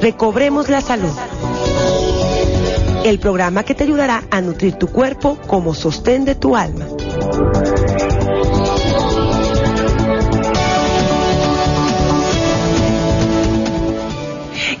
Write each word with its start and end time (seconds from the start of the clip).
Recobremos 0.00 0.70
la 0.70 0.80
Salud. 0.80 1.12
El 3.04 3.18
programa 3.18 3.64
que 3.64 3.74
te 3.74 3.84
ayudará 3.84 4.24
a 4.30 4.40
nutrir 4.40 4.74
tu 4.74 4.88
cuerpo 4.88 5.38
como 5.46 5.74
sostén 5.74 6.24
de 6.24 6.34
tu 6.34 6.56
alma. 6.56 6.86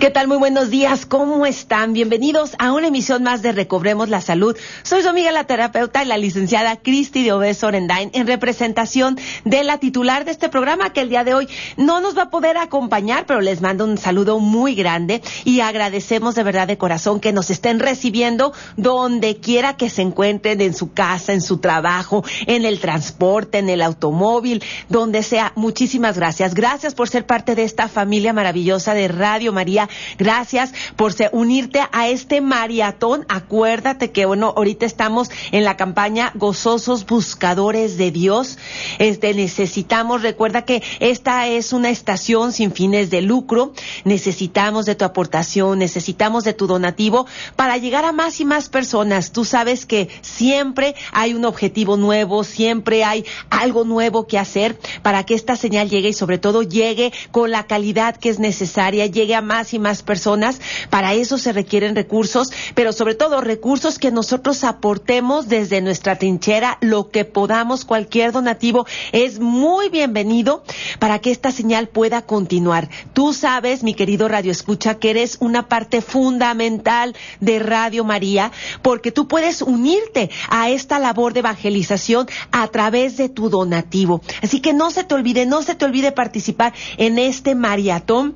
¿Qué 0.00 0.08
tal? 0.08 0.28
Muy 0.28 0.38
buenos 0.38 0.70
días. 0.70 1.04
¿Cómo 1.04 1.44
están? 1.44 1.92
Bienvenidos 1.92 2.56
a 2.58 2.72
una 2.72 2.86
emisión 2.86 3.22
más 3.22 3.42
de 3.42 3.52
Recobremos 3.52 4.08
la 4.08 4.22
Salud. 4.22 4.56
Soy 4.82 5.02
su 5.02 5.10
amiga 5.10 5.30
la 5.30 5.44
terapeuta 5.44 6.02
y 6.02 6.06
la 6.06 6.16
licenciada 6.16 6.76
Cristi 6.76 7.22
de 7.22 7.32
Obeso 7.32 7.66
Orendain 7.66 8.10
en 8.14 8.26
representación 8.26 9.18
de 9.44 9.62
la 9.62 9.76
titular 9.76 10.24
de 10.24 10.30
este 10.30 10.48
programa 10.48 10.94
que 10.94 11.02
el 11.02 11.10
día 11.10 11.22
de 11.22 11.34
hoy 11.34 11.48
no 11.76 12.00
nos 12.00 12.16
va 12.16 12.22
a 12.22 12.30
poder 12.30 12.56
acompañar, 12.56 13.26
pero 13.26 13.42
les 13.42 13.60
mando 13.60 13.84
un 13.84 13.98
saludo 13.98 14.38
muy 14.38 14.74
grande 14.74 15.20
y 15.44 15.60
agradecemos 15.60 16.34
de 16.34 16.44
verdad 16.44 16.66
de 16.66 16.78
corazón 16.78 17.20
que 17.20 17.34
nos 17.34 17.50
estén 17.50 17.78
recibiendo 17.78 18.54
donde 18.78 19.36
quiera 19.36 19.76
que 19.76 19.90
se 19.90 20.00
encuentren, 20.00 20.62
en 20.62 20.72
su 20.72 20.94
casa, 20.94 21.34
en 21.34 21.42
su 21.42 21.58
trabajo, 21.58 22.24
en 22.46 22.64
el 22.64 22.80
transporte, 22.80 23.58
en 23.58 23.68
el 23.68 23.82
automóvil, 23.82 24.64
donde 24.88 25.22
sea. 25.22 25.52
Muchísimas 25.56 26.16
gracias. 26.16 26.54
Gracias 26.54 26.94
por 26.94 27.10
ser 27.10 27.26
parte 27.26 27.54
de 27.54 27.64
esta 27.64 27.86
familia 27.86 28.32
maravillosa 28.32 28.94
de 28.94 29.06
Radio 29.06 29.52
María 29.52 29.89
Gracias 30.18 30.72
por 30.96 31.14
unirte 31.32 31.82
a 31.92 32.08
este 32.08 32.40
maratón. 32.40 33.26
Acuérdate 33.28 34.12
que, 34.12 34.26
bueno, 34.26 34.54
ahorita 34.56 34.86
estamos 34.86 35.30
en 35.50 35.64
la 35.64 35.76
campaña 35.76 36.30
Gozosos 36.34 37.06
Buscadores 37.06 37.96
de 37.96 38.10
Dios. 38.10 38.58
Este, 38.98 39.34
necesitamos, 39.34 40.22
recuerda 40.22 40.62
que 40.62 40.82
esta 41.00 41.48
es 41.48 41.72
una 41.72 41.90
estación 41.90 42.52
sin 42.52 42.72
fines 42.72 43.10
de 43.10 43.22
lucro. 43.22 43.72
Necesitamos 44.04 44.86
de 44.86 44.94
tu 44.94 45.04
aportación, 45.04 45.78
necesitamos 45.78 46.44
de 46.44 46.52
tu 46.52 46.66
donativo 46.66 47.26
para 47.56 47.76
llegar 47.76 48.04
a 48.04 48.12
más 48.12 48.40
y 48.40 48.44
más 48.44 48.68
personas. 48.68 49.32
Tú 49.32 49.44
sabes 49.44 49.86
que 49.86 50.08
siempre 50.22 50.94
hay 51.12 51.34
un 51.34 51.44
objetivo 51.44 51.96
nuevo, 51.96 52.44
siempre 52.44 53.04
hay 53.04 53.24
algo 53.50 53.84
nuevo 53.84 54.26
que 54.26 54.38
hacer 54.38 54.78
para 55.02 55.24
que 55.24 55.34
esta 55.34 55.56
señal 55.56 55.90
llegue 55.90 56.10
y 56.10 56.12
sobre 56.12 56.38
todo 56.38 56.62
llegue 56.62 57.12
con 57.32 57.50
la 57.50 57.64
calidad 57.66 58.16
que 58.16 58.28
es 58.28 58.38
necesaria, 58.38 59.06
llegue 59.06 59.34
a 59.34 59.42
más 59.42 59.74
y 59.74 59.78
más 59.80 60.02
personas. 60.02 60.60
Para 60.90 61.14
eso 61.14 61.38
se 61.38 61.52
requieren 61.52 61.96
recursos, 61.96 62.52
pero 62.74 62.92
sobre 62.92 63.14
todo 63.16 63.40
recursos 63.40 63.98
que 63.98 64.10
nosotros 64.10 64.62
aportemos 64.62 65.48
desde 65.48 65.80
nuestra 65.80 66.16
trinchera, 66.16 66.78
lo 66.80 67.10
que 67.10 67.24
podamos, 67.24 67.84
cualquier 67.84 68.32
donativo 68.32 68.86
es 69.12 69.40
muy 69.40 69.88
bienvenido 69.88 70.62
para 70.98 71.18
que 71.18 71.30
esta 71.30 71.50
señal 71.50 71.88
pueda 71.88 72.22
continuar. 72.22 72.88
Tú 73.12 73.32
sabes, 73.32 73.82
mi 73.82 73.94
querido 73.94 74.28
Radio 74.28 74.52
Escucha, 74.52 74.98
que 74.98 75.10
eres 75.10 75.38
una 75.40 75.68
parte 75.68 76.02
fundamental 76.02 77.16
de 77.40 77.58
Radio 77.58 78.04
María, 78.04 78.52
porque 78.82 79.10
tú 79.10 79.26
puedes 79.26 79.62
unirte 79.62 80.30
a 80.48 80.70
esta 80.70 80.98
labor 80.98 81.32
de 81.32 81.40
evangelización 81.40 82.28
a 82.52 82.68
través 82.68 83.16
de 83.16 83.28
tu 83.28 83.48
donativo. 83.48 84.20
Así 84.42 84.60
que 84.60 84.72
no 84.72 84.90
se 84.90 85.04
te 85.04 85.14
olvide, 85.14 85.46
no 85.46 85.62
se 85.62 85.74
te 85.74 85.84
olvide 85.84 86.12
participar 86.12 86.74
en 86.96 87.18
este 87.18 87.54
maratón 87.54 88.34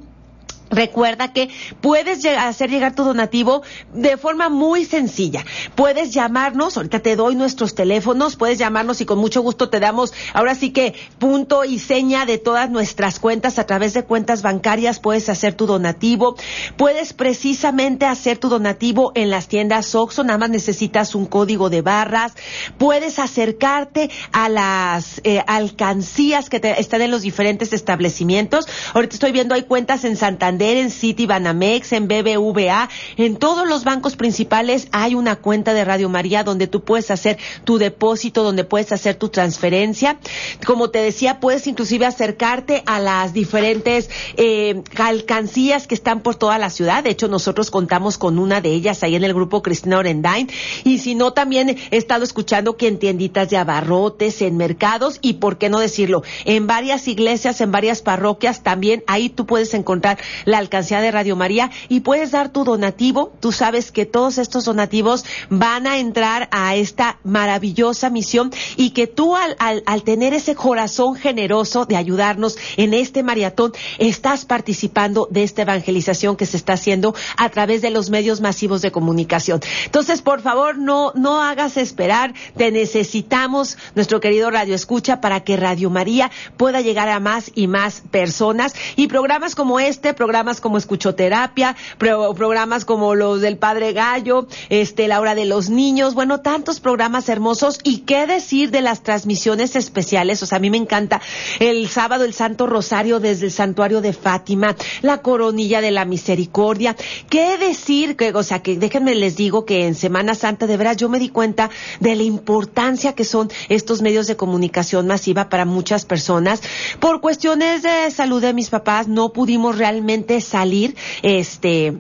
Recuerda 0.75 1.33
que 1.33 1.51
puedes 1.81 2.25
hacer 2.25 2.71
llegar 2.71 2.95
tu 2.95 3.05
donativo 3.05 3.63
de 3.93 4.17
forma 4.17 4.49
muy 4.49 4.85
sencilla. 4.85 5.45
Puedes 5.77 6.13
llamarnos, 6.13 6.77
ahorita 6.77 6.99
te 7.01 7.15
doy 7.15 7.37
nuestros 7.37 7.75
teléfonos, 7.75 8.35
puedes 8.35 8.59
llamarnos 8.59 9.01
y 9.01 9.07
con 9.07 9.19
mucho 9.19 9.41
gusto 9.41 9.69
te 9.69 9.79
damos, 9.79 10.13
ahora 10.33 10.55
sí 10.55 10.71
que 10.71 10.95
punto 11.19 11.65
y 11.65 11.79
seña 11.79 12.27
de 12.27 12.39
todas 12.39 12.71
nuestras 12.71 13.21
cuentas 13.21 13.59
a 13.59 13.67
través 13.67 13.95
de 13.95 14.03
cuentas 14.03 14.43
bancarias, 14.43 14.99
puedes 14.99 15.29
hacer 15.29 15.55
tu 15.55 15.67
donativo. 15.67 16.35
Puedes 16.77 17.13
precisamente 17.13 18.07
hacer 18.07 18.39
tu 18.39 18.49
donativo 18.49 19.13
en 19.15 19.31
las 19.31 19.47
tiendas 19.47 19.95
Oxxo, 19.95 20.25
nada 20.25 20.39
más 20.39 20.51
necesitas 20.51 21.15
un 21.15 21.27
código 21.27 21.71
de 21.71 21.83
barras. 21.83 22.33
Puedes 22.79 23.19
acercarte 23.19 24.11
a 24.33 24.49
las 24.49 25.21
eh, 25.23 25.43
alcancías 25.47 26.51
que 26.51 26.61
están 26.79 27.03
en 27.03 27.13
los 27.13 27.23
diferentes 27.23 27.73
establecimientos. 27.73 28.67
Ahorita 28.93 29.15
estoy 29.15 29.31
viendo, 29.31 29.55
hay 29.55 29.63
cuentas 29.63 30.05
en 30.05 30.17
Santander 30.17 30.64
en 30.65 30.91
City 30.91 31.27
Banamex, 31.27 31.93
en 31.93 32.09
BBVA, 32.09 32.89
en 33.17 33.37
todos 33.37 33.69
los 33.69 33.85
bancos 33.85 34.17
principales 34.17 34.89
hay 34.93 35.15
una 35.15 35.37
cuenta 35.37 35.75
de 35.75 35.85
Radio 35.85 36.09
María 36.09 36.45
donde 36.45 36.67
tú 36.67 36.83
puedes 36.83 37.11
hacer 37.11 37.39
tu 37.65 37.79
depósito, 37.79 38.43
donde 38.43 38.65
puedes 38.65 38.93
hacer 38.93 39.17
tu 39.17 39.29
transferencia. 39.29 40.19
Como 40.67 40.91
te 40.91 41.01
decía, 41.01 41.41
puedes 41.41 41.67
inclusive 41.67 42.07
acercarte 42.07 42.83
a 42.87 42.99
las 43.01 43.33
diferentes 43.33 44.11
eh, 44.37 44.83
alcancías 44.97 45.87
que 45.87 45.95
están 45.95 46.21
por 46.21 46.37
toda 46.37 46.59
la 46.59 46.71
ciudad. 46.71 47.05
De 47.05 47.11
hecho, 47.11 47.29
nosotros 47.29 47.71
contamos 47.71 48.19
con 48.19 48.39
una 48.39 48.61
de 48.61 48.71
ellas 48.71 49.03
ahí 49.03 49.15
en 49.15 49.25
el 49.25 49.35
grupo 49.35 49.63
Cristina 49.63 49.99
Orendain. 49.99 50.49
Y 50.85 50.99
si 50.99 51.15
no, 51.15 51.33
también 51.33 51.77
he 51.91 51.97
estado 51.97 52.25
escuchando 52.25 52.77
que 52.77 52.89
en 52.89 52.99
tienditas 52.99 53.51
de 53.51 53.57
abarrotes, 53.57 54.43
en 54.43 54.57
mercados 54.57 55.19
y, 55.21 55.35
por 55.35 55.59
qué 55.59 55.69
no 55.69 55.79
decirlo, 55.79 56.23
en 56.45 56.67
varias 56.67 57.09
iglesias, 57.09 57.61
en 57.61 57.71
varias 57.71 58.03
parroquias, 58.03 58.63
también 58.63 59.05
ahí 59.07 59.29
tú 59.29 59.47
puedes 59.47 59.75
encontrar 59.75 60.19
la 60.45 60.54
alcancía 60.59 61.01
de 61.01 61.11
Radio 61.11 61.37
María 61.37 61.71
y 61.89 62.01
puedes 62.01 62.31
dar 62.31 62.51
tu 62.51 62.65
donativo. 62.65 63.33
Tú 63.41 63.53
sabes 63.53 63.93
que 63.93 64.07
todos 64.07 64.39
estos 64.39 64.65
donativos 64.65 65.25
van 65.51 65.87
a 65.87 65.99
entrar 65.99 66.49
a 66.51 66.77
esta 66.77 67.19
maravillosa 67.25 68.11
misión 68.11 68.53
y 68.77 68.91
que 68.91 69.07
tú 69.07 69.37
al, 69.37 69.57
al, 69.59 70.03
tener 70.03 70.35
ese 70.35 70.55
corazón 70.55 71.17
generoso 71.17 71.87
de 71.87 71.97
ayudarnos 71.97 72.57
en 72.77 72.95
este 72.95 73.23
maratón, 73.23 73.73
estás 73.99 74.45
participando 74.45 75.29
de 75.31 75.43
esta 75.43 75.63
evangelización 75.63 76.37
que 76.37 76.47
se 76.47 76.57
está 76.57 76.75
haciendo 76.75 77.15
a 77.37 77.49
través 77.49 77.83
de 77.83 77.91
los 77.91 78.11
medios 78.11 78.41
masivos 78.41 78.83
de 78.83 78.93
comunicación. 78.93 79.61
Entonces, 79.85 80.23
por 80.23 80.41
favor, 80.41 80.79
no, 80.79 81.13
no 81.15 81.43
hagas 81.43 81.77
esperar. 81.77 82.35
Te 82.57 82.71
necesitamos, 82.71 83.79
nuestro 83.95 84.21
querido 84.21 84.51
Radio 84.51 84.75
Escucha, 84.75 85.21
para 85.21 85.41
que 85.41 85.57
Radio 85.57 85.91
María 85.91 86.31
pueda 86.57 86.81
llegar 86.81 87.09
a 87.09 87.21
más 87.21 87.51
y 87.55 87.67
más 87.67 88.03
personas 88.11 88.75
y 88.97 89.07
programas 89.07 89.55
como 89.55 89.81
este, 89.81 90.15
programas 90.15 90.34
programas 90.35 90.61
como 90.61 90.79
Escuchoterapia, 90.79 91.77
programas 91.97 92.85
como 92.85 93.15
los 93.15 93.41
del 93.41 93.57
Padre 93.57 93.93
Gallo, 93.93 94.49
este, 94.69 95.07
la 95.07 95.21
hora 95.21 95.37
de 95.37 95.45
los 95.45 95.71
niños, 95.71 96.15
bueno, 96.15 96.41
tantos 96.41 96.81
programas 96.81 97.29
hermosos. 97.29 97.79
Y 97.85 97.99
qué 97.99 98.27
decir 98.27 98.73
de 98.73 98.81
las 98.81 99.05
transmisiones 99.05 99.77
especiales, 99.77 100.43
o 100.43 100.47
sea, 100.47 100.57
a 100.57 100.61
mí 100.61 100.71
me 100.71 100.77
encanta 100.77 101.21
el 101.61 101.89
sábado 101.89 102.25
el 102.25 102.35
Santo 102.35 102.67
Rosario 102.67 103.21
desde 103.21 103.47
el 103.47 103.53
Santuario 103.53 104.01
de 104.01 104.13
Fátima, 104.13 104.75
la 105.03 105.19
Coronilla 105.19 105.81
de 105.81 105.93
la 105.93 106.05
Misericordia, 106.05 106.97
qué 107.31 107.57
decir, 107.57 108.17
que, 108.17 108.33
o 108.33 108.43
sea, 108.43 108.61
que 108.61 108.77
déjenme 108.77 109.15
les 109.15 109.37
digo 109.37 109.65
que 109.65 109.87
en 109.87 109.95
Semana 109.95 110.35
Santa 110.35 110.67
de 110.67 110.77
veras 110.77 110.97
yo 110.97 111.09
me 111.09 111.21
di 111.21 111.29
cuenta 111.29 111.71
de 112.01 112.17
la 112.17 112.25
importancia 112.25 113.13
que 113.13 113.23
son 113.23 113.53
estos 113.69 114.03
medios 114.03 114.27
de 114.27 114.35
comunicación 114.35 115.07
masiva 115.07 115.49
para 115.49 115.65
muchas 115.65 116.05
personas. 116.05 116.61
Por 116.99 117.21
cuestiones 117.21 117.85
de 117.85 118.11
salud 118.11 118.43
de 118.43 118.53
mis 118.53 118.71
papás 118.71 119.07
no 119.07 119.33
pudimos 119.33 119.79
realmente 119.79 120.24
salir, 120.41 120.95
este, 121.23 121.95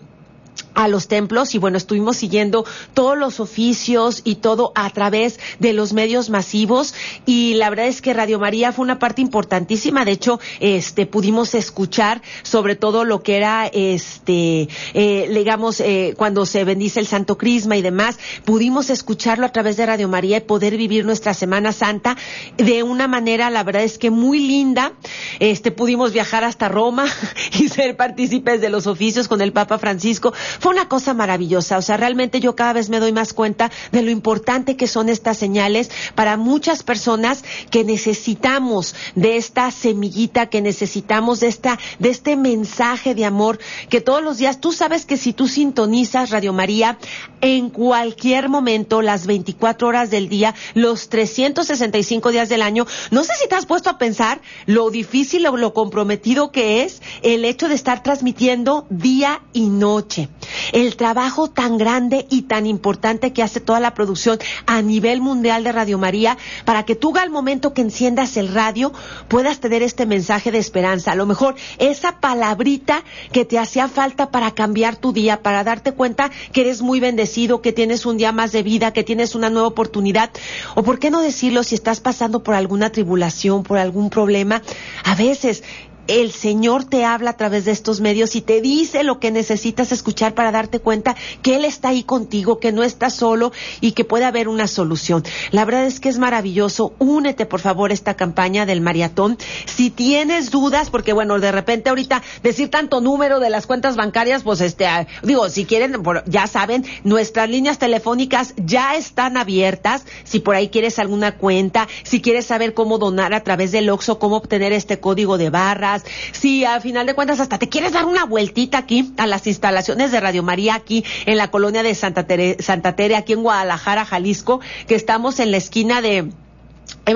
a 0.74 0.88
los 0.88 1.08
templos 1.08 1.54
y 1.54 1.58
bueno, 1.58 1.78
estuvimos 1.78 2.16
siguiendo 2.16 2.64
todos 2.94 3.16
los 3.16 3.40
oficios 3.40 4.22
y 4.24 4.36
todo 4.36 4.72
a 4.74 4.90
través 4.90 5.38
de 5.58 5.72
los 5.72 5.92
medios 5.92 6.30
masivos. 6.30 6.94
Y 7.26 7.54
la 7.54 7.70
verdad 7.70 7.86
es 7.86 8.02
que 8.02 8.14
Radio 8.14 8.38
María 8.38 8.72
fue 8.72 8.84
una 8.84 8.98
parte 8.98 9.22
importantísima, 9.22 10.04
de 10.04 10.12
hecho, 10.12 10.40
este 10.60 11.06
pudimos 11.06 11.54
escuchar 11.54 12.22
sobre 12.42 12.76
todo 12.76 13.04
lo 13.04 13.22
que 13.22 13.36
era 13.36 13.66
este 13.66 14.68
eh, 14.94 15.30
digamos 15.32 15.80
eh, 15.80 16.14
cuando 16.16 16.46
se 16.46 16.64
bendice 16.64 17.00
el 17.00 17.06
Santo 17.06 17.38
Crisma 17.38 17.76
y 17.76 17.82
demás, 17.82 18.18
pudimos 18.44 18.90
escucharlo 18.90 19.46
a 19.46 19.52
través 19.52 19.76
de 19.76 19.86
Radio 19.86 20.08
María 20.08 20.38
y 20.38 20.40
poder 20.40 20.76
vivir 20.76 21.04
nuestra 21.04 21.34
Semana 21.34 21.72
Santa 21.72 22.16
de 22.56 22.82
una 22.82 23.08
manera 23.08 23.50
la 23.50 23.62
verdad 23.62 23.82
es 23.82 23.98
que 23.98 24.10
muy 24.10 24.40
linda. 24.40 24.92
Este 25.40 25.70
pudimos 25.70 26.12
viajar 26.12 26.44
hasta 26.44 26.68
Roma 26.68 27.06
y 27.58 27.68
ser 27.68 27.96
partícipes 27.96 28.60
de 28.60 28.70
los 28.70 28.86
oficios 28.86 29.28
con 29.28 29.40
el 29.40 29.52
Papa 29.52 29.78
Francisco 29.78 30.32
Fue 30.64 30.72
una 30.72 30.88
cosa 30.88 31.12
maravillosa, 31.12 31.76
o 31.76 31.82
sea, 31.82 31.98
realmente 31.98 32.40
yo 32.40 32.56
cada 32.56 32.72
vez 32.72 32.88
me 32.88 32.98
doy 32.98 33.12
más 33.12 33.34
cuenta 33.34 33.70
de 33.92 34.00
lo 34.00 34.10
importante 34.10 34.78
que 34.78 34.86
son 34.86 35.10
estas 35.10 35.36
señales 35.36 35.90
para 36.14 36.38
muchas 36.38 36.82
personas 36.82 37.44
que 37.70 37.84
necesitamos 37.84 38.94
de 39.14 39.36
esta 39.36 39.70
semillita, 39.70 40.46
que 40.46 40.62
necesitamos 40.62 41.40
de 41.40 41.48
esta, 41.48 41.78
de 41.98 42.08
este 42.08 42.36
mensaje 42.36 43.14
de 43.14 43.26
amor, 43.26 43.58
que 43.90 44.00
todos 44.00 44.22
los 44.22 44.38
días, 44.38 44.58
tú 44.58 44.72
sabes 44.72 45.04
que 45.04 45.18
si 45.18 45.34
tú 45.34 45.48
sintonizas 45.48 46.30
Radio 46.30 46.54
María, 46.54 46.96
en 47.42 47.68
cualquier 47.68 48.48
momento, 48.48 49.02
las 49.02 49.26
24 49.26 49.86
horas 49.86 50.08
del 50.08 50.30
día, 50.30 50.54
los 50.72 51.10
365 51.10 52.30
días 52.30 52.48
del 52.48 52.62
año, 52.62 52.86
no 53.10 53.22
sé 53.22 53.34
si 53.38 53.46
te 53.50 53.54
has 53.54 53.66
puesto 53.66 53.90
a 53.90 53.98
pensar 53.98 54.40
lo 54.64 54.88
difícil 54.88 55.46
o 55.46 55.58
lo 55.58 55.74
comprometido 55.74 56.52
que 56.52 56.84
es 56.84 57.02
el 57.20 57.44
hecho 57.44 57.68
de 57.68 57.74
estar 57.74 58.02
transmitiendo 58.02 58.86
día 58.88 59.42
y 59.52 59.68
noche. 59.68 60.30
El 60.72 60.96
trabajo 60.96 61.48
tan 61.48 61.78
grande 61.78 62.26
y 62.30 62.42
tan 62.42 62.66
importante 62.66 63.32
que 63.32 63.42
hace 63.42 63.60
toda 63.60 63.80
la 63.80 63.94
producción 63.94 64.38
a 64.66 64.82
nivel 64.82 65.20
mundial 65.20 65.64
de 65.64 65.72
Radio 65.72 65.98
María 65.98 66.36
para 66.64 66.84
que 66.84 66.94
tú 66.94 67.14
al 67.16 67.30
momento 67.30 67.74
que 67.74 67.82
enciendas 67.82 68.36
el 68.36 68.52
radio 68.52 68.92
puedas 69.28 69.60
tener 69.60 69.82
este 69.82 70.06
mensaje 70.06 70.50
de 70.50 70.58
esperanza. 70.58 71.12
A 71.12 71.14
lo 71.14 71.26
mejor 71.26 71.54
esa 71.78 72.20
palabrita 72.20 73.04
que 73.32 73.44
te 73.44 73.58
hacía 73.58 73.88
falta 73.88 74.30
para 74.30 74.52
cambiar 74.52 74.96
tu 74.96 75.12
día, 75.12 75.42
para 75.42 75.64
darte 75.64 75.92
cuenta 75.92 76.30
que 76.52 76.62
eres 76.62 76.82
muy 76.82 77.00
bendecido, 77.00 77.62
que 77.62 77.72
tienes 77.72 78.06
un 78.06 78.16
día 78.16 78.32
más 78.32 78.52
de 78.52 78.62
vida, 78.62 78.92
que 78.92 79.04
tienes 79.04 79.34
una 79.34 79.50
nueva 79.50 79.68
oportunidad. 79.68 80.30
O 80.74 80.82
por 80.82 80.98
qué 80.98 81.10
no 81.10 81.20
decirlo 81.20 81.62
si 81.62 81.74
estás 81.74 82.00
pasando 82.00 82.42
por 82.42 82.54
alguna 82.54 82.90
tribulación, 82.90 83.62
por 83.62 83.78
algún 83.78 84.10
problema. 84.10 84.62
A 85.04 85.14
veces 85.14 85.62
el 86.06 86.32
Señor 86.32 86.84
te 86.84 87.04
habla 87.04 87.30
a 87.30 87.36
través 87.36 87.64
de 87.64 87.72
estos 87.72 88.00
medios 88.00 88.36
y 88.36 88.40
te 88.40 88.60
dice 88.60 89.04
lo 89.04 89.18
que 89.20 89.30
necesitas 89.30 89.92
escuchar 89.92 90.34
para 90.34 90.52
darte 90.52 90.80
cuenta 90.80 91.16
que 91.42 91.56
Él 91.56 91.64
está 91.64 91.88
ahí 91.88 92.02
contigo, 92.02 92.58
que 92.58 92.72
no 92.72 92.82
estás 92.82 93.14
solo 93.14 93.52
y 93.80 93.92
que 93.92 94.04
puede 94.04 94.24
haber 94.24 94.48
una 94.48 94.66
solución. 94.66 95.24
La 95.50 95.64
verdad 95.64 95.86
es 95.86 96.00
que 96.00 96.08
es 96.08 96.18
maravilloso. 96.18 96.94
Únete, 96.98 97.46
por 97.46 97.60
favor, 97.60 97.90
a 97.90 97.94
esta 97.94 98.14
campaña 98.14 98.66
del 98.66 98.80
maratón. 98.80 99.38
Si 99.66 99.90
tienes 99.90 100.50
dudas, 100.50 100.90
porque 100.90 101.12
bueno, 101.12 101.38
de 101.40 101.52
repente 101.52 101.88
ahorita 101.88 102.22
decir 102.42 102.70
tanto 102.70 103.00
número 103.00 103.40
de 103.40 103.50
las 103.50 103.66
cuentas 103.66 103.96
bancarias, 103.96 104.42
pues 104.42 104.60
este, 104.60 104.86
ah, 104.86 105.06
digo, 105.22 105.48
si 105.48 105.64
quieren, 105.64 106.02
ya 106.26 106.46
saben, 106.46 106.84
nuestras 107.02 107.48
líneas 107.48 107.78
telefónicas 107.78 108.54
ya 108.56 108.94
están 108.94 109.36
abiertas. 109.36 110.04
Si 110.24 110.40
por 110.40 110.54
ahí 110.54 110.68
quieres 110.68 110.98
alguna 110.98 111.36
cuenta, 111.36 111.88
si 112.02 112.20
quieres 112.20 112.46
saber 112.46 112.74
cómo 112.74 112.98
donar 112.98 113.34
a 113.34 113.42
través 113.42 113.72
del 113.72 113.88
OXO, 113.88 114.18
cómo 114.18 114.36
obtener 114.36 114.72
este 114.72 115.00
código 115.00 115.38
de 115.38 115.50
barra, 115.50 115.93
si 116.32 116.64
a 116.64 116.80
final 116.80 117.06
de 117.06 117.14
cuentas 117.14 117.40
hasta 117.40 117.58
te 117.58 117.68
quieres 117.68 117.92
dar 117.92 118.04
una 118.06 118.24
vueltita 118.24 118.78
aquí 118.78 119.12
a 119.16 119.26
las 119.26 119.46
instalaciones 119.46 120.12
de 120.12 120.20
Radio 120.20 120.42
María 120.42 120.74
aquí 120.74 121.04
en 121.26 121.36
la 121.36 121.50
colonia 121.50 121.82
de 121.82 121.94
Santa 121.94 122.26
Tere, 122.26 122.56
Santa 122.60 122.96
Tere 122.96 123.16
aquí 123.16 123.32
en 123.32 123.42
Guadalajara, 123.42 124.04
Jalisco, 124.04 124.60
que 124.86 124.94
estamos 124.94 125.38
en 125.40 125.50
la 125.50 125.58
esquina 125.58 126.00
de 126.00 126.30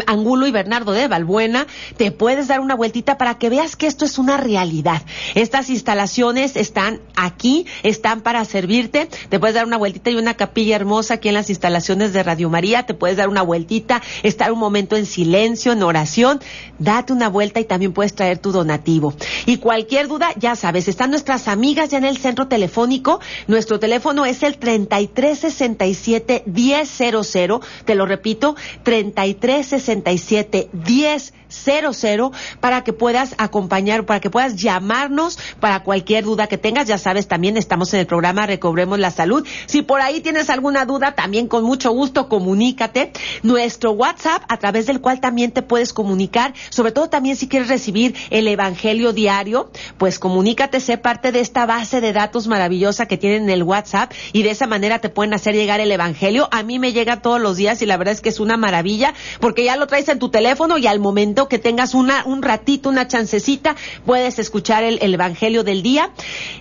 Angulo 0.07 0.47
y 0.47 0.51
Bernardo 0.51 0.93
de 0.93 1.09
Valbuena, 1.09 1.67
te 1.97 2.11
puedes 2.11 2.49
dar 2.49 2.61
una 2.61 2.75
vueltita 2.75 3.19
para 3.19 3.39
que 3.39 3.49
veas 3.49 3.77
que 3.77 3.87
esto 3.87 4.05
es 4.05 4.19
una 4.19 4.37
realidad. 4.37 5.03
Estas 5.35 5.71
instalaciones 5.71 6.57
están 6.57 7.01
aquí, 7.17 7.67
están 7.83 8.21
para 8.21 8.45
servirte. 8.45 9.09
Te 9.29 9.39
puedes 9.41 9.55
dar 9.55 9.67
una 9.67 9.77
vueltita 9.77 10.11
y 10.11 10.17
una 10.17 10.35
capilla 10.35 10.77
hermosa 10.77 11.15
aquí 11.15 11.29
en 11.29 11.35
las 11.35 11.51
instalaciones 11.51 12.13
de 12.13 12.23
Radio 12.23 12.51
María. 12.51 12.85
Te 12.85 12.95
puedes 12.95 13.17
dar 13.17 13.29
una 13.29 13.43
vueltita, 13.43 14.03
estar 14.23 14.53
un 14.53 14.59
momento 14.59 14.97
en 14.97 15.07
silencio, 15.07 15.73
en 15.73 15.83
oración. 15.83 16.41
Date 16.79 17.13
una 17.13 17.29
vuelta 17.29 17.61
y 17.61 17.65
también 17.65 17.93
puedes 17.93 18.15
traer 18.15 18.39
tu 18.39 18.53
donativo. 18.53 19.15
Y 19.47 19.59
cualquier 19.59 20.09
duda, 20.09 20.31
ya 20.37 20.57
sabes, 20.57 20.89
están 20.89 21.11
nuestras 21.11 21.49
amigas 21.49 21.91
ya 21.91 21.99
en 21.99 22.05
el 22.05 22.19
centro 22.19 22.49
telefónico. 22.49 23.21
Nuestro 23.47 23.79
teléfono 23.81 24.27
es 24.27 24.43
el 24.43 24.59
3367 24.59 26.43
1000. 26.47 27.61
Te 27.85 27.95
lo 27.95 28.07
repito, 28.07 28.57
33 28.83 29.78
67 29.81 30.69
10 30.73 31.33
00 31.49 32.33
para 32.61 32.85
que 32.85 32.93
puedas 32.93 33.35
acompañar, 33.39 34.05
para 34.07 34.21
que 34.21 34.31
puedas 34.31 34.57
llamarnos 34.57 35.39
para 35.61 35.83
cualquier 35.83 36.25
duda 36.25 36.47
que 36.47 36.59
tengas. 36.59 36.89
Ya 36.89 36.99
sabes, 36.99 37.29
también 37.29 37.57
estamos 37.57 37.93
en 37.95 38.01
el 38.01 38.07
programa 38.07 38.47
Recobremos 38.47 38.99
la 38.99 39.11
Salud. 39.11 39.47
Si 39.67 39.83
por 39.83 40.01
ahí 40.01 40.21
tienes 40.21 40.51
alguna 40.51 40.85
duda, 40.85 41.13
también 41.15 41.49
con 41.49 41.65
mucho 41.65 41.91
gusto 41.93 42.29
comunícate. 42.29 43.13
Nuestro 43.43 43.93
WhatsApp, 43.93 44.43
a 44.49 44.57
través 44.59 44.87
del 44.87 45.01
cual 45.01 45.21
también 45.21 45.53
te 45.53 45.63
puedes 45.63 45.93
comunicar, 45.93 46.55
sobre 46.71 46.93
todo 46.93 47.09
también 47.09 47.37
si 47.37 47.49
quieres 47.49 47.69
recibir 47.69 48.15
el 48.31 48.49
Evangelio 48.49 49.13
diario, 49.13 49.71
pues 49.97 50.19
comunícate, 50.19 50.81
sé 50.81 50.99
parte 50.99 51.33
de 51.33 51.41
esta 51.41 51.67
base 51.67 52.01
de 52.01 52.13
datos 52.13 52.47
maravillosa 52.47 53.07
que 53.07 53.17
tienen 53.17 53.45
en 53.45 53.51
el 53.51 53.63
WhatsApp 53.63 54.13
y 54.33 54.43
de 54.43 54.51
esa 54.51 54.67
manera 54.67 54.99
te 54.99 55.09
pueden 55.09 55.35
hacer 55.35 55.55
llegar 55.55 55.81
el 55.81 55.93
Evangelio. 55.93 56.49
A 56.51 56.63
mí 56.63 56.79
me 56.79 56.93
llega 56.93 57.23
todos 57.23 57.41
los 57.41 57.57
días 57.57 57.83
y 57.83 57.87
la 57.87 57.97
verdad 57.97 58.15
es 58.15 58.21
que 58.21 58.29
es 58.29 58.41
una 58.41 58.57
maravilla 58.57 59.15
porque 59.41 59.65
ya 59.65 59.77
lo 59.77 59.87
traes 59.87 60.09
en 60.09 60.19
tu 60.19 60.31
teléfono 60.31 60.79
y 60.79 60.87
al 60.87 61.01
momento 61.01 61.38
que 61.47 61.61
tengas 61.61 61.95
un 61.95 62.43
ratito, 62.43 62.89
una 62.89 63.07
chancecita, 63.07 63.77
puedes 64.05 64.41
escuchar 64.41 64.83
el, 64.83 64.99
el 65.03 65.15
Evangelio 65.15 65.63
del 65.63 65.83
día. 65.83 66.11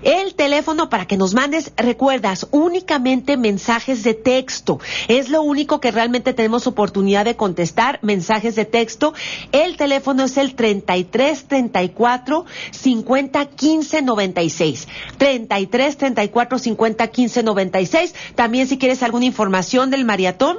El 0.03 0.35
teléfono 0.35 0.89
para 0.89 1.07
que 1.07 1.17
nos 1.17 1.33
mandes, 1.33 1.71
recuerdas, 1.77 2.47
únicamente 2.51 3.37
mensajes 3.37 4.03
de 4.03 4.13
texto. 4.13 4.79
Es 5.07 5.29
lo 5.29 5.41
único 5.41 5.79
que 5.79 5.89
realmente 5.91 6.33
tenemos 6.33 6.67
oportunidad 6.67 7.25
de 7.25 7.35
contestar, 7.35 7.99
mensajes 8.01 8.55
de 8.55 8.65
texto. 8.65 9.13
El 9.51 9.77
teléfono 9.77 10.25
es 10.25 10.37
el 10.37 10.53
33 10.53 11.47
34 11.47 12.45
50 12.71 13.45
15 13.45 14.01
96. 14.01 14.87
33 15.17 15.97
34 15.97 16.59
50 16.59 17.07
15 17.07 17.43
96. 17.43 18.15
También 18.35 18.67
si 18.67 18.77
quieres 18.77 19.01
alguna 19.03 19.25
información 19.25 19.89
del 19.89 20.05
maratón, 20.05 20.57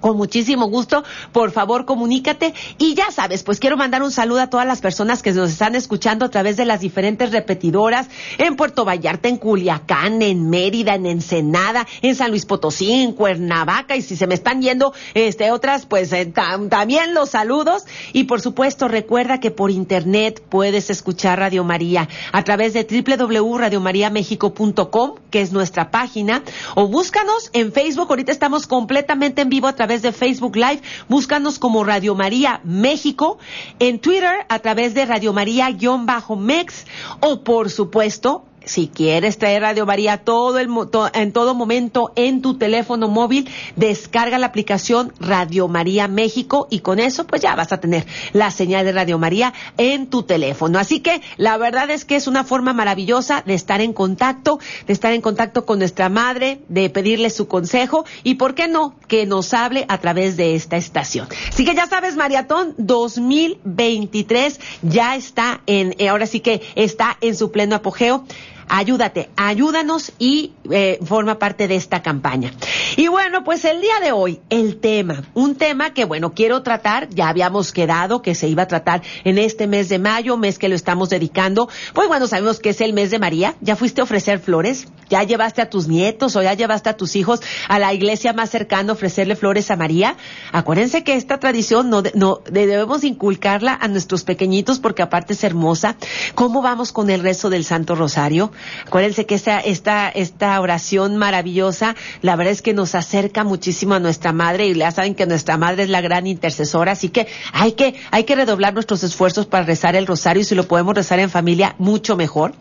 con 0.00 0.16
muchísimo 0.16 0.66
gusto, 0.66 1.04
por 1.32 1.50
favor 1.50 1.84
comunícate. 1.84 2.54
Y 2.78 2.94
ya 2.94 3.10
sabes, 3.10 3.42
pues 3.42 3.60
quiero 3.60 3.76
mandar 3.76 4.02
un 4.02 4.10
saludo 4.10 4.40
a 4.40 4.50
todas 4.50 4.66
las 4.66 4.80
personas 4.80 5.22
que 5.22 5.32
nos 5.32 5.50
están 5.50 5.74
escuchando 5.74 6.24
a 6.24 6.30
través 6.30 6.56
de 6.56 6.64
las 6.64 6.80
diferentes 6.80 7.32
repetidoras 7.32 8.08
en 8.38 8.56
Puerto 8.56 8.84
Vallarta, 8.84 9.28
en 9.28 9.36
Culiacán, 9.36 10.22
en 10.22 10.48
Mérida, 10.48 10.94
en 10.94 11.06
Ensenada, 11.06 11.86
en 12.02 12.14
San 12.14 12.30
Luis 12.30 12.46
Potosí, 12.46 12.92
en 12.92 13.12
Cuernavaca 13.12 13.96
y 13.96 14.02
si 14.02 14.16
se 14.16 14.26
me 14.26 14.34
están 14.34 14.62
yendo 14.62 14.92
este 15.14 15.50
otras, 15.50 15.86
pues 15.86 16.12
eh, 16.12 16.26
también 16.26 17.14
los 17.14 17.30
saludos. 17.30 17.84
Y 18.12 18.24
por 18.24 18.40
supuesto 18.40 18.88
recuerda 18.88 19.40
que 19.40 19.50
por 19.50 19.70
internet 19.70 20.42
puedes 20.48 20.90
escuchar 20.90 21.38
Radio 21.38 21.64
María 21.64 22.08
a 22.32 22.44
través 22.44 22.74
de 22.74 22.84
www.radiomariamexico.com, 22.84 25.14
que 25.30 25.40
es 25.40 25.52
nuestra 25.52 25.90
página, 25.90 26.42
o 26.74 26.88
búscanos 26.88 27.50
en 27.52 27.72
Facebook, 27.72 28.08
ahorita 28.10 28.32
estamos 28.32 28.66
completamente 28.66 29.42
en 29.42 29.48
vivo 29.48 29.66
a 29.66 29.74
través 29.74 29.87
través 29.88 30.02
de 30.02 30.12
Facebook 30.12 30.54
Live. 30.54 30.82
Búscanos 31.08 31.58
como 31.58 31.82
Radio 31.82 32.14
María 32.14 32.60
México. 32.62 33.38
En 33.78 33.98
Twitter 33.98 34.44
a 34.50 34.58
través 34.58 34.92
de 34.92 35.06
Radio 35.06 35.32
María-Mex. 35.32 36.84
O 37.20 37.42
por 37.42 37.70
supuesto 37.70 38.44
si 38.68 38.88
quieres 38.88 39.38
traer 39.38 39.62
Radio 39.62 39.86
María 39.86 40.18
todo 40.18 40.58
el, 40.58 40.68
en 41.14 41.32
todo 41.32 41.54
momento 41.54 42.12
en 42.16 42.42
tu 42.42 42.58
teléfono 42.58 43.08
móvil, 43.08 43.48
descarga 43.76 44.38
la 44.38 44.46
aplicación 44.46 45.12
Radio 45.20 45.68
María 45.68 46.08
México 46.08 46.68
y 46.70 46.80
con 46.80 47.00
eso 47.00 47.26
pues 47.26 47.42
ya 47.42 47.54
vas 47.54 47.72
a 47.72 47.80
tener 47.80 48.06
la 48.32 48.50
señal 48.50 48.84
de 48.84 48.92
Radio 48.92 49.18
María 49.18 49.54
en 49.76 50.08
tu 50.08 50.22
teléfono. 50.22 50.78
Así 50.78 51.00
que 51.00 51.22
la 51.36 51.56
verdad 51.56 51.90
es 51.90 52.04
que 52.04 52.16
es 52.16 52.26
una 52.26 52.44
forma 52.44 52.72
maravillosa 52.72 53.42
de 53.46 53.54
estar 53.54 53.80
en 53.80 53.92
contacto, 53.92 54.58
de 54.86 54.92
estar 54.92 55.12
en 55.12 55.20
contacto 55.20 55.64
con 55.64 55.78
nuestra 55.78 56.08
madre, 56.08 56.60
de 56.68 56.90
pedirle 56.90 57.30
su 57.30 57.48
consejo 57.48 58.04
y 58.22 58.34
por 58.34 58.54
qué 58.54 58.68
no, 58.68 58.94
que 59.08 59.26
nos 59.26 59.54
hable 59.54 59.86
a 59.88 59.98
través 59.98 60.36
de 60.36 60.54
esta 60.54 60.76
estación. 60.76 61.28
Así 61.48 61.64
que 61.64 61.74
ya 61.74 61.86
sabes, 61.86 62.16
Maratón 62.16 62.74
2023 62.76 64.60
ya 64.82 65.16
está 65.16 65.62
en, 65.66 65.94
eh, 65.98 66.08
ahora 66.08 66.26
sí 66.26 66.40
que 66.40 66.62
está 66.74 67.16
en 67.20 67.36
su 67.36 67.50
pleno 67.50 67.76
apogeo 67.76 68.24
ayúdate, 68.68 69.30
ayúdanos 69.36 70.12
y 70.18 70.52
eh, 70.70 70.98
forma 71.04 71.38
parte 71.38 71.68
de 71.68 71.76
esta 71.76 72.02
campaña. 72.02 72.52
Y 72.96 73.08
bueno, 73.08 73.44
pues 73.44 73.64
el 73.64 73.80
día 73.80 74.00
de 74.02 74.12
hoy, 74.12 74.40
el 74.50 74.78
tema, 74.80 75.24
un 75.34 75.54
tema 75.54 75.94
que 75.94 76.04
bueno, 76.04 76.34
quiero 76.34 76.62
tratar, 76.62 77.08
ya 77.10 77.28
habíamos 77.28 77.72
quedado 77.72 78.22
que 78.22 78.34
se 78.34 78.48
iba 78.48 78.64
a 78.64 78.68
tratar 78.68 79.02
en 79.24 79.38
este 79.38 79.66
mes 79.66 79.88
de 79.88 79.98
mayo, 79.98 80.36
mes 80.36 80.58
que 80.58 80.68
lo 80.68 80.74
estamos 80.74 81.10
dedicando, 81.10 81.68
pues 81.94 82.08
bueno, 82.08 82.26
sabemos 82.26 82.60
que 82.60 82.70
es 82.70 82.80
el 82.80 82.92
mes 82.92 83.10
de 83.10 83.18
María, 83.18 83.54
ya 83.60 83.76
fuiste 83.76 84.00
a 84.00 84.04
ofrecer 84.04 84.38
flores, 84.38 84.88
ya 85.08 85.22
llevaste 85.22 85.62
a 85.62 85.70
tus 85.70 85.88
nietos 85.88 86.36
o 86.36 86.42
ya 86.42 86.54
llevaste 86.54 86.90
a 86.90 86.96
tus 86.96 87.16
hijos 87.16 87.40
a 87.68 87.78
la 87.78 87.92
iglesia 87.94 88.32
más 88.32 88.50
cercana 88.50 88.90
a 88.90 88.94
ofrecerle 88.94 89.36
flores 89.36 89.70
a 89.70 89.76
María. 89.76 90.16
Acuérdense 90.52 91.04
que 91.04 91.14
esta 91.14 91.38
tradición 91.38 91.90
no, 91.90 92.02
no 92.14 92.40
debemos 92.50 93.04
inculcarla 93.04 93.78
a 93.80 93.88
nuestros 93.88 94.24
pequeñitos 94.24 94.78
porque 94.78 95.02
aparte 95.02 95.32
es 95.32 95.44
hermosa. 95.44 95.96
¿Cómo 96.34 96.62
vamos 96.62 96.92
con 96.92 97.10
el 97.10 97.22
rezo 97.22 97.50
del 97.50 97.64
Santo 97.64 97.94
Rosario? 97.94 98.52
Acuérdense 98.86 99.26
que 99.26 99.34
esta, 99.34 99.60
esta, 99.60 100.08
esta 100.08 100.60
oración 100.60 101.16
maravillosa, 101.16 101.96
la 102.22 102.36
verdad 102.36 102.52
es 102.52 102.62
que 102.62 102.74
nos 102.74 102.94
acerca 102.94 103.44
muchísimo 103.44 103.94
a 103.94 104.00
nuestra 104.00 104.32
madre 104.32 104.66
y 104.66 104.74
ya 104.74 104.90
saben 104.90 105.14
que 105.14 105.26
nuestra 105.26 105.56
madre 105.56 105.84
es 105.84 105.88
la 105.88 106.00
gran 106.00 106.26
intercesora, 106.26 106.92
así 106.92 107.08
que 107.08 107.26
hay 107.52 107.72
que, 107.72 107.94
hay 108.10 108.24
que 108.24 108.36
redoblar 108.36 108.74
nuestros 108.74 109.02
esfuerzos 109.02 109.46
para 109.46 109.64
rezar 109.64 109.96
el 109.96 110.06
rosario 110.06 110.42
y 110.42 110.44
si 110.44 110.54
lo 110.54 110.68
podemos 110.68 110.94
rezar 110.94 111.18
en 111.20 111.30
familia, 111.30 111.74
mucho 111.78 112.16
mejor. 112.16 112.54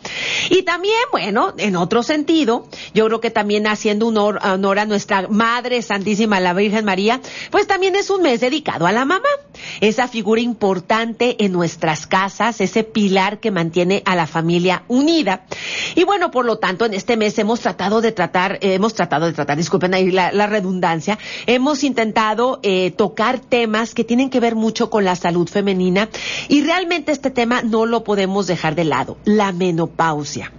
Y 0.50 0.64
también, 0.64 0.96
bueno, 1.12 1.54
en 1.58 1.76
otro 1.76 2.04
sentido, 2.04 2.68
yo 2.94 3.06
creo 3.06 3.22
que 3.22 3.32
también 3.32 3.68
haciendo 3.68 4.08
honor, 4.08 4.40
honor 4.44 4.80
a 4.80 4.86
nuestra 4.86 5.28
Madre 5.28 5.82
Santísima, 5.82 6.40
la 6.40 6.54
Virgen 6.54 6.86
María, 6.86 7.22
pues 7.52 7.68
también 7.68 7.96
es 7.96 8.10
un 8.10 8.22
mes 8.22 8.42
dedicado 8.42 8.86
a 8.86 8.92
la 8.92 9.06
mamá, 9.06 9.30
esa 9.82 10.08
figura 10.08 10.42
importante 10.42 11.44
en 11.44 11.52
nuestras 11.52 12.08
casas, 12.08 12.62
ese 12.62 12.84
pilar 12.84 13.40
que 13.40 13.52
mantiene 13.52 14.04
a 14.06 14.16
la 14.16 14.28
familia 14.28 14.84
unida. 14.88 15.46
Y 15.96 16.04
bueno, 16.04 16.32
por 16.32 16.46
lo 16.46 16.58
tanto, 16.58 16.86
en 16.86 16.94
este 16.94 17.18
mes 17.18 17.38
hemos 17.40 17.60
tratado 17.60 18.02
de 18.02 18.12
tratar, 18.12 18.54
eh, 18.62 18.74
hemos 18.74 18.94
tratado 18.94 19.26
de 19.26 19.34
tratar, 19.34 19.58
disculpen 19.58 19.94
ahí 19.94 20.12
la, 20.12 20.48
redundancia, 20.48 21.20
hemos 21.46 21.84
intentado 21.84 22.60
eh, 22.64 22.92
tocar 22.92 23.40
temas 23.40 23.94
que 23.94 24.04
tienen 24.04 24.30
que 24.30 24.40
ver 24.40 24.56
mucho 24.56 24.90
con 24.90 25.04
la 25.04 25.16
salud 25.16 25.48
femenina 25.48 26.10
y 26.48 26.64
realmente 26.64 27.12
este 27.12 27.32
tema 27.32 27.62
no 27.62 27.86
lo 27.86 28.04
podemos 28.04 28.48
dejar 28.48 28.76
de 28.76 28.86
lado, 28.86 29.18
la 29.26 29.52
menopausia. 29.52 30.52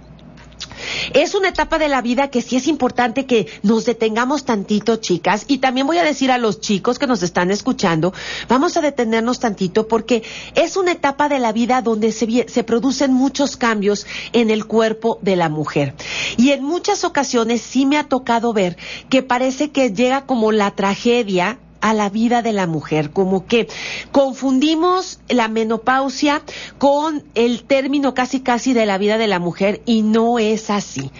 Es 1.13 1.35
una 1.35 1.49
etapa 1.49 1.77
de 1.77 1.89
la 1.89 2.01
vida 2.01 2.29
que 2.29 2.41
sí 2.41 2.55
es 2.55 2.67
importante 2.67 3.25
que 3.25 3.47
nos 3.63 3.85
detengamos 3.85 4.45
tantito, 4.45 4.97
chicas, 4.97 5.45
y 5.47 5.59
también 5.59 5.87
voy 5.87 5.97
a 5.97 6.03
decir 6.03 6.31
a 6.31 6.37
los 6.37 6.61
chicos 6.61 6.99
que 6.99 7.07
nos 7.07 7.23
están 7.23 7.51
escuchando, 7.51 8.13
vamos 8.47 8.77
a 8.77 8.81
detenernos 8.81 9.39
tantito 9.39 9.87
porque 9.87 10.23
es 10.55 10.77
una 10.77 10.91
etapa 10.91 11.29
de 11.29 11.39
la 11.39 11.51
vida 11.51 11.81
donde 11.81 12.11
se, 12.11 12.47
se 12.47 12.63
producen 12.63 13.13
muchos 13.13 13.57
cambios 13.57 14.05
en 14.33 14.49
el 14.49 14.65
cuerpo 14.65 15.19
de 15.21 15.35
la 15.35 15.49
mujer. 15.49 15.93
Y 16.37 16.51
en 16.51 16.63
muchas 16.63 17.03
ocasiones 17.03 17.61
sí 17.61 17.85
me 17.85 17.97
ha 17.97 18.05
tocado 18.05 18.53
ver 18.53 18.77
que 19.09 19.23
parece 19.23 19.71
que 19.71 19.91
llega 19.91 20.25
como 20.25 20.51
la 20.51 20.71
tragedia 20.71 21.59
a 21.81 21.93
la 21.93 22.09
vida 22.09 22.41
de 22.41 22.53
la 22.53 22.67
mujer, 22.67 23.11
como 23.11 23.45
que 23.45 23.67
confundimos 24.11 25.19
la 25.27 25.47
menopausia 25.47 26.41
con 26.77 27.23
el 27.35 27.63
término 27.63 28.13
casi 28.13 28.41
casi 28.41 28.73
de 28.73 28.85
la 28.85 28.97
vida 28.97 29.17
de 29.17 29.27
la 29.27 29.39
mujer 29.39 29.81
y 29.85 30.01
no 30.01 30.39
es 30.39 30.69
así. 30.69 31.11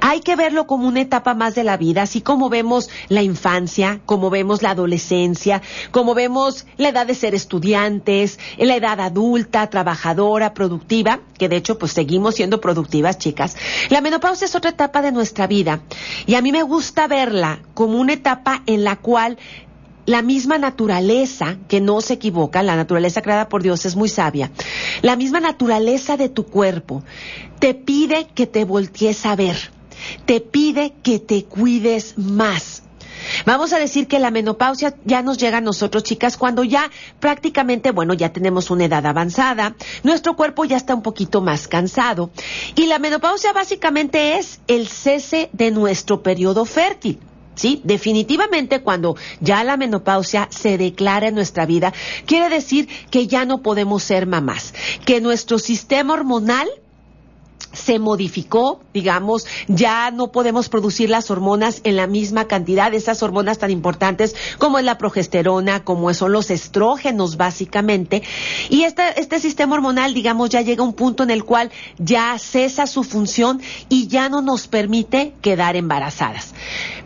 Hay 0.00 0.20
que 0.20 0.36
verlo 0.36 0.66
como 0.66 0.88
una 0.88 1.00
etapa 1.00 1.34
más 1.34 1.54
de 1.54 1.64
la 1.64 1.76
vida, 1.76 2.02
así 2.02 2.20
como 2.20 2.48
vemos 2.48 2.90
la 3.08 3.22
infancia, 3.22 4.00
como 4.06 4.30
vemos 4.30 4.62
la 4.62 4.70
adolescencia, 4.70 5.62
como 5.90 6.14
vemos 6.14 6.66
la 6.76 6.90
edad 6.90 7.06
de 7.06 7.14
ser 7.14 7.34
estudiantes, 7.34 8.38
la 8.58 8.76
edad 8.76 9.00
adulta, 9.00 9.68
trabajadora, 9.70 10.54
productiva, 10.54 11.20
que 11.38 11.48
de 11.48 11.56
hecho 11.56 11.78
pues 11.78 11.92
seguimos 11.92 12.34
siendo 12.36 12.60
productivas, 12.60 13.18
chicas. 13.18 13.56
La 13.90 14.00
menopausia 14.00 14.46
es 14.46 14.54
otra 14.54 14.70
etapa 14.70 15.02
de 15.02 15.12
nuestra 15.12 15.46
vida 15.46 15.80
y 16.26 16.34
a 16.34 16.42
mí 16.42 16.52
me 16.52 16.62
gusta 16.62 17.06
verla 17.06 17.60
como 17.74 17.98
una 17.98 18.12
etapa 18.12 18.62
en 18.66 18.84
la 18.84 18.96
cual 18.96 19.38
la 20.06 20.22
misma 20.22 20.58
naturaleza, 20.58 21.56
que 21.68 21.80
no 21.80 22.00
se 22.00 22.14
equivoca, 22.14 22.62
la 22.62 22.76
naturaleza 22.76 23.22
creada 23.22 23.48
por 23.48 23.62
Dios 23.62 23.86
es 23.86 23.96
muy 23.96 24.08
sabia, 24.08 24.50
la 25.02 25.16
misma 25.16 25.40
naturaleza 25.40 26.16
de 26.16 26.28
tu 26.28 26.46
cuerpo 26.46 27.02
te 27.58 27.74
pide 27.74 28.26
que 28.34 28.46
te 28.46 28.64
voltees 28.64 29.24
a 29.26 29.36
ver, 29.36 29.56
te 30.26 30.40
pide 30.40 30.94
que 31.02 31.18
te 31.18 31.44
cuides 31.44 32.18
más. 32.18 32.82
Vamos 33.46 33.72
a 33.72 33.78
decir 33.78 34.06
que 34.06 34.18
la 34.18 34.30
menopausia 34.30 34.96
ya 35.04 35.22
nos 35.22 35.38
llega 35.38 35.58
a 35.58 35.62
nosotros, 35.62 36.02
chicas, 36.02 36.36
cuando 36.36 36.62
ya 36.62 36.90
prácticamente, 37.20 37.90
bueno, 37.90 38.14
ya 38.14 38.32
tenemos 38.32 38.70
una 38.70 38.84
edad 38.84 39.06
avanzada, 39.06 39.76
nuestro 40.02 40.36
cuerpo 40.36 40.64
ya 40.64 40.76
está 40.76 40.94
un 40.94 41.02
poquito 41.02 41.40
más 41.40 41.68
cansado. 41.68 42.30
Y 42.74 42.86
la 42.86 42.98
menopausia 42.98 43.52
básicamente 43.52 44.38
es 44.38 44.60
el 44.66 44.88
cese 44.88 45.48
de 45.52 45.70
nuestro 45.70 46.22
periodo 46.22 46.64
fértil. 46.64 47.18
Sí, 47.54 47.80
definitivamente 47.84 48.80
cuando 48.80 49.16
ya 49.40 49.62
la 49.64 49.76
menopausia 49.76 50.48
se 50.50 50.76
declara 50.78 51.28
en 51.28 51.34
nuestra 51.34 51.66
vida, 51.66 51.92
quiere 52.26 52.48
decir 52.48 52.88
que 53.10 53.26
ya 53.26 53.44
no 53.44 53.62
podemos 53.62 54.02
ser 54.02 54.26
mamás, 54.26 54.74
que 55.04 55.20
nuestro 55.20 55.58
sistema 55.58 56.14
hormonal 56.14 56.68
se 57.72 57.98
modificó, 57.98 58.80
digamos, 58.92 59.46
ya 59.68 60.10
no 60.10 60.30
podemos 60.30 60.68
producir 60.68 61.10
las 61.10 61.30
hormonas 61.30 61.80
en 61.84 61.96
la 61.96 62.06
misma 62.06 62.46
cantidad, 62.46 62.92
esas 62.94 63.22
hormonas 63.22 63.58
tan 63.58 63.70
importantes 63.70 64.34
como 64.58 64.78
es 64.78 64.84
la 64.84 64.98
progesterona, 64.98 65.84
como 65.84 66.12
son 66.14 66.32
los 66.32 66.50
estrógenos 66.50 67.36
básicamente, 67.36 68.22
y 68.70 68.82
este, 68.82 69.40
sistema 69.40 69.74
hormonal, 69.74 70.14
digamos, 70.14 70.50
ya 70.50 70.60
llega 70.60 70.82
a 70.82 70.86
un 70.86 70.94
punto 70.94 71.22
en 71.22 71.30
el 71.30 71.44
cual 71.44 71.70
ya 71.98 72.38
cesa 72.38 72.86
su 72.86 73.04
función 73.04 73.60
y 73.88 74.06
ya 74.08 74.28
no 74.28 74.42
nos 74.42 74.68
permite 74.68 75.32
quedar 75.42 75.76
embarazadas. 75.76 76.54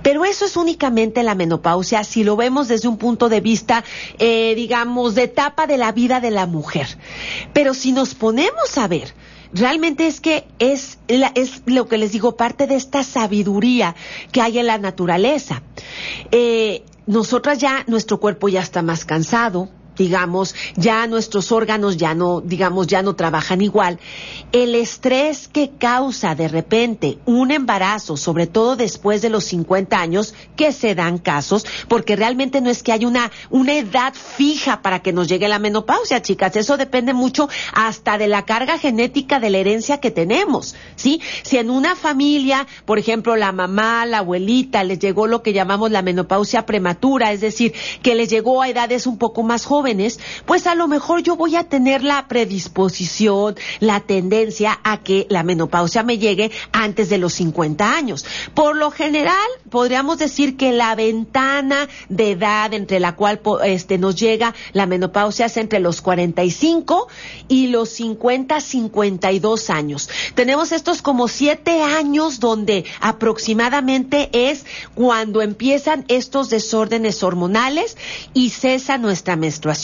Pero 0.03 0.25
eso 0.25 0.45
es 0.45 0.57
únicamente 0.57 1.23
la 1.23 1.35
menopausia 1.35 2.05
si 2.05 2.25
lo 2.25 2.37
vemos 2.37 2.69
desde 2.69 2.89
un 2.89 2.99
punto 2.99 3.29
de 3.29 3.41
vista, 3.41 3.85
eh, 4.19 4.55
digamos, 4.55 5.15
de 5.15 5.25
etapa 5.25 5.67
de 5.67 5.79
la 5.79 5.93
vida 5.93 6.21
de 6.21 6.31
la 6.31 6.47
mujer. 6.47 6.87
Pero 7.53 7.75
si 7.75 7.93
nos 7.93 8.15
ponemos 8.15 8.79
a 8.79 8.87
ver, 8.87 9.15
realmente 9.53 10.07
es 10.07 10.21
que 10.21 10.47
es, 10.59 10.99
es 11.09 11.63
lo 11.67 11.89
que 11.89 11.99
les 11.99 12.13
digo, 12.13 12.37
parte 12.37 12.67
de 12.67 12.77
esta 12.77 13.03
sabiduría 13.03 13.95
que 14.33 14.41
hay 14.41 14.59
en 14.59 14.67
la 14.67 14.79
naturaleza. 14.79 15.63
Eh, 16.31 16.83
nosotras 17.07 17.59
ya, 17.59 17.85
nuestro 17.87 18.21
cuerpo 18.21 18.49
ya 18.49 18.61
está 18.61 18.83
más 18.83 19.05
cansado, 19.05 19.71
digamos, 19.99 20.55
ya 20.77 21.07
nuestros 21.07 21.53
órganos 21.53 21.97
ya 21.97 22.15
no, 22.15 22.41
digamos, 22.41 22.87
ya 22.87 23.03
no 23.03 23.15
trabajan 23.17 23.61
igual. 23.61 23.99
El 24.53 24.75
estrés 24.75 25.49
que 25.49 25.71
causa 25.79 26.35
de 26.35 26.49
repente 26.49 27.19
un 27.27 27.51
embarazo, 27.51 28.17
sobre 28.17 28.47
todo 28.47 28.77
después 28.77 29.21
de 29.21 29.29
los 29.29 29.45
50 29.45 30.01
años, 30.01 30.35
que 30.57 30.73
se 30.73 30.95
dan 30.95 31.19
casos, 31.19 31.67
porque 31.89 32.17
realmente 32.17 32.61
no 32.61 32.71
es 32.71 32.83
que 32.83 32.93
haya 32.93 33.07
una, 33.07 33.31
una 33.51 33.75
edad 33.75 34.15
fija 34.15 34.81
para 34.81 35.01
que 35.01 35.13
nos 35.13 35.29
llegue 35.29 35.49
la 35.49 35.59
menopausia, 35.59 36.23
chicas. 36.23 36.57
Eso 36.57 36.77
depende 36.77 37.13
mucho 37.13 37.49
hasta 37.75 38.17
de 38.17 38.29
la 38.29 38.45
carga 38.45 38.79
genética 38.79 39.41
de 39.41 39.51
la 39.51 39.59
herencia 39.59 39.99
que 39.99 40.11
tenemos, 40.11 40.75
¿sí? 40.97 41.21
Si 41.43 41.59
en 41.59 41.71
una 41.71 41.97
familia, 41.97 42.67
por 42.85 42.99
ejemplo, 42.99 43.37
la 43.37 43.53
mamá, 43.53 44.07
la 44.07 44.19
abuelita, 44.19 44.85
les 44.85 44.99
llegó 44.99 45.27
lo 45.27 45.43
que 45.43 45.53
llamamos 45.53 45.91
la 45.91 46.03
menopausia 46.03 46.67
prematura, 46.67 47.33
es 47.33 47.41
decir, 47.41 47.75
que 48.03 48.15
les 48.15 48.31
llegó 48.31 48.63
a 48.63 48.69
edades 48.69 49.07
un 49.07 49.19
poco 49.19 49.43
más 49.43 49.65
jóvenes, 49.65 49.88
pues 50.45 50.67
a 50.67 50.75
lo 50.75 50.89
mejor 50.89 51.23
yo 51.23 51.37
voy 51.37 51.57
a 51.57 51.65
tener 51.65 52.05
la 52.05 52.29
predisposición, 52.29 53.57
la 53.81 54.01
tendencia 54.01 54.79
a 54.85 55.03
que 55.03 55.27
la 55.31 55.43
menopausia 55.43 56.03
me 56.03 56.19
llegue 56.19 56.51
antes 56.73 57.09
de 57.09 57.19
los 57.19 57.35
50 57.35 57.97
años. 57.97 58.27
Por 58.55 58.77
lo 58.77 58.91
general, 58.91 59.49
podríamos 59.71 60.19
decir 60.19 60.57
que 60.57 60.73
la 60.73 60.95
ventana 60.95 61.89
de 62.09 62.33
edad 62.33 62.75
entre 62.75 63.01
la 63.01 63.17
cual 63.17 63.41
este, 63.65 63.99
nos 63.99 64.17
llega 64.17 64.55
la 64.73 64.87
menopausia 64.87 65.47
es 65.47 65.57
entre 65.57 65.81
los 65.81 66.01
45 66.01 67.09
y 67.49 67.69
los 67.69 67.89
50, 67.91 68.61
52 68.61 69.71
años. 69.71 70.11
Tenemos 70.35 70.73
estos 70.73 71.03
como 71.03 71.29
siete 71.29 71.83
años 71.83 72.41
donde 72.41 72.85
aproximadamente 73.01 74.29
es 74.33 74.67
cuando 74.95 75.43
empiezan 75.43 76.05
estos 76.09 76.51
desórdenes 76.51 77.23
hormonales 77.23 77.97
y 78.35 78.51
cesa 78.51 78.99
nuestra 78.99 79.37
menstruación. 79.37 79.78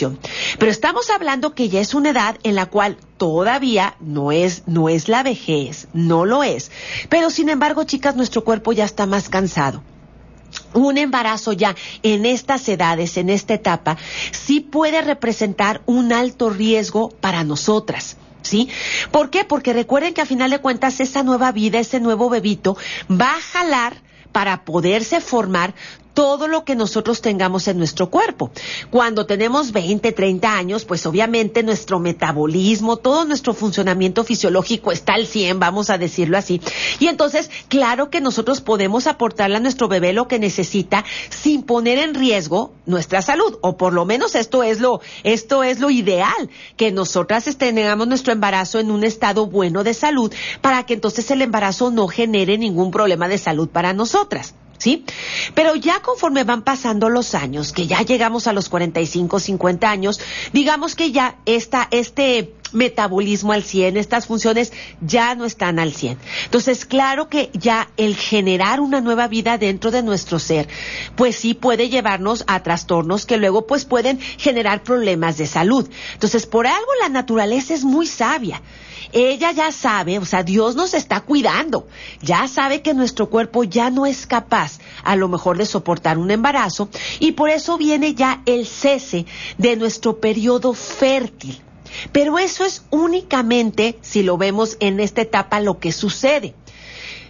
Pero 0.58 0.70
estamos 0.70 1.10
hablando 1.10 1.54
que 1.54 1.68
ya 1.68 1.80
es 1.80 1.94
una 1.94 2.10
edad 2.10 2.36
en 2.42 2.54
la 2.54 2.66
cual 2.66 2.96
todavía 3.16 3.96
no 4.00 4.32
es, 4.32 4.64
no 4.66 4.88
es 4.88 5.08
la 5.08 5.22
vejez, 5.22 5.88
no 5.92 6.24
lo 6.24 6.42
es. 6.42 6.70
Pero 7.08 7.30
sin 7.30 7.48
embargo, 7.48 7.84
chicas, 7.84 8.16
nuestro 8.16 8.44
cuerpo 8.44 8.72
ya 8.72 8.84
está 8.84 9.06
más 9.06 9.28
cansado 9.28 9.82
un 10.72 10.98
embarazo 10.98 11.52
ya 11.52 11.74
en 12.02 12.26
estas 12.26 12.68
edades, 12.68 13.16
en 13.16 13.30
esta 13.30 13.54
etapa, 13.54 13.96
sí 14.32 14.60
puede 14.60 15.02
representar 15.02 15.82
un 15.86 16.12
alto 16.12 16.50
riesgo 16.50 17.08
para 17.08 17.44
nosotras. 17.44 18.16
¿Sí? 18.42 18.68
¿Por 19.10 19.30
qué? 19.30 19.44
Porque 19.44 19.72
recuerden 19.72 20.12
que 20.12 20.20
a 20.20 20.26
final 20.26 20.50
de 20.50 20.58
cuentas 20.58 21.00
esa 21.00 21.22
nueva 21.22 21.50
vida, 21.50 21.78
ese 21.78 21.98
nuevo 21.98 22.28
bebito, 22.28 22.76
va 23.10 23.30
a 23.30 23.40
jalar 23.40 24.02
para 24.32 24.66
poderse 24.66 25.22
formar 25.22 25.74
todo 26.14 26.48
lo 26.48 26.64
que 26.64 26.76
nosotros 26.76 27.20
tengamos 27.20 27.68
en 27.68 27.78
nuestro 27.78 28.08
cuerpo. 28.08 28.50
Cuando 28.90 29.26
tenemos 29.26 29.72
20, 29.72 30.12
30 30.12 30.56
años, 30.56 30.84
pues 30.84 31.04
obviamente 31.06 31.62
nuestro 31.62 31.98
metabolismo, 31.98 32.96
todo 32.96 33.24
nuestro 33.24 33.52
funcionamiento 33.52 34.24
fisiológico 34.24 34.92
está 34.92 35.14
al 35.14 35.26
100, 35.26 35.58
vamos 35.60 35.90
a 35.90 35.98
decirlo 35.98 36.38
así. 36.38 36.60
Y 37.00 37.08
entonces, 37.08 37.50
claro 37.68 38.10
que 38.10 38.20
nosotros 38.20 38.60
podemos 38.60 39.06
aportarle 39.06 39.56
a 39.56 39.60
nuestro 39.60 39.88
bebé 39.88 40.12
lo 40.12 40.28
que 40.28 40.38
necesita 40.38 41.04
sin 41.28 41.62
poner 41.62 41.98
en 41.98 42.14
riesgo 42.14 42.72
nuestra 42.86 43.20
salud, 43.20 43.58
o 43.60 43.76
por 43.76 43.92
lo 43.92 44.04
menos 44.04 44.34
esto 44.34 44.62
es 44.62 44.80
lo, 44.80 45.00
esto 45.24 45.62
es 45.62 45.80
lo 45.80 45.90
ideal, 45.90 46.48
que 46.76 46.92
nosotras 46.92 47.44
tengamos 47.58 48.06
nuestro 48.06 48.32
embarazo 48.32 48.78
en 48.78 48.90
un 48.90 49.04
estado 49.04 49.46
bueno 49.46 49.84
de 49.84 49.94
salud 49.94 50.32
para 50.60 50.84
que 50.86 50.94
entonces 50.94 51.30
el 51.30 51.42
embarazo 51.42 51.90
no 51.90 52.06
genere 52.08 52.56
ningún 52.58 52.90
problema 52.90 53.28
de 53.28 53.38
salud 53.38 53.68
para 53.68 53.92
nosotras. 53.92 54.54
¿Sí? 54.78 55.04
Pero 55.54 55.74
ya 55.74 56.00
conforme 56.00 56.44
van 56.44 56.62
pasando 56.62 57.08
los 57.08 57.34
años, 57.34 57.72
que 57.72 57.86
ya 57.86 58.02
llegamos 58.02 58.46
a 58.46 58.52
los 58.52 58.68
45, 58.68 59.40
50 59.40 59.90
años, 59.90 60.20
digamos 60.52 60.94
que 60.94 61.12
ya 61.12 61.36
esta, 61.46 61.88
este 61.90 62.54
metabolismo 62.74 63.52
al 63.52 63.62
100, 63.62 63.96
estas 63.96 64.26
funciones 64.26 64.72
ya 65.00 65.34
no 65.34 65.44
están 65.44 65.78
al 65.78 65.92
100. 65.92 66.18
Entonces, 66.44 66.84
claro 66.84 67.28
que 67.28 67.50
ya 67.54 67.88
el 67.96 68.16
generar 68.16 68.80
una 68.80 69.00
nueva 69.00 69.28
vida 69.28 69.58
dentro 69.58 69.90
de 69.90 70.02
nuestro 70.02 70.38
ser, 70.38 70.68
pues 71.16 71.36
sí 71.36 71.54
puede 71.54 71.88
llevarnos 71.88 72.44
a 72.46 72.62
trastornos 72.62 73.26
que 73.26 73.36
luego 73.36 73.66
pues 73.66 73.84
pueden 73.84 74.20
generar 74.20 74.82
problemas 74.82 75.36
de 75.38 75.46
salud. 75.46 75.88
Entonces, 76.12 76.46
por 76.46 76.66
algo 76.66 76.90
la 77.00 77.08
naturaleza 77.08 77.74
es 77.74 77.84
muy 77.84 78.06
sabia 78.06 78.60
ella 79.14 79.52
ya 79.52 79.70
sabe, 79.70 80.18
o 80.18 80.24
sea, 80.24 80.42
Dios 80.42 80.74
nos 80.74 80.92
está 80.92 81.20
cuidando, 81.20 81.86
ya 82.20 82.48
sabe 82.48 82.82
que 82.82 82.94
nuestro 82.94 83.30
cuerpo 83.30 83.62
ya 83.62 83.88
no 83.88 84.06
es 84.06 84.26
capaz 84.26 84.80
a 85.04 85.14
lo 85.14 85.28
mejor 85.28 85.56
de 85.56 85.66
soportar 85.66 86.18
un 86.18 86.32
embarazo 86.32 86.88
y 87.20 87.32
por 87.32 87.48
eso 87.48 87.78
viene 87.78 88.14
ya 88.14 88.42
el 88.44 88.66
cese 88.66 89.24
de 89.56 89.76
nuestro 89.76 90.18
periodo 90.18 90.74
fértil. 90.74 91.60
Pero 92.12 92.38
eso 92.38 92.64
es 92.64 92.84
únicamente, 92.90 93.98
si 94.00 94.22
lo 94.22 94.36
vemos 94.36 94.76
en 94.80 95.00
esta 95.00 95.22
etapa, 95.22 95.60
lo 95.60 95.78
que 95.78 95.92
sucede 95.92 96.54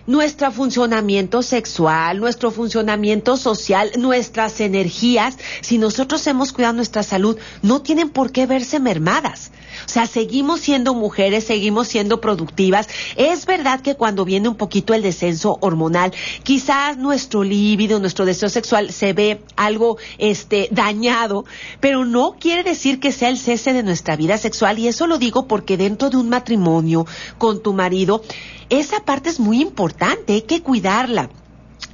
nuestro 0.06 0.52
funcionamiento 0.52 1.42
sexual, 1.42 2.20
nuestro 2.20 2.50
funcionamiento 2.50 3.36
social, 3.36 3.90
nuestras 3.96 4.60
energías, 4.60 5.38
si 5.62 5.78
nosotros 5.78 6.26
hemos 6.26 6.52
cuidado 6.52 6.74
nuestra 6.74 7.02
salud, 7.02 7.38
no 7.62 7.82
tienen 7.82 8.10
por 8.10 8.30
qué 8.30 8.46
verse 8.46 8.80
mermadas. 8.80 9.50
O 9.86 9.88
sea, 9.88 10.06
seguimos 10.06 10.60
siendo 10.60 10.94
mujeres, 10.94 11.44
seguimos 11.44 11.88
siendo 11.88 12.20
productivas. 12.20 12.88
Es 13.16 13.46
verdad 13.46 13.80
que 13.80 13.94
cuando 13.94 14.24
viene 14.24 14.48
un 14.48 14.56
poquito 14.56 14.94
el 14.94 15.02
descenso 15.02 15.58
hormonal, 15.60 16.12
quizás 16.42 16.96
nuestro 16.96 17.44
líbido, 17.44 17.98
nuestro 17.98 18.24
deseo 18.24 18.48
sexual 18.48 18.92
se 18.92 19.12
ve 19.12 19.42
algo 19.56 19.98
este 20.18 20.68
dañado, 20.70 21.44
pero 21.80 22.04
no 22.04 22.36
quiere 22.38 22.62
decir 22.62 23.00
que 23.00 23.12
sea 23.12 23.28
el 23.28 23.38
cese 23.38 23.72
de 23.72 23.82
nuestra 23.82 24.16
vida 24.16 24.38
sexual 24.38 24.78
y 24.78 24.88
eso 24.88 25.06
lo 25.06 25.18
digo 25.18 25.46
porque 25.46 25.76
dentro 25.76 26.10
de 26.10 26.16
un 26.16 26.28
matrimonio 26.28 27.06
con 27.38 27.62
tu 27.62 27.72
marido, 27.72 28.22
esa 28.70 29.04
parte 29.04 29.28
es 29.30 29.40
muy 29.40 29.60
importante, 29.60 30.34
hay 30.34 30.42
que 30.42 30.62
cuidarla 30.62 31.30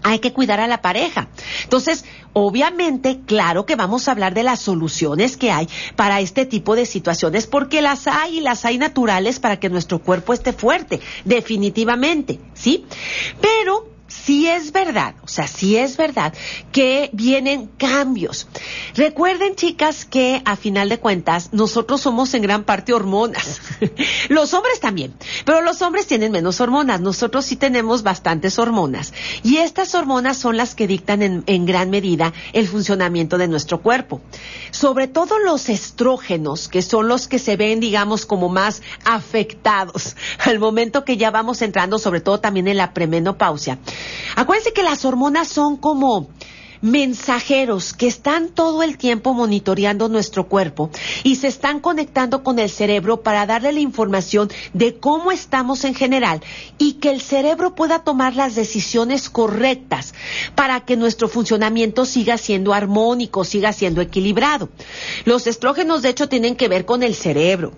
hay 0.02 0.19
que 0.19 0.33
cuidar 0.33 0.61
a 0.61 0.66
la 0.66 0.83
pareja. 0.83 1.28
Entonces, 1.64 2.04
obviamente, 2.33 3.21
claro 3.26 3.66
que 3.66 3.76
vamos 3.76 4.09
a 4.09 4.12
hablar 4.12 4.35
de 4.35 4.42
las 4.42 4.61
soluciones 4.61 5.37
que 5.37 5.50
hay 5.50 5.69
para 5.97 6.21
este 6.21 6.47
tipo 6.47 6.76
de 6.76 6.87
situaciones, 6.87 7.47
porque 7.47 7.83
las 7.83 8.07
hay 8.07 8.38
y 8.38 8.40
las 8.40 8.64
hay 8.64 8.78
naturales 8.78 9.40
para 9.40 9.59
que 9.59 9.69
nuestro 9.69 10.00
cuerpo 10.00 10.33
esté 10.33 10.52
fuerte, 10.52 11.00
definitivamente, 11.25 12.40
¿sí? 12.54 12.87
Pero 13.40 13.88
sí 14.11 14.49
es 14.49 14.73
verdad, 14.73 15.14
o 15.23 15.29
sea, 15.29 15.47
sí 15.47 15.76
es 15.76 15.97
verdad 15.97 16.35
que 16.73 17.11
vienen 17.12 17.67
cambios. 17.79 18.49
Recuerden, 18.95 19.55
chicas, 19.55 20.05
que 20.05 20.43
a 20.45 20.57
final 20.57 20.88
de 20.88 20.99
cuentas 20.99 21.50
nosotros 21.52 22.00
somos 22.02 22.35
en 22.35 22.43
gran 22.43 22.64
parte 22.64 22.93
hormonas. 22.93 23.61
los 24.29 24.52
hombres 24.52 24.81
también, 24.81 25.14
pero 25.45 25.62
los 25.62 25.81
hombres 25.83 26.07
tienen 26.07 26.33
menos 26.33 26.61
hormonas. 26.61 27.00
Nosotros 27.00 27.45
sí 27.45 27.57
tenemos 27.57 28.02
bastantes 28.02 28.59
hormonas. 28.59 29.14
Y 29.43 29.59
estas 29.59 29.95
hormonas 29.95 30.37
son 30.37 30.57
las 30.57 30.75
que 30.75 30.87
dictan 30.87 31.23
en, 31.23 31.45
en 31.47 31.64
gran 31.64 31.90
medida 31.90 32.33
el 32.52 32.67
funcionamiento 32.69 33.38
de 33.38 33.49
nuestro 33.49 33.81
cuerpo. 33.81 34.21
Sobre 34.73 35.07
todo 35.07 35.38
los 35.38 35.69
estrógenos, 35.69 36.69
que 36.69 36.83
son 36.83 37.09
los 37.09 37.29
que 37.29 37.38
se 37.38 37.57
ven, 37.57 37.81
digamos, 37.81 38.26
como 38.26 38.49
más 38.49 38.83
afectados 39.05 40.17
al 40.45 40.59
momento 40.59 41.05
que 41.05 41.17
ya 41.17 41.31
vamos 41.31 41.62
entrando, 41.62 41.99
sobre 41.99 42.21
todo 42.21 42.40
también 42.40 42.67
en 42.67 42.76
la 42.76 42.93
premenopausia 42.93 43.79
Acuérdense 44.37 44.73
que 44.73 44.83
las 44.83 45.04
hormonas 45.04 45.49
son 45.49 45.76
como 45.76 46.28
mensajeros 46.83 47.92
que 47.92 48.07
están 48.07 48.49
todo 48.49 48.83
el 48.83 48.97
tiempo 48.97 49.35
monitoreando 49.35 50.09
nuestro 50.09 50.49
cuerpo 50.49 50.90
y 51.23 51.37
se 51.37 51.47
están 51.47 51.80
conectando 51.80 52.42
con 52.42 52.59
el 52.59 52.71
cerebro 52.71 53.23
para 53.23 53.47
darle 53.47 53.73
la 53.73 53.80
información 53.80 54.50
de 54.73 54.99
cómo 54.99 55.30
estamos 55.30 55.85
en 55.85 55.95
general 55.95 56.42
y 56.78 56.95
que 56.95 57.11
el 57.11 57.21
cerebro 57.21 57.75
pueda 57.75 58.00
tomar 58.00 58.35
las 58.35 58.54
decisiones 58.54 59.28
correctas 59.28 60.14
para 60.54 60.80
que 60.80 60.97
nuestro 60.97 61.28
funcionamiento 61.28 62.07
siga 62.07 62.38
siendo 62.38 62.73
armónico, 62.73 63.45
siga 63.45 63.73
siendo 63.73 64.00
equilibrado. 64.00 64.71
Los 65.25 65.47
estrógenos 65.47 66.02
de 66.02 66.11
hecho 66.11 66.28
tienen 66.28 66.57
que 66.57 66.69
ver 66.69 66.87
con 66.87 67.02
el 67.02 67.14
cerebro, 67.14 67.73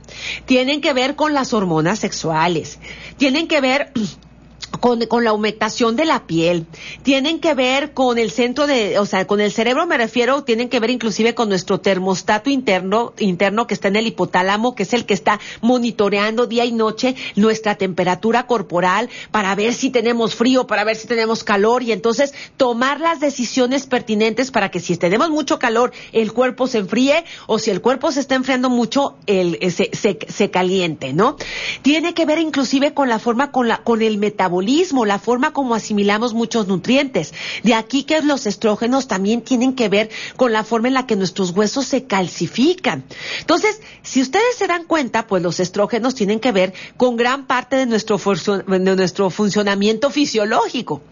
tienen 0.47 0.81
que 0.81 0.93
ver 0.93 1.17
con 1.17 1.35
las 1.35 1.53
hormonas 1.53 1.99
sexuales, 1.99 2.79
tienen 3.17 3.49
que 3.49 3.61
ver 3.61 3.93
con, 4.81 5.05
con, 5.07 5.25
la 5.25 5.33
humectación 5.33 5.97
de 5.97 6.05
la 6.05 6.27
piel, 6.27 6.67
tienen 7.03 7.41
que 7.41 7.55
ver 7.55 7.93
con 7.93 8.19
el 8.19 8.31
centro 8.31 8.67
de, 8.67 8.99
o 8.99 9.07
sea, 9.07 9.27
con 9.27 9.41
el 9.41 9.53
cerebro 9.53 9.87
me 9.87 9.99
refiero, 9.99 10.45
tienen 10.45 10.69
que 10.69 10.81
ver 10.81 10.91
inclusive 10.91 11.35
con 11.35 11.49
nuestro 11.49 11.81
termostato 11.81 12.51
interno, 12.51 13.13
interno 13.19 13.67
que 13.67 13.75
está 13.75 13.89
en 13.89 13.97
el 13.97 14.07
hipotálamo, 14.07 14.75
que 14.75 14.85
es 14.85 14.93
el 14.93 15.05
que 15.07 15.15
está 15.15 15.41
monitoreando 15.61 16.47
día 16.47 16.65
y 16.65 16.73
noche 16.73 17.15
nuestra 17.37 17.77
temperatura 17.77 18.47
corporal 18.47 19.09
para 19.31 19.55
ver 19.55 19.75
si 19.75 19.91
tenemos 19.91 20.35
frío, 20.35 20.67
para 20.67 20.85
ver 20.85 20.97
si 20.97 21.07
tenemos 21.07 21.45
calor 21.45 21.83
y 21.83 21.93
entonces 21.93 22.35
tomar 22.57 23.01
las 23.01 23.21
decisiones 23.21 23.87
pertinentes 23.87 24.51
para 24.51 24.71
que 24.71 24.81
si 24.81 24.97
tenemos 24.97 25.31
mucho 25.31 25.59
calor 25.59 25.93
el 26.13 26.33
cuerpo 26.33 26.67
se 26.67 26.79
enfríe 26.79 27.25
o 27.47 27.59
si 27.59 27.71
el 27.71 27.81
cuerpo 27.81 28.11
se 28.13 28.21
está 28.21 28.35
enfriando 28.35 28.71
mucho 28.71 29.17
el, 29.27 29.59
eh, 29.61 29.71
se, 29.71 29.91
se, 29.93 30.19
se 30.29 30.51
caliente, 30.51 31.13
¿no? 31.13 31.37
Tiene 31.83 32.15
que 32.15 32.25
ver 32.25 32.39
inclusive 32.39 32.95
con 32.95 33.09
la 33.09 33.19
forma, 33.19 33.51
con 33.53 33.69
la, 33.69 33.79
con 33.79 34.03
el 34.03 34.19
metabolismo 34.19 34.62
la 35.07 35.19
forma 35.19 35.53
como 35.53 35.75
asimilamos 35.75 36.35
muchos 36.35 36.67
nutrientes. 36.67 37.35
De 37.63 37.75
aquí 37.75 38.05
que 38.05 38.21
los 38.23 38.47
estrógenos 38.47 39.09
también 39.09 39.43
tienen 39.43 39.75
que 39.75 39.89
ver 39.89 40.11
con 40.37 40.53
la 40.53 40.65
forma 40.65 40.89
en 40.89 40.95
la 40.95 41.07
que 41.07 41.17
nuestros 41.17 41.51
huesos 41.51 41.87
se 41.87 42.05
calcifican. 42.05 43.05
Entonces, 43.41 43.81
si 44.03 44.23
ustedes 44.23 44.57
se 44.57 44.67
dan 44.67 44.85
cuenta, 44.85 45.27
pues 45.27 45.43
los 45.43 45.61
estrógenos 45.61 46.15
tienen 46.15 46.41
que 46.41 46.53
ver 46.53 46.75
con 46.97 47.17
gran 47.17 47.47
parte 47.47 47.77
de 47.77 47.87
nuestro, 47.87 48.19
de 48.19 48.97
nuestro 48.97 49.31
funcionamiento 49.31 50.11
fisiológico. 50.11 51.03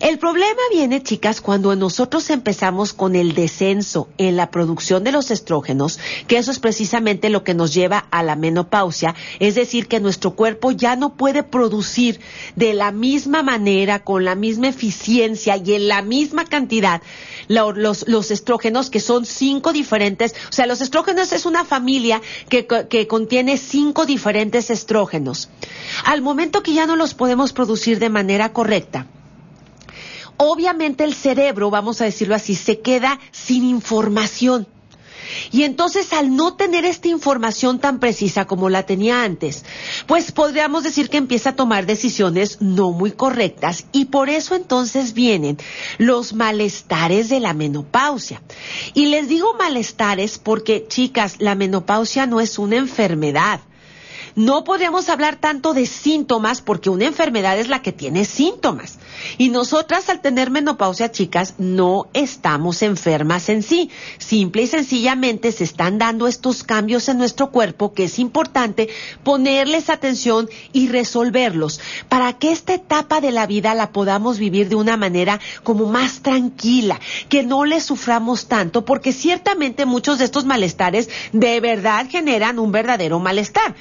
El 0.00 0.18
problema 0.18 0.60
viene, 0.72 1.02
chicas, 1.02 1.40
cuando 1.40 1.76
nosotros 1.76 2.28
empezamos 2.30 2.92
con 2.92 3.14
el 3.14 3.34
descenso 3.34 4.08
en 4.18 4.36
la 4.36 4.50
producción 4.50 5.04
de 5.04 5.12
los 5.12 5.30
estrógenos, 5.30 6.00
que 6.26 6.36
eso 6.36 6.50
es 6.50 6.58
precisamente 6.58 7.30
lo 7.30 7.44
que 7.44 7.54
nos 7.54 7.72
lleva 7.72 7.98
a 8.10 8.24
la 8.24 8.34
menopausia, 8.34 9.14
es 9.38 9.54
decir, 9.54 9.86
que 9.86 10.00
nuestro 10.00 10.32
cuerpo 10.32 10.72
ya 10.72 10.96
no 10.96 11.16
puede 11.16 11.44
producir 11.44 12.20
de 12.56 12.74
la 12.74 12.90
misma 12.90 13.44
manera, 13.44 14.02
con 14.02 14.24
la 14.24 14.34
misma 14.34 14.68
eficiencia 14.68 15.56
y 15.56 15.74
en 15.74 15.86
la 15.86 16.02
misma 16.02 16.44
cantidad 16.44 17.00
los, 17.46 18.08
los 18.08 18.30
estrógenos, 18.32 18.90
que 18.90 19.00
son 19.00 19.24
cinco 19.24 19.72
diferentes, 19.72 20.34
o 20.48 20.52
sea, 20.52 20.66
los 20.66 20.80
estrógenos 20.80 21.32
es 21.32 21.46
una 21.46 21.64
familia 21.64 22.20
que, 22.48 22.66
que 22.66 23.06
contiene 23.06 23.58
cinco 23.58 24.06
diferentes 24.06 24.70
estrógenos. 24.70 25.50
Al 26.04 26.20
momento 26.20 26.64
que 26.64 26.74
ya 26.74 26.86
no 26.86 26.96
los 26.96 27.14
podemos 27.14 27.52
producir 27.52 28.00
de 28.00 28.08
manera 28.08 28.52
correcta, 28.52 29.06
obviamente 30.36 31.04
el 31.04 31.14
cerebro, 31.14 31.70
vamos 31.70 32.00
a 32.00 32.04
decirlo 32.04 32.34
así, 32.34 32.54
se 32.54 32.80
queda 32.80 33.18
sin 33.32 33.64
información. 33.64 34.66
Y 35.52 35.62
entonces 35.62 36.12
al 36.12 36.34
no 36.34 36.54
tener 36.54 36.84
esta 36.84 37.08
información 37.08 37.78
tan 37.78 37.98
precisa 37.98 38.46
como 38.46 38.68
la 38.68 38.84
tenía 38.84 39.24
antes, 39.24 39.64
pues 40.06 40.32
podríamos 40.32 40.84
decir 40.84 41.08
que 41.08 41.16
empieza 41.16 41.50
a 41.50 41.56
tomar 41.56 41.86
decisiones 41.86 42.60
no 42.60 42.90
muy 42.90 43.12
correctas 43.12 43.86
y 43.92 44.06
por 44.06 44.28
eso 44.28 44.54
entonces 44.54 45.14
vienen 45.14 45.58
los 45.98 46.34
malestares 46.34 47.28
de 47.28 47.40
la 47.40 47.54
menopausia. 47.54 48.42
Y 48.94 49.06
les 49.06 49.28
digo 49.28 49.54
malestares 49.54 50.38
porque, 50.38 50.86
chicas, 50.88 51.36
la 51.38 51.54
menopausia 51.54 52.26
no 52.26 52.40
es 52.40 52.58
una 52.58 52.76
enfermedad. 52.76 53.60
No 54.36 54.64
podríamos 54.64 55.08
hablar 55.08 55.36
tanto 55.36 55.74
de 55.74 55.86
síntomas 55.86 56.60
porque 56.60 56.90
una 56.90 57.04
enfermedad 57.04 57.56
es 57.58 57.68
la 57.68 57.82
que 57.82 57.92
tiene 57.92 58.24
síntomas. 58.24 58.98
Y 59.38 59.48
nosotras 59.48 60.08
al 60.08 60.20
tener 60.20 60.50
menopausia, 60.50 61.12
chicas, 61.12 61.54
no 61.58 62.08
estamos 62.14 62.82
enfermas 62.82 63.48
en 63.48 63.62
sí. 63.62 63.90
Simple 64.18 64.62
y 64.62 64.66
sencillamente 64.66 65.52
se 65.52 65.62
están 65.62 65.98
dando 65.98 66.26
estos 66.26 66.64
cambios 66.64 67.08
en 67.08 67.18
nuestro 67.18 67.52
cuerpo 67.52 67.94
que 67.94 68.04
es 68.04 68.18
importante 68.18 68.88
ponerles 69.22 69.88
atención 69.88 70.48
y 70.72 70.88
resolverlos 70.88 71.80
para 72.08 72.32
que 72.32 72.50
esta 72.50 72.74
etapa 72.74 73.20
de 73.20 73.30
la 73.30 73.46
vida 73.46 73.74
la 73.74 73.92
podamos 73.92 74.38
vivir 74.38 74.68
de 74.68 74.74
una 74.74 74.96
manera 74.96 75.38
como 75.62 75.86
más 75.86 76.20
tranquila, 76.22 76.98
que 77.28 77.44
no 77.44 77.64
le 77.64 77.80
suframos 77.80 78.46
tanto, 78.46 78.84
porque 78.84 79.12
ciertamente 79.12 79.86
muchos 79.86 80.18
de 80.18 80.24
estos 80.24 80.44
malestares 80.44 81.08
de 81.32 81.60
verdad 81.60 82.06
generan 82.10 82.58
un 82.58 82.72
verdadero 82.72 83.20
malestar. 83.20 83.76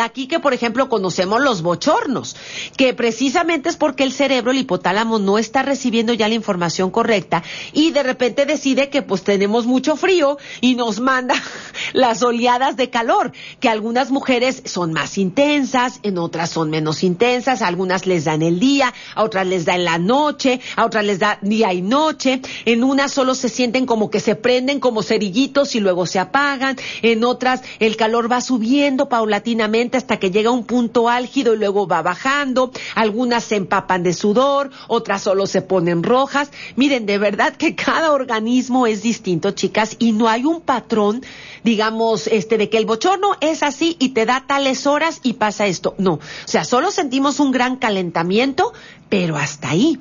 Aquí 0.00 0.26
que, 0.26 0.40
por 0.40 0.54
ejemplo, 0.54 0.88
conocemos 0.88 1.40
los 1.40 1.62
bochornos, 1.62 2.36
que 2.76 2.94
precisamente 2.94 3.68
es 3.68 3.76
porque 3.76 4.04
el 4.04 4.12
cerebro, 4.12 4.50
el 4.50 4.58
hipotálamo, 4.58 5.18
no 5.18 5.38
está 5.38 5.62
recibiendo 5.62 6.12
ya 6.12 6.28
la 6.28 6.34
información 6.34 6.90
correcta 6.90 7.42
y 7.72 7.90
de 7.90 8.02
repente 8.02 8.46
decide 8.46 8.90
que 8.90 9.02
pues 9.02 9.22
tenemos 9.22 9.66
mucho 9.66 9.96
frío 9.96 10.38
y 10.60 10.74
nos 10.74 11.00
manda 11.00 11.34
las 11.92 12.22
oleadas 12.22 12.76
de 12.76 12.90
calor, 12.90 13.32
que 13.60 13.68
algunas 13.68 14.10
mujeres 14.10 14.62
son 14.64 14.92
más 14.92 15.18
intensas, 15.18 16.00
en 16.02 16.18
otras 16.18 16.50
son 16.50 16.70
menos 16.70 17.02
intensas, 17.02 17.62
algunas 17.62 18.06
les 18.06 18.24
dan 18.24 18.42
el 18.42 18.60
día, 18.60 18.94
a 19.14 19.22
otras 19.22 19.46
les 19.46 19.64
da 19.64 19.74
en 19.74 19.84
la 19.84 19.98
noche, 19.98 20.60
a 20.76 20.84
otras 20.84 21.04
les 21.04 21.18
da 21.18 21.38
día 21.42 21.72
y 21.72 21.82
noche, 21.82 22.40
en 22.64 22.84
unas 22.84 23.12
solo 23.12 23.34
se 23.34 23.48
sienten 23.48 23.86
como 23.86 24.10
que 24.10 24.20
se 24.20 24.34
prenden 24.34 24.80
como 24.80 25.02
cerillitos 25.02 25.74
y 25.74 25.80
luego 25.80 26.06
se 26.06 26.18
apagan, 26.18 26.76
en 27.02 27.24
otras 27.24 27.62
el 27.78 27.96
calor 27.96 28.30
va 28.30 28.40
subiendo 28.40 29.08
paulatinamente 29.08 29.87
hasta 29.96 30.18
que 30.18 30.30
llega 30.30 30.50
a 30.50 30.52
un 30.52 30.64
punto 30.64 31.08
álgido 31.08 31.54
y 31.54 31.58
luego 31.58 31.86
va 31.86 32.02
bajando, 32.02 32.72
algunas 32.94 33.44
se 33.44 33.56
empapan 33.56 34.02
de 34.02 34.12
sudor, 34.12 34.70
otras 34.88 35.22
solo 35.22 35.46
se 35.46 35.62
ponen 35.62 36.02
rojas. 36.02 36.50
Miren, 36.76 37.06
de 37.06 37.18
verdad 37.18 37.56
que 37.56 37.74
cada 37.74 38.12
organismo 38.12 38.86
es 38.86 39.02
distinto, 39.02 39.52
chicas, 39.52 39.96
y 39.98 40.12
no 40.12 40.28
hay 40.28 40.44
un 40.44 40.60
patrón, 40.60 41.22
digamos, 41.64 42.26
este, 42.26 42.58
de 42.58 42.68
que 42.68 42.78
el 42.78 42.86
bochorno 42.86 43.36
es 43.40 43.62
así 43.62 43.96
y 43.98 44.10
te 44.10 44.26
da 44.26 44.44
tales 44.46 44.86
horas 44.86 45.20
y 45.22 45.34
pasa 45.34 45.66
esto. 45.66 45.94
No. 45.98 46.14
O 46.14 46.20
sea, 46.44 46.64
solo 46.64 46.90
sentimos 46.90 47.40
un 47.40 47.50
gran 47.50 47.76
calentamiento, 47.76 48.72
pero 49.08 49.36
hasta 49.36 49.70
ahí. 49.70 49.98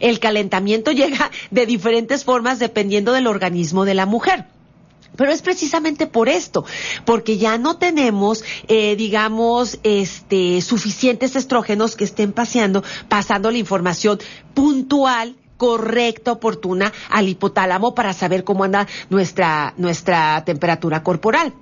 El 0.00 0.18
calentamiento 0.18 0.92
llega 0.92 1.30
de 1.50 1.66
diferentes 1.66 2.24
formas 2.24 2.58
dependiendo 2.58 3.12
del 3.12 3.26
organismo 3.26 3.84
de 3.84 3.94
la 3.94 4.06
mujer. 4.06 4.46
Pero 5.16 5.32
es 5.32 5.42
precisamente 5.42 6.06
por 6.06 6.28
esto, 6.28 6.64
porque 7.04 7.36
ya 7.36 7.58
no 7.58 7.76
tenemos, 7.76 8.44
eh, 8.68 8.96
digamos, 8.96 9.78
este, 9.82 10.60
suficientes 10.62 11.36
estrógenos 11.36 11.96
que 11.96 12.04
estén 12.04 12.32
paseando, 12.32 12.82
pasando 13.08 13.50
la 13.50 13.58
información 13.58 14.18
puntual 14.54 15.36
correcta, 15.60 16.32
oportuna 16.32 16.90
al 17.10 17.28
hipotálamo 17.28 17.94
para 17.94 18.14
saber 18.14 18.44
cómo 18.44 18.64
anda 18.64 18.88
nuestra, 19.10 19.74
nuestra 19.76 20.42
temperatura 20.46 21.02
corporal. 21.02 21.52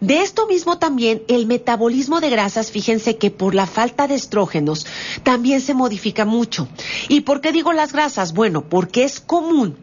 De 0.00 0.22
esto 0.22 0.46
mismo 0.46 0.78
también 0.78 1.22
el 1.28 1.44
metabolismo 1.44 2.22
de 2.22 2.30
grasas, 2.30 2.70
fíjense 2.70 3.18
que 3.18 3.30
por 3.30 3.54
la 3.54 3.66
falta 3.66 4.08
de 4.08 4.14
estrógenos 4.14 4.86
también 5.24 5.60
se 5.60 5.74
modifica 5.74 6.24
mucho. 6.24 6.68
¿Y 7.08 7.20
por 7.20 7.42
qué 7.42 7.52
digo 7.52 7.74
las 7.74 7.92
grasas? 7.92 8.32
Bueno, 8.32 8.64
porque 8.66 9.04
es 9.04 9.20
común 9.20 9.76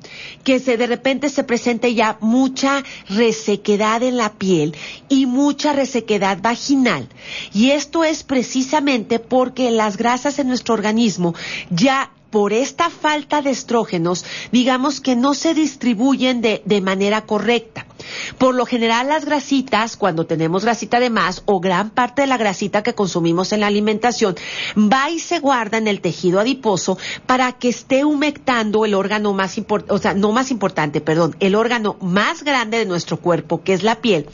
que 0.44 0.60
se 0.60 0.76
de 0.76 0.88
repente 0.88 1.30
se 1.30 1.44
presente 1.44 1.94
ya 1.94 2.18
mucha 2.20 2.84
resequedad 3.10 4.02
en 4.02 4.18
la 4.18 4.34
piel 4.34 4.76
y 5.08 5.28
mucha 5.28 5.72
resequedad 5.72 6.40
vaginal. 6.42 7.10
Y 7.54 7.70
esto 7.70 8.04
es 8.04 8.24
precisamente 8.24 9.20
porque 9.20 9.70
las 9.70 9.98
grasas 9.98 10.40
en 10.40 10.48
nuestro 10.48 10.74
organismo 10.74 11.36
ya 11.70 12.10
por 12.32 12.54
esta 12.54 12.90
falta 12.90 13.42
de 13.42 13.52
estrógenos, 13.52 14.26
digamos 14.52 15.02
que 15.02 15.16
no 15.16 15.34
se 15.34 15.54
distribuyen 15.54 16.42
de, 16.42 16.64
de 16.66 16.82
manera 16.82 17.26
correcta. 17.26 17.86
Por 18.38 18.56
lo 18.56 18.66
general 18.66 19.08
las 19.08 19.26
grasitas, 19.26 19.98
cuando 19.98 20.26
tenemos 20.26 20.64
grasita 20.64 21.00
de 21.00 21.10
más 21.10 21.44
o 21.46 21.60
gran 21.60 21.90
parte 21.90 22.22
de 22.22 22.28
la 22.28 22.38
grasita 22.38 22.84
que 22.84 22.96
consumimos 22.96 23.52
en 23.52 23.62
la 23.62 23.68
alimentación, 23.68 24.36
va 24.78 25.10
y 25.10 25.20
se 25.20 25.40
guarda 25.40 25.78
en 25.78 25.88
el 25.88 26.02
tejido 26.02 26.40
adiposo 26.40 26.98
para 27.26 27.52
que 27.54 27.70
esté 27.70 28.06
humectando 28.06 28.86
el 28.86 28.94
órgano 28.94 29.34
más 29.34 29.58
importante, 29.58 29.94
o 29.94 29.98
sea, 29.98 30.14
no 30.14 30.32
más 30.32 30.52
importante, 30.52 31.02
perdón, 31.02 31.36
el 31.40 31.56
órgano 31.56 31.98
más 32.02 32.44
grande 32.44 32.78
de 32.78 32.86
nuestro 32.86 33.18
cuerpo, 33.18 33.64
que 33.64 33.74
es 33.74 33.84
la 33.84 34.02
piel. 34.02 34.28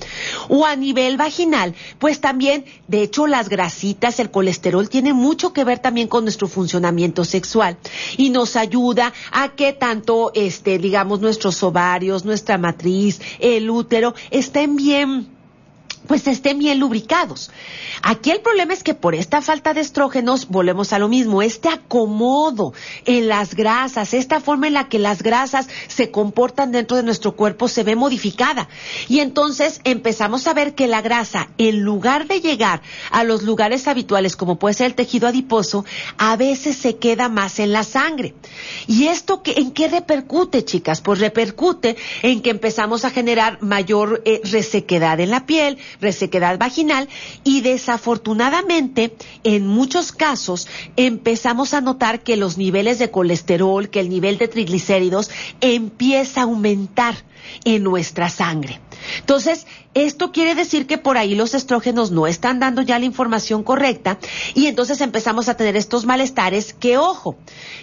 O 0.49 0.65
a 0.65 0.75
nivel 0.75 1.17
vaginal, 1.17 1.75
pues 1.99 2.21
también, 2.21 2.65
de 2.87 3.03
hecho, 3.03 3.27
las 3.27 3.49
grasitas, 3.49 4.19
el 4.19 4.31
colesterol 4.31 4.89
tiene 4.89 5.13
mucho 5.13 5.53
que 5.53 5.63
ver 5.63 5.79
también 5.79 6.07
con 6.07 6.23
nuestro 6.23 6.47
funcionamiento 6.47 7.25
sexual 7.25 7.77
y 8.17 8.29
nos 8.29 8.55
ayuda 8.55 9.13
a 9.31 9.49
que 9.49 9.73
tanto, 9.73 10.31
este, 10.33 10.77
digamos, 10.77 11.19
nuestros 11.19 11.61
ovarios, 11.63 12.25
nuestra 12.25 12.57
matriz, 12.57 13.19
el 13.57 13.69
útero 13.69 14.13
estén 14.31 14.75
bien 14.75 15.36
pues 16.07 16.27
estén 16.27 16.59
bien 16.59 16.79
lubricados. 16.79 17.51
Aquí 18.01 18.31
el 18.31 18.41
problema 18.41 18.73
es 18.73 18.83
que 18.83 18.93
por 18.93 19.15
esta 19.15 19.41
falta 19.41 19.73
de 19.73 19.81
estrógenos 19.81 20.47
volvemos 20.47 20.93
a 20.93 20.99
lo 20.99 21.07
mismo, 21.07 21.41
este 21.41 21.69
acomodo 21.69 22.73
en 23.05 23.27
las 23.27 23.55
grasas, 23.55 24.13
esta 24.13 24.39
forma 24.39 24.67
en 24.67 24.73
la 24.73 24.89
que 24.89 24.99
las 24.99 25.21
grasas 25.21 25.67
se 25.87 26.11
comportan 26.11 26.71
dentro 26.71 26.97
de 26.97 27.03
nuestro 27.03 27.35
cuerpo 27.35 27.67
se 27.67 27.83
ve 27.83 27.95
modificada. 27.95 28.69
Y 29.07 29.19
entonces 29.19 29.81
empezamos 29.83 30.47
a 30.47 30.53
ver 30.53 30.75
que 30.75 30.87
la 30.87 31.01
grasa, 31.01 31.49
en 31.57 31.81
lugar 31.81 32.27
de 32.27 32.41
llegar 32.41 32.81
a 33.11 33.23
los 33.23 33.43
lugares 33.43 33.87
habituales 33.87 34.35
como 34.35 34.59
puede 34.59 34.75
ser 34.75 34.87
el 34.87 34.95
tejido 34.95 35.27
adiposo, 35.27 35.85
a 36.17 36.35
veces 36.35 36.77
se 36.77 36.97
queda 36.97 37.29
más 37.29 37.59
en 37.59 37.71
la 37.71 37.83
sangre. 37.83 38.33
¿Y 38.87 39.07
esto 39.07 39.41
en 39.45 39.71
qué 39.71 39.87
repercute, 39.87 40.63
chicas? 40.63 41.01
Pues 41.01 41.19
repercute 41.19 41.95
en 42.21 42.41
que 42.41 42.49
empezamos 42.49 43.05
a 43.05 43.09
generar 43.09 43.61
mayor 43.61 44.21
eh, 44.25 44.41
resequedad 44.43 45.19
en 45.19 45.31
la 45.31 45.45
piel, 45.45 45.77
resequedad 46.01 46.57
vaginal 46.57 47.09
y 47.43 47.61
desafortunadamente 47.61 49.15
en 49.43 49.67
muchos 49.67 50.11
casos 50.11 50.67
empezamos 50.95 51.73
a 51.73 51.81
notar 51.81 52.21
que 52.21 52.37
los 52.37 52.57
niveles 52.57 52.99
de 52.99 53.11
colesterol, 53.11 53.89
que 53.89 53.99
el 53.99 54.09
nivel 54.09 54.37
de 54.37 54.47
triglicéridos 54.47 55.29
empieza 55.61 56.41
a 56.41 56.43
aumentar 56.43 57.15
en 57.63 57.83
nuestra 57.83 58.29
sangre. 58.29 58.79
Entonces, 59.19 59.65
esto 59.93 60.31
quiere 60.31 60.53
decir 60.53 60.85
que 60.85 60.97
por 60.97 61.17
ahí 61.17 61.33
los 61.35 61.53
estrógenos 61.53 62.11
no 62.11 62.27
están 62.27 62.59
dando 62.59 62.81
ya 62.81 62.99
la 62.99 63.05
información 63.05 63.63
correcta 63.63 64.19
y 64.53 64.67
entonces 64.67 65.01
empezamos 65.01 65.49
a 65.49 65.57
tener 65.57 65.75
estos 65.75 66.05
malestares 66.05 66.73
que, 66.73 66.97
ojo, 66.97 67.35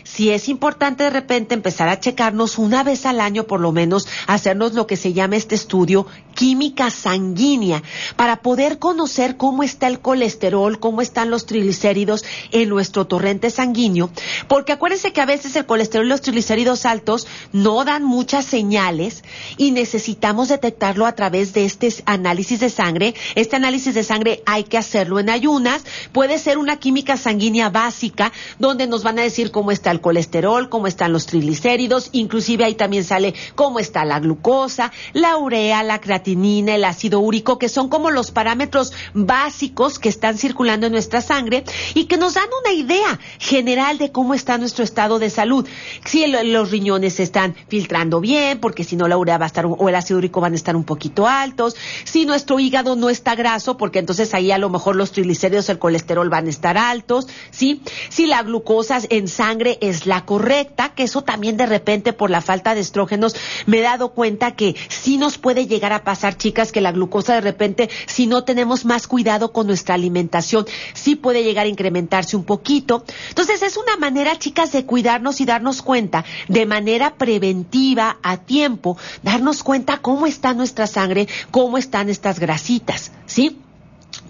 si 0.05 0.31
es 0.31 0.49
importante 0.49 1.05
de 1.05 1.11
repente 1.11 1.55
empezar 1.55 1.89
a 1.89 1.99
checarnos 1.99 2.59
una 2.59 2.85
vez 2.85 3.05
al 3.07 3.21
año 3.21 3.45
por 3.45 3.61
lo 3.61 3.73
menos, 3.73 4.07
hacernos 4.27 4.75
lo 4.75 4.87
que 4.87 4.97
se 4.97 5.13
llama 5.13 5.37
este 5.37 5.55
estudio 5.55 6.07
química 6.35 6.91
sanguínea 6.91 7.83
para 8.17 8.43
poder 8.43 8.79
conocer 8.79 9.37
cómo 9.37 9.63
está 9.63 9.87
el 9.89 10.01
colesterol, 10.01 10.79
cómo 10.79 11.01
están 11.01 11.31
los 11.31 11.47
triglicéridos 11.47 12.25
en 12.53 12.69
nuestro 12.69 13.07
torrente 13.07 13.51
sanguíneo, 13.51 14.11
porque 14.49 14.73
acuérdense 14.73 15.13
que 15.13 15.21
a 15.21 15.27
veces 15.27 15.57
el 15.57 15.67
colesterol 15.67 16.07
y 16.07 16.11
los 16.11 16.21
triglicéridos 16.21 16.87
altos 16.87 17.27
no 17.53 17.85
dan 17.85 18.05
muchas 18.05 18.45
señales 18.45 19.25
y 19.57 19.73
necesitamos 19.73 20.49
detectarlo 20.49 21.04
a 21.07 21.15
través 21.15 21.53
de 21.53 21.65
este 21.65 21.93
análisis 22.07 22.61
de 22.61 22.71
sangre. 22.71 23.15
Este 23.35 23.57
análisis 23.57 23.95
de 23.95 24.05
sangre 24.05 24.43
hay 24.47 24.65
que 24.65 24.79
hacerlo 24.79 25.19
en 25.19 25.31
ayunas. 25.31 25.85
Puede 26.13 26.39
ser 26.39 26.59
una 26.59 26.77
química 26.77 27.17
sanguínea 27.17 27.71
básica 27.71 28.33
donde 28.59 28.87
nos 28.87 29.03
van 29.03 29.19
a 29.19 29.23
decir 29.23 29.51
cómo 29.51 29.71
está 29.71 29.91
el 29.91 30.01
colesterol, 30.01 30.69
cómo 30.69 30.87
están 30.87 31.13
los 31.13 31.27
triglicéridos, 31.27 32.09
inclusive 32.13 32.65
ahí 32.65 32.75
también 32.75 33.05
sale 33.05 33.35
cómo 33.55 33.79
está 33.79 34.05
la 34.05 34.21
glucosa, 34.21 34.93
la 35.13 35.37
urea, 35.37 35.83
la 35.83 36.01
creatinina, 36.01 36.75
el 36.75 36.85
ácido 36.85 37.21
úrico, 37.21 37.59
que 37.59 37.69
son 37.69 37.89
como 37.89 38.11
los 38.11 38.31
parámetros 38.31 38.93
básicos 39.13 39.99
que 39.99 40.09
están 40.09 40.39
circulando 40.39 40.87
en 40.87 40.93
nuestra 40.93 41.21
sangre 41.21 41.65
y 41.95 42.05
que 42.05 42.17
nos 42.17 42.35
dan 42.35 42.49
una 42.63 42.73
idea 42.73 43.19
general 43.39 43.99
de 43.99 44.13
cómo 44.13 44.35
está 44.35 44.59
nuestro 44.59 44.85
estado 44.85 45.19
de 45.19 45.31
salud. 45.31 45.67
Si 46.05 46.27
los 46.27 46.71
riñones 46.71 47.15
se 47.15 47.23
están 47.23 47.55
filtrando 47.69 48.21
bien, 48.21 48.61
porque 48.61 48.85
si 48.85 48.97
no 48.97 49.09
la 49.09 49.17
urea 49.17 49.39
va 49.39 49.47
a 49.47 49.49
estar 49.49 49.67
o 49.67 49.89
el 49.89 49.95
ácido 49.95 50.19
úrico 50.19 50.41
van 50.41 50.53
a 50.53 50.57
estar 50.57 50.77
un 50.77 50.85
poquito 50.95 51.27
altos, 51.27 51.75
si 52.05 52.25
nuestro 52.25 52.61
hígado 52.61 52.95
no 52.95 53.11
está 53.11 53.35
graso, 53.35 53.77
porque 53.77 53.99
entonces 53.99 54.33
ahí 54.33 54.53
a 54.53 54.59
lo 54.59 54.71
mejor 54.71 54.95
los 54.95 55.11
triglicéridos, 55.11 55.69
el 55.69 55.81
colesterol 55.81 56.29
van 56.29 56.47
a 56.47 56.51
estar 56.51 56.79
altos, 56.79 57.27
¿sí? 57.51 57.83
Si 58.11 58.27
la 58.27 58.45
glucosa 58.45 59.01
en 59.09 59.27
sangre 59.27 59.77
es 59.81 60.07
la 60.07 60.25
correcta, 60.25 60.91
que 60.95 61.03
eso 61.03 61.23
también 61.23 61.57
de 61.57 61.67
repente 61.67 62.13
por 62.13 62.31
la 62.31 62.41
falta 62.41 62.77
de 62.77 62.81
estrógenos 62.81 63.35
me 63.67 63.79
he 63.79 63.83
dado 63.83 64.11
cuenta 64.11 64.53
que 64.53 64.77
sí 64.89 65.19
nos 65.19 65.37
puede 65.37 65.67
llegar 65.67 65.93
a 65.93 66.05
pasar, 66.05 66.37
chicas, 66.37 66.71
que 66.71 66.81
la 66.81 66.93
glucosa 66.93 67.35
de 67.35 67.41
repente, 67.41 67.91
si 68.07 68.29
no 68.29 68.45
tenemos 68.45 68.85
más 68.85 69.09
cuidado 69.09 69.51
con 69.51 69.67
nuestra 69.67 69.97
alimentación, 69.97 70.65
sí 70.93 71.17
puede 71.17 71.43
llegar 71.43 71.67
a 71.67 71.71
incrementarse 71.71 72.37
un 72.37 72.45
poquito. 72.45 73.05
Entonces 73.31 73.63
es 73.63 73.77
una 73.77 73.97
manera, 73.97 74.39
chicas, 74.39 74.71
de 74.71 74.87
cuidarnos 74.87 75.41
y 75.41 75.45
darnos 75.45 75.83
cuenta 75.83 76.25
de 76.47 76.67
manera 76.67 77.17
preventiva, 77.17 78.19
a 78.23 78.37
tiempo, 78.37 78.97
darnos 79.25 79.65
cuenta 79.65 79.99
cómo 79.99 80.27
está 80.27 80.55
nuestra 80.55 80.84
sangre, 80.87 81.29
cómo 81.51 81.79
están 81.79 82.09
estas 82.09 82.39
grasitas, 82.39 83.13
¿sí? 83.27 83.64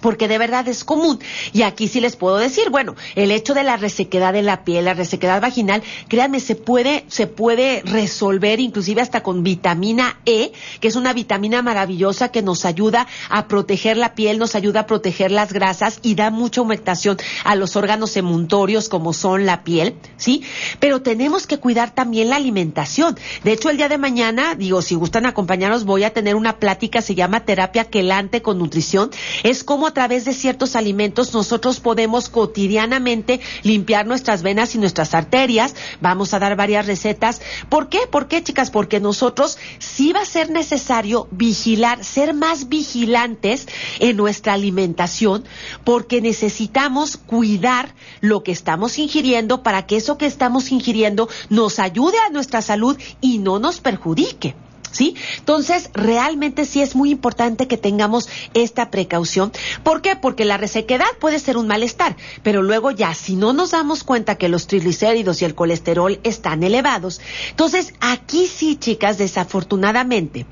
Porque 0.05 0.29
de 0.29 0.37
verdad 0.37 0.69
es 0.69 0.85
común. 0.85 1.19
Y 1.55 1.63
aquí 1.63 1.89
sí 1.89 1.99
les 1.99 2.15
puedo 2.15 2.37
decir, 2.37 2.69
bueno, 2.69 2.95
el 3.15 3.31
hecho 3.31 3.55
de 3.55 3.65
la 3.65 3.79
resequedad 3.79 4.35
de 4.35 4.43
la 4.43 4.63
piel, 4.63 4.85
la 4.85 4.93
resequedad 4.93 5.41
vaginal, 5.41 5.83
créanme, 6.09 6.41
se 6.41 6.57
puede, 6.57 7.07
se 7.09 7.27
puede 7.27 7.81
resolver 7.87 8.61
inclusive 8.61 9.01
hasta 9.01 9.23
con 9.23 9.43
vitamina 9.43 10.21
E, 10.27 10.53
que 10.81 10.89
es 10.89 10.97
una 10.97 11.15
vitamina 11.15 11.63
maravillosa 11.63 12.29
que 12.29 12.43
nos 12.43 12.67
ayuda 12.67 13.07
a 13.31 13.49
proteger 13.49 13.97
la 13.97 14.15
piel, 14.15 14.39
nos 14.39 14.55
ayuda 14.55 14.81
a 14.81 14.87
proteger 14.87 15.31
las 15.31 15.55
grasas 15.55 16.01
y 16.03 16.17
da 16.17 16.31
mucha 16.31 16.61
humectación 16.61 17.17
a 17.43 17.55
los 17.55 17.75
órganos 17.75 18.15
emuntorios 18.19 18.91
como 18.91 19.15
son 19.15 19.47
la 19.47 19.65
piel, 19.65 19.95
¿sí? 20.19 20.43
Pero 20.81 21.01
tenemos 21.01 21.47
que 21.47 21.61
cuidar 21.61 21.95
también 21.95 22.29
la 22.29 22.37
alimentación. 22.37 23.17
De 23.43 23.53
hecho, 23.53 23.71
el 23.71 23.79
día 23.79 23.89
de 23.89 23.97
mañana, 23.97 24.55
digo, 24.55 24.83
si 24.83 24.97
gustan 24.97 25.25
acompañarnos, 25.25 25.87
voy 25.87 26.05
a 26.05 26.13
tener 26.13 26.37
una 26.37 26.59
plática, 26.59 27.01
se 27.01 27.15
llama 27.15 27.47
terapia 27.47 27.87
quelante 27.87 28.43
con 28.43 28.59
nutrición. 28.59 29.11
Es 29.43 29.65
como 29.65 29.94
través 29.95 30.25
de 30.25 30.35
ciertos 30.35 30.77
alimentos 30.77 31.33
nosotros 31.33 31.81
podemos 31.81 32.29
cotidianamente 32.29 33.41
limpiar 33.63 34.07
nuestras 34.07 34.43
venas 34.43 34.75
y 34.75 34.79
nuestras 34.79 35.15
arterias. 35.15 35.75
Vamos 36.01 36.35
a 36.35 36.39
dar 36.39 36.57
varias 36.57 36.87
recetas. 36.87 37.41
¿Por 37.69 37.89
qué? 37.89 38.01
¿Por 38.11 38.29
qué, 38.29 38.43
chicas? 38.43 38.71
Porque 38.71 39.01
nosotros 39.01 39.57
sí 39.79 40.13
va 40.13 40.21
a 40.21 40.27
ser 40.27 40.51
necesario 40.51 41.29
vigilar, 41.31 42.05
ser 42.05 42.35
más 42.35 42.69
vigilantes 42.69 43.67
en 44.01 44.17
nuestra 44.17 44.53
alimentación, 44.53 45.45
porque 45.85 46.21
necesitamos 46.21 47.17
cuidar 47.17 47.95
lo 48.21 48.43
que 48.43 48.53
estamos 48.53 48.99
ingiriendo 48.99 49.63
para 49.63 49.87
que 49.87 49.97
eso 49.97 50.19
que 50.19 50.27
estamos 50.27 50.73
ingiriendo 50.73 51.29
nos 51.49 51.79
ayude 51.79 52.19
a 52.27 52.31
nuestra 52.31 52.61
salud 52.61 52.99
y 53.21 53.39
no 53.39 53.59
nos 53.59 53.81
perjudique. 53.81 54.55
¿Sí? 54.95 55.15
Entonces, 55.39 55.91
realmente 55.93 56.65
sí 56.65 56.81
es 56.81 56.95
muy 56.95 57.11
importante 57.11 57.69
que 57.69 57.77
tengamos 57.77 58.29
esta 58.55 58.91
precaución. 58.91 59.53
¿Por 59.83 60.01
qué? 60.01 60.17
Porque 60.17 60.45
la 60.45 60.57
resequedad 60.57 61.07
puede 61.21 61.39
ser 61.39 61.57
un 61.57 61.67
malestar, 61.67 62.17
pero 62.43 62.63
luego 62.63 62.91
ya, 62.91 63.15
si 63.15 63.37
no 63.37 63.53
nos 63.53 63.73
damos 63.73 64.05
cuenta 64.05 64.37
que 64.37 64.49
los 64.49 64.67
triglicéridos 64.67 65.43
y 65.43 65.45
el 65.45 65.55
colesterol 65.55 66.21
están 66.23 66.63
elevados, 66.63 67.21
entonces 67.51 67.93
aquí 68.01 68.47
sí, 68.47 68.77
chicas, 68.77 69.19
desafortunadamente, 69.19 70.47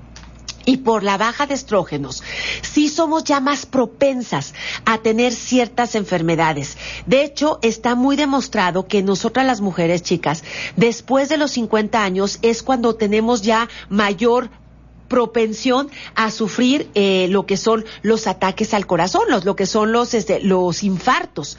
y 0.65 0.79
por 0.79 1.03
la 1.03 1.17
baja 1.17 1.47
de 1.47 1.55
estrógenos, 1.55 2.23
sí 2.63 2.89
somos 2.89 3.25
ya 3.25 3.41
más 3.41 3.67
propensas 3.67 4.55
a 4.85 4.99
tener 4.99 5.33
ciertas 5.33 5.95
enfermedades. 5.95 6.77
De 7.07 7.25
hecho, 7.25 7.59
está 7.63 7.95
muy 7.95 8.17
demostrado 8.17 8.87
que 8.87 9.03
nosotras 9.03 9.47
las 9.47 9.61
mujeres 9.61 10.03
chicas, 10.03 10.45
después 10.77 11.29
de 11.29 11.37
los 11.37 11.53
50 11.53 12.03
años 12.03 12.39
es 12.43 12.63
cuando 12.63 12.95
tenemos 12.95 13.43
ya 13.43 13.69
mayor 13.89 14.51
propensión 15.13 15.91
a 16.15 16.31
sufrir 16.31 16.89
eh, 16.95 17.27
lo 17.29 17.45
que 17.45 17.59
son 17.59 17.85
los 18.01 18.27
ataques 18.27 18.73
al 18.73 18.87
corazón, 18.87 19.25
los, 19.29 19.45
lo 19.45 19.57
que 19.57 19.67
son 19.67 19.93
los, 19.93 20.15
este, 20.15 20.41
los 20.41 20.83
infartos. 20.83 21.59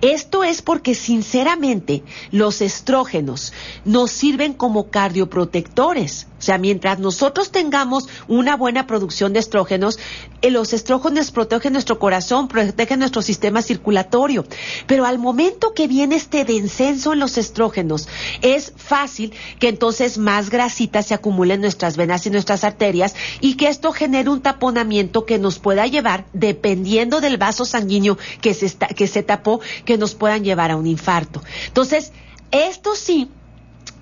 Esto 0.00 0.42
es 0.42 0.62
porque 0.62 0.96
sinceramente 0.96 2.02
los 2.32 2.60
estrógenos 2.60 3.52
nos 3.84 4.10
sirven 4.10 4.52
como 4.52 4.90
cardioprotectores. 4.90 6.26
O 6.38 6.42
sea, 6.42 6.58
mientras 6.58 6.98
nosotros 6.98 7.50
tengamos 7.50 8.08
una 8.28 8.56
buena 8.56 8.86
producción 8.86 9.32
de 9.32 9.40
estrógenos, 9.40 9.98
eh, 10.40 10.50
los 10.50 10.72
estrógenos 10.72 11.30
protegen 11.30 11.72
nuestro 11.72 11.98
corazón, 11.98 12.48
protegen 12.48 13.00
nuestro 13.00 13.22
sistema 13.22 13.62
circulatorio. 13.62 14.44
Pero 14.86 15.04
al 15.04 15.18
momento 15.18 15.74
que 15.74 15.88
viene 15.88 16.16
este 16.16 16.44
descenso 16.44 17.12
en 17.12 17.18
los 17.18 17.38
estrógenos, 17.38 18.08
es 18.42 18.72
fácil 18.76 19.32
que 19.58 19.68
entonces 19.68 20.18
más 20.18 20.50
grasita 20.50 21.02
se 21.02 21.14
acumule 21.14 21.54
en 21.54 21.60
nuestras 21.60 21.96
venas 21.96 22.26
y 22.26 22.30
nuestras 22.30 22.64
arterias 22.64 23.14
y 23.40 23.54
que 23.54 23.68
esto 23.68 23.92
genere 23.92 24.30
un 24.30 24.40
taponamiento 24.40 25.26
que 25.26 25.38
nos 25.38 25.58
pueda 25.58 25.86
llevar, 25.86 26.26
dependiendo 26.32 27.20
del 27.20 27.36
vaso 27.36 27.64
sanguíneo 27.64 28.16
que 28.40 28.54
se, 28.54 28.76
que 28.94 29.06
se 29.06 29.22
tapó, 29.22 29.60
que 29.84 29.98
nos 29.98 30.14
puedan 30.14 30.44
llevar 30.44 30.70
a 30.70 30.76
un 30.76 30.86
infarto. 30.86 31.42
Entonces, 31.66 32.12
esto 32.50 32.94
sí 32.94 33.28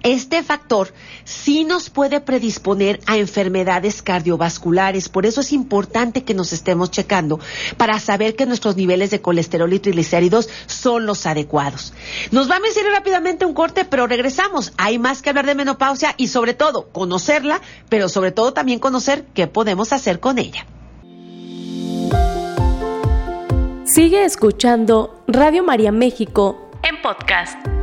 este 0.02 0.42
factor 0.42 0.92
sí 1.24 1.64
nos 1.64 1.90
puede 1.90 2.20
predisponer 2.20 3.00
a 3.06 3.16
enfermedades 3.16 4.02
cardiovasculares. 4.02 5.08
Por 5.08 5.26
eso 5.26 5.40
es 5.40 5.52
importante 5.52 6.24
que 6.24 6.34
nos 6.34 6.52
estemos 6.52 6.90
checando 6.90 7.40
para 7.76 7.98
saber 7.98 8.36
que 8.36 8.46
nuestros 8.46 8.76
niveles 8.76 9.10
de 9.10 9.20
colesterol 9.20 9.72
y 9.72 9.78
triglicéridos 9.78 10.48
son 10.66 11.06
los 11.06 11.26
adecuados. 11.26 11.92
Nos 12.30 12.50
va 12.50 12.56
a 12.56 12.60
decir 12.60 12.84
rápidamente 12.92 13.46
un 13.46 13.54
corte, 13.54 13.84
pero 13.84 14.06
regresamos. 14.06 14.72
Hay 14.76 14.98
más 14.98 15.22
que 15.22 15.30
hablar 15.30 15.46
de 15.46 15.54
menopausia 15.54 16.14
y 16.16 16.28
sobre 16.28 16.54
todo 16.54 16.88
conocerla, 16.90 17.60
pero 17.88 18.08
sobre 18.08 18.32
todo 18.32 18.52
también 18.52 18.78
conocer 18.78 19.24
qué 19.34 19.46
podemos 19.46 19.92
hacer 19.92 20.20
con 20.20 20.38
ella. 20.38 20.66
Sigue 23.84 24.24
escuchando 24.24 25.22
Radio 25.26 25.62
María 25.62 25.90
México 25.90 26.66
en 26.82 27.00
podcast. 27.02 27.75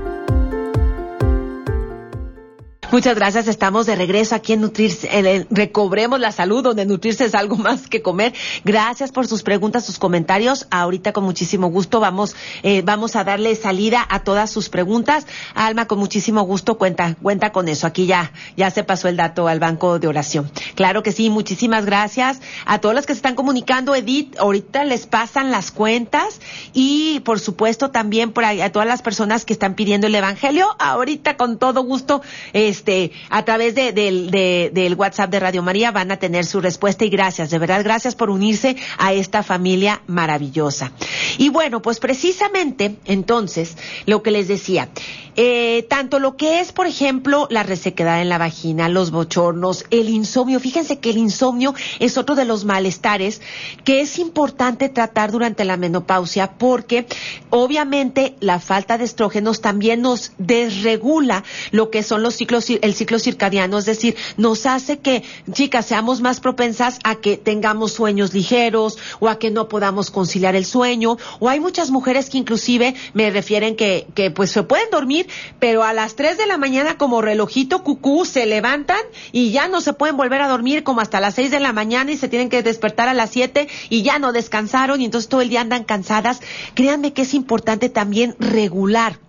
Muchas 2.93 3.15
gracias. 3.15 3.47
Estamos 3.47 3.87
de 3.87 3.95
regreso 3.95 4.35
aquí 4.35 4.53
en 4.53 4.61
Nutrirse, 4.61 5.09
en 5.11 5.47
Recobremos 5.49 6.19
la 6.19 6.31
Salud, 6.31 6.61
donde 6.61 6.85
nutrirse 6.85 7.25
es 7.25 7.33
algo 7.33 7.55
más 7.55 7.87
que 7.87 8.03
comer. 8.03 8.35
Gracias 8.63 9.11
por 9.11 9.25
sus 9.25 9.41
preguntas, 9.41 9.83
sus 9.83 9.97
comentarios. 9.97 10.67
Ahorita 10.69 11.11
con 11.11 11.23
muchísimo 11.23 11.71
gusto 11.71 11.99
vamos, 11.99 12.35
eh, 12.61 12.83
vamos 12.85 13.15
a 13.15 13.23
darle 13.23 13.55
salida 13.55 14.05
a 14.07 14.19
todas 14.19 14.51
sus 14.51 14.69
preguntas. 14.69 15.25
Alma, 15.55 15.87
con 15.87 15.97
muchísimo 15.97 16.43
gusto 16.43 16.77
cuenta, 16.77 17.15
cuenta 17.19 17.51
con 17.51 17.67
eso. 17.67 17.87
Aquí 17.87 18.05
ya, 18.05 18.31
ya 18.57 18.69
se 18.69 18.83
pasó 18.83 19.07
el 19.07 19.17
dato 19.17 19.47
al 19.47 19.59
banco 19.59 19.97
de 19.97 20.07
oración. 20.07 20.51
Claro 20.75 21.01
que 21.01 21.11
sí. 21.11 21.31
Muchísimas 21.31 21.85
gracias 21.85 22.41
a 22.67 22.77
todos 22.77 22.93
los 22.93 23.07
que 23.07 23.13
se 23.13 23.17
están 23.17 23.33
comunicando. 23.33 23.95
Edith, 23.95 24.37
ahorita 24.37 24.83
les 24.83 25.07
pasan 25.07 25.49
las 25.49 25.71
cuentas 25.71 26.39
y 26.73 27.21
por 27.21 27.39
supuesto 27.39 27.89
también 27.89 28.33
por 28.33 28.45
ahí, 28.45 28.61
a 28.61 28.71
todas 28.71 28.87
las 28.87 29.01
personas 29.01 29.45
que 29.45 29.53
están 29.53 29.73
pidiendo 29.73 30.05
el 30.05 30.13
evangelio. 30.13 30.67
Ahorita 30.77 31.37
con 31.37 31.57
todo 31.57 31.81
gusto, 31.81 32.21
este, 32.53 32.82
a 33.29 33.45
través 33.45 33.75
de, 33.75 33.91
del 33.93 34.95
WhatsApp 34.95 35.29
de 35.29 35.39
Radio 35.39 35.63
María 35.63 35.91
van 35.91 36.11
a 36.11 36.17
tener 36.17 36.45
su 36.45 36.61
respuesta 36.61 37.05
y 37.05 37.09
gracias, 37.09 37.49
de 37.49 37.59
verdad, 37.59 37.83
gracias 37.83 38.15
por 38.15 38.29
unirse 38.29 38.75
a 38.97 39.13
esta 39.13 39.43
familia 39.43 40.01
maravillosa. 40.07 40.91
Y 41.37 41.49
bueno, 41.49 41.81
pues 41.81 41.99
precisamente 41.99 42.95
entonces, 43.05 43.77
lo 44.05 44.23
que 44.23 44.31
les 44.31 44.47
decía, 44.47 44.89
eh, 45.35 45.85
tanto 45.89 46.19
lo 46.19 46.37
que 46.37 46.59
es, 46.59 46.71
por 46.71 46.85
ejemplo, 46.85 47.47
la 47.49 47.63
resequedad 47.63 48.21
en 48.21 48.29
la 48.29 48.37
vagina, 48.37 48.87
los 48.87 49.09
bochornos, 49.09 49.85
el 49.89 50.09
insomnio. 50.09 50.59
Fíjense 50.59 50.99
que 50.99 51.09
el 51.09 51.17
insomnio 51.17 51.73
es 51.99 52.17
otro 52.17 52.35
de 52.35 52.45
los 52.45 52.65
malestares 52.65 53.41
que 53.83 54.01
es 54.01 54.19
importante 54.19 54.89
tratar 54.89 55.31
durante 55.31 55.65
la 55.65 55.77
menopausia 55.77 56.53
porque 56.57 57.07
obviamente 57.49 58.35
la 58.41 58.59
falta 58.59 58.97
de 58.97 59.05
estrógenos 59.05 59.61
también 59.61 60.01
nos 60.01 60.33
desregula 60.37 61.43
lo 61.71 61.89
que 61.89 62.03
son 62.03 62.21
los 62.21 62.35
ciclos, 62.35 62.65
el 62.81 62.93
ciclo 62.93 63.19
circadiano, 63.19 63.77
es 63.77 63.85
decir, 63.85 64.15
nos 64.37 64.65
hace 64.65 64.99
que, 64.99 65.23
chicas, 65.51 65.85
seamos 65.85 66.21
más 66.21 66.39
propensas 66.39 66.99
a 67.03 67.15
que 67.15 67.37
tengamos 67.37 67.93
sueños 67.93 68.33
ligeros 68.33 68.97
o 69.19 69.29
a 69.29 69.39
que 69.39 69.51
no 69.51 69.67
podamos 69.67 70.11
conciliar 70.11 70.55
el 70.55 70.65
sueño. 70.65 71.17
O 71.39 71.49
hay 71.49 71.59
muchas 71.59 71.91
mujeres 71.91 72.29
que 72.29 72.37
inclusive 72.37 72.95
me 73.13 73.29
refieren 73.29 73.75
que, 73.75 74.07
que 74.15 74.31
pues 74.31 74.51
se 74.51 74.63
pueden 74.63 74.89
dormir 74.89 75.27
pero 75.59 75.83
a 75.83 75.93
las 75.93 76.15
3 76.15 76.37
de 76.37 76.45
la 76.45 76.57
mañana 76.57 76.97
como 76.97 77.21
relojito 77.21 77.83
cucú 77.83 78.25
se 78.25 78.45
levantan 78.45 78.99
y 79.31 79.51
ya 79.51 79.67
no 79.67 79.81
se 79.81 79.93
pueden 79.93 80.17
volver 80.17 80.41
a 80.41 80.47
dormir 80.47 80.83
como 80.83 81.01
hasta 81.01 81.19
las 81.19 81.35
6 81.35 81.51
de 81.51 81.59
la 81.59 81.73
mañana 81.73 82.11
y 82.11 82.17
se 82.17 82.27
tienen 82.27 82.49
que 82.49 82.63
despertar 82.63 83.09
a 83.09 83.13
las 83.13 83.31
7 83.31 83.67
y 83.89 84.03
ya 84.03 84.19
no 84.19 84.31
descansaron 84.31 85.01
y 85.01 85.05
entonces 85.05 85.29
todo 85.29 85.41
el 85.41 85.49
día 85.49 85.61
andan 85.61 85.83
cansadas. 85.83 86.41
Créanme 86.73 87.13
que 87.13 87.23
es 87.23 87.33
importante 87.33 87.89
también 87.89 88.35
regular 88.39 89.19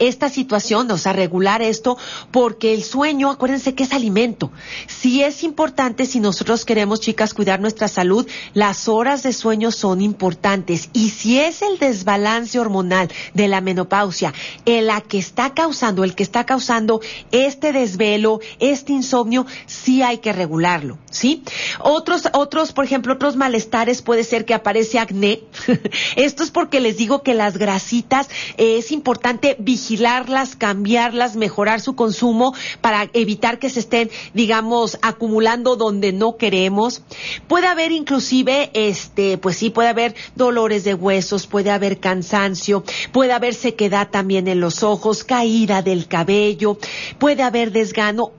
esta 0.00 0.28
situación, 0.28 0.90
o 0.90 0.98
sea, 0.98 1.12
regular 1.12 1.62
esto, 1.62 1.96
porque 2.32 2.74
el 2.74 2.82
sueño, 2.82 3.30
acuérdense 3.30 3.74
que 3.74 3.84
es 3.84 3.92
alimento. 3.92 4.50
Si 4.88 5.22
es 5.22 5.44
importante, 5.44 6.04
si 6.06 6.18
nosotros 6.18 6.64
queremos, 6.64 7.00
chicas, 7.00 7.32
cuidar 7.32 7.60
nuestra 7.60 7.86
salud, 7.86 8.26
las 8.54 8.88
horas 8.88 9.22
de 9.22 9.32
sueño 9.32 9.70
son 9.70 10.00
importantes. 10.00 10.90
Y 10.92 11.10
si 11.10 11.38
es 11.38 11.62
el 11.62 11.78
desbalance 11.78 12.58
hormonal 12.58 13.08
de 13.34 13.46
la 13.46 13.60
menopausia, 13.60 14.34
el 14.66 14.90
la 14.90 15.00
que 15.02 15.18
está 15.18 15.54
causando, 15.54 16.02
el 16.02 16.16
que 16.16 16.24
está 16.24 16.44
causando 16.44 17.00
este 17.30 17.72
desvelo, 17.72 18.40
este 18.58 18.92
insomnio, 18.92 19.46
sí 19.66 20.02
hay 20.02 20.18
que 20.18 20.32
regularlo, 20.32 20.98
¿sí? 21.10 21.44
Otros, 21.78 22.28
otros, 22.32 22.72
por 22.72 22.84
ejemplo, 22.84 23.12
otros 23.12 23.36
malestares 23.36 24.02
puede 24.02 24.24
ser 24.24 24.44
que 24.44 24.54
aparece 24.54 24.98
acné. 24.98 25.42
Esto 26.16 26.42
es 26.42 26.50
porque 26.50 26.80
les 26.80 26.96
digo 26.96 27.22
que 27.22 27.34
las 27.34 27.56
grasitas 27.56 28.28
eh, 28.56 28.78
es 28.78 28.90
importante 28.90 29.54
vigilarlas, 29.90 30.54
cambiarlas, 30.54 31.34
mejorar 31.34 31.80
su 31.80 31.96
consumo 31.96 32.54
para 32.80 33.10
evitar 33.12 33.58
que 33.58 33.68
se 33.70 33.80
estén, 33.80 34.08
digamos, 34.34 34.98
acumulando 35.02 35.74
donde 35.74 36.12
no 36.12 36.36
queremos. 36.36 37.02
Puede 37.48 37.66
haber 37.66 37.90
inclusive, 37.90 38.70
este, 38.74 39.36
pues 39.36 39.56
sí, 39.56 39.70
puede 39.70 39.88
haber 39.88 40.14
dolores 40.36 40.84
de 40.84 40.94
huesos, 40.94 41.48
puede 41.48 41.72
haber 41.72 41.98
cansancio, 41.98 42.84
puede 43.10 43.32
haber 43.32 43.54
sequedad 43.54 44.10
también 44.10 44.46
en 44.46 44.60
los 44.60 44.84
ojos, 44.84 45.24
caída 45.24 45.82
del 45.82 46.06
cabello, 46.06 46.78
puede 47.18 47.42
haber 47.42 47.72
desgano. 47.72 48.30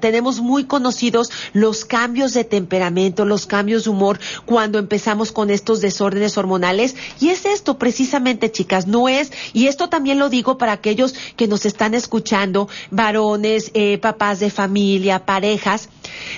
tenemos 0.00 0.40
muy 0.40 0.64
conocidos 0.64 1.30
los 1.54 1.86
cambios 1.86 2.34
de 2.34 2.44
temperamento, 2.44 3.24
los 3.24 3.46
cambios 3.46 3.84
de 3.84 3.90
humor 3.90 4.20
cuando 4.44 4.78
empezamos 4.78 5.32
con 5.32 5.48
estos 5.48 5.80
desórdenes 5.80 6.36
hormonales. 6.36 6.94
Y 7.20 7.30
es 7.30 7.46
esto 7.46 7.78
precisamente, 7.78 8.52
chicas, 8.52 8.86
no 8.86 9.08
es, 9.08 9.32
y 9.54 9.68
esto 9.68 9.88
también 9.88 10.18
lo 10.18 10.28
digo 10.28 10.47
para 10.56 10.72
aquellos 10.72 11.14
que 11.36 11.48
nos 11.48 11.66
están 11.66 11.94
escuchando, 11.94 12.68
varones, 12.90 13.70
eh, 13.74 13.98
papás 13.98 14.40
de 14.40 14.50
familia, 14.50 15.26
parejas, 15.26 15.88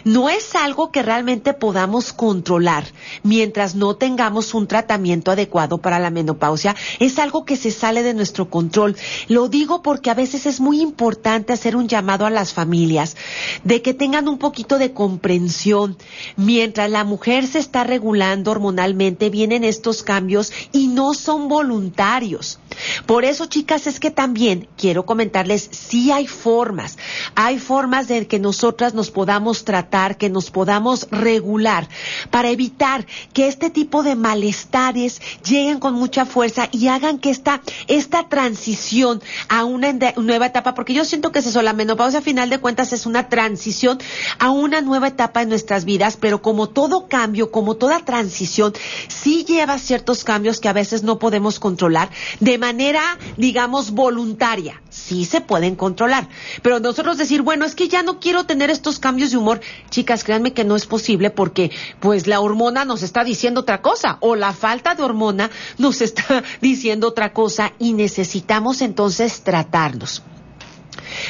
no 0.04 0.28
es 0.28 0.54
algo 0.54 0.90
que 0.90 1.02
realmente 1.02 1.52
podamos 1.52 2.12
controlar 2.12 2.84
mientras 3.22 3.74
no 3.74 3.96
tengamos 3.96 4.54
un 4.54 4.66
tratamiento 4.66 5.30
adecuado 5.30 5.78
para 5.78 5.98
la 5.98 6.10
menopausia. 6.10 6.74
Es 6.98 7.18
algo 7.18 7.44
que 7.44 7.56
se 7.56 7.70
sale 7.70 8.02
de 8.02 8.14
nuestro 8.14 8.50
control. 8.50 8.96
Lo 9.28 9.48
digo 9.48 9.82
porque 9.82 10.10
a 10.10 10.14
veces 10.14 10.46
es 10.46 10.60
muy 10.60 10.80
importante 10.80 11.52
hacer 11.52 11.76
un 11.76 11.88
llamado 11.88 12.26
a 12.26 12.30
las 12.30 12.52
familias 12.52 13.16
de 13.64 13.82
que 13.82 13.94
tengan 13.94 14.28
un 14.28 14.38
poquito 14.38 14.78
de 14.78 14.92
comprensión. 14.92 15.96
Mientras 16.36 16.90
la 16.90 17.04
mujer 17.04 17.46
se 17.46 17.58
está 17.58 17.84
regulando 17.84 18.50
hormonalmente, 18.50 19.30
vienen 19.30 19.64
estos 19.64 20.02
cambios 20.02 20.52
y 20.72 20.88
no 20.88 21.14
son 21.14 21.48
voluntarios. 21.48 22.58
Por 23.06 23.24
eso, 23.24 23.46
chicas, 23.46 23.86
es 23.86 23.99
que 24.00 24.10
también 24.10 24.68
quiero 24.76 25.04
comentarles, 25.06 25.68
sí 25.70 26.10
hay 26.10 26.26
formas, 26.26 26.98
hay 27.34 27.58
formas 27.58 28.08
de 28.08 28.26
que 28.26 28.38
nosotras 28.38 28.94
nos 28.94 29.10
podamos 29.10 29.64
tratar, 29.64 30.16
que 30.16 30.30
nos 30.30 30.50
podamos 30.50 31.06
regular 31.10 31.88
para 32.30 32.50
evitar 32.50 33.06
que 33.32 33.46
este 33.46 33.70
tipo 33.70 34.02
de 34.02 34.16
malestares 34.16 35.20
lleguen 35.46 35.78
con 35.78 35.94
mucha 35.94 36.26
fuerza 36.26 36.68
y 36.72 36.88
hagan 36.88 37.18
que 37.18 37.30
esta, 37.30 37.62
esta 37.86 38.28
transición 38.28 39.22
a 39.48 39.64
una 39.64 39.92
nueva 40.16 40.46
etapa, 40.46 40.74
porque 40.74 40.94
yo 40.94 41.04
siento 41.04 41.30
que 41.32 41.40
es 41.40 41.46
eso, 41.46 41.62
la 41.62 41.72
menopausia 41.72 42.20
a 42.20 42.22
final 42.22 42.50
de 42.50 42.58
cuentas 42.58 42.92
es 42.92 43.06
una 43.06 43.28
transición 43.28 43.98
a 44.38 44.50
una 44.50 44.80
nueva 44.80 45.08
etapa 45.08 45.42
en 45.42 45.48
nuestras 45.48 45.84
vidas, 45.84 46.16
pero 46.16 46.42
como 46.42 46.68
todo 46.68 47.06
cambio, 47.08 47.50
como 47.50 47.76
toda 47.76 48.04
transición, 48.04 48.72
sí 49.08 49.44
lleva 49.44 49.78
ciertos 49.78 50.24
cambios 50.24 50.60
que 50.60 50.68
a 50.68 50.72
veces 50.72 51.02
no 51.02 51.18
podemos 51.18 51.60
controlar 51.60 52.10
de 52.40 52.58
manera, 52.58 53.18
digamos, 53.36 53.89
voluntaria. 53.90 54.83
Sí 54.88 55.24
se 55.24 55.40
pueden 55.40 55.76
controlar. 55.76 56.29
Pero 56.62 56.81
nosotros 56.81 57.18
decir, 57.18 57.42
bueno, 57.42 57.64
es 57.64 57.74
que 57.74 57.88
ya 57.88 58.03
no 58.03 58.20
quiero 58.20 58.44
tener 58.44 58.70
estos 58.70 58.98
cambios 58.98 59.31
de 59.31 59.37
humor. 59.37 59.61
Chicas, 59.90 60.24
créanme 60.24 60.53
que 60.53 60.64
no 60.64 60.76
es 60.76 60.87
posible 60.87 61.31
porque, 61.31 61.70
pues, 62.00 62.26
la 62.26 62.40
hormona 62.40 62.85
nos 62.85 63.03
está 63.03 63.24
diciendo 63.24 63.61
otra 63.61 63.83
cosa 63.83 64.18
o 64.20 64.37
la 64.37 64.53
falta 64.53 64.94
de 64.94 65.03
hormona 65.03 65.50
nos 65.79 66.00
está 66.00 66.42
diciendo 66.61 67.09
otra 67.09 67.33
cosa 67.33 67.72
y 67.79 67.92
necesitamos 67.92 68.83
entonces 68.83 69.42
tratarlos. 69.42 70.22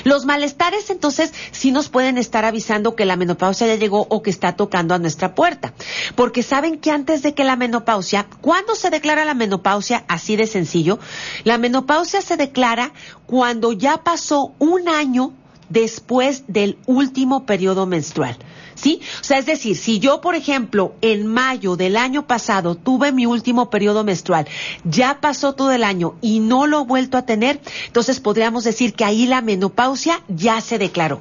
Los 0.05 0.25
malestares 0.25 0.91
entonces 0.91 1.33
sí 1.51 1.73
nos 1.73 1.89
pueden 1.89 2.19
estar 2.19 2.45
avisando 2.45 2.97
que 2.97 3.05
la 3.05 3.17
menopausia 3.17 3.67
ya 3.67 3.75
llegó 3.77 4.07
o 4.09 4.23
que 4.23 4.31
está 4.31 4.57
tocando 4.57 4.95
a 4.95 4.99
nuestra 4.99 5.35
puerta. 5.35 5.73
Porque 6.15 6.43
saben 6.43 6.79
que 6.79 6.91
antes 6.91 7.23
de 7.23 7.35
que 7.35 7.45
la 7.45 7.57
menopausia, 7.57 8.27
¿cuándo 8.41 8.75
se 8.75 8.91
declara 8.91 9.25
la 9.25 9.35
menopausia? 9.35 10.05
Así 10.09 10.37
de 10.37 10.47
sencillo. 10.47 10.99
La 11.45 11.59
menopausia 11.59 12.21
se 12.21 12.37
declara 12.37 12.93
cuando 13.27 13.73
ya 13.73 13.99
pasó 14.03 14.55
un 14.59 14.89
año 14.89 15.33
después 15.69 16.45
del 16.49 16.79
último 16.87 17.47
periodo 17.47 17.87
menstrual. 17.87 18.37
¿Sí? 18.81 19.01
O 19.21 19.25
sea, 19.25 19.39
es 19.39 19.47
decir, 19.47 19.77
si 19.77 19.99
yo, 19.99 20.21
por 20.21 20.35
ejemplo, 20.35 20.95
en 21.01 21.27
mayo 21.27 21.77
del 21.77 21.97
año 21.97 22.27
pasado 22.27 22.75
tuve 22.75 23.13
mi 23.13 23.27
último 23.27 23.71
periodo 23.71 24.05
menstrual, 24.05 24.47
ya 24.85 25.21
pasó 25.21 25.55
todo 25.55 25.73
el 25.73 25.85
año 25.85 26.15
y 26.21 26.41
no 26.41 26.67
lo 26.67 26.83
he 26.83 26.85
vuelto 26.85 27.19
a 27.19 27.27
tener, 27.27 27.61
entonces 27.87 28.21
podríamos 28.21 28.65
decir 28.65 28.95
que 28.95 29.05
ahí 29.05 29.27
la 29.27 29.43
menopausia 29.43 30.23
ya 30.29 30.61
se 30.61 30.79
declaró. 30.79 31.21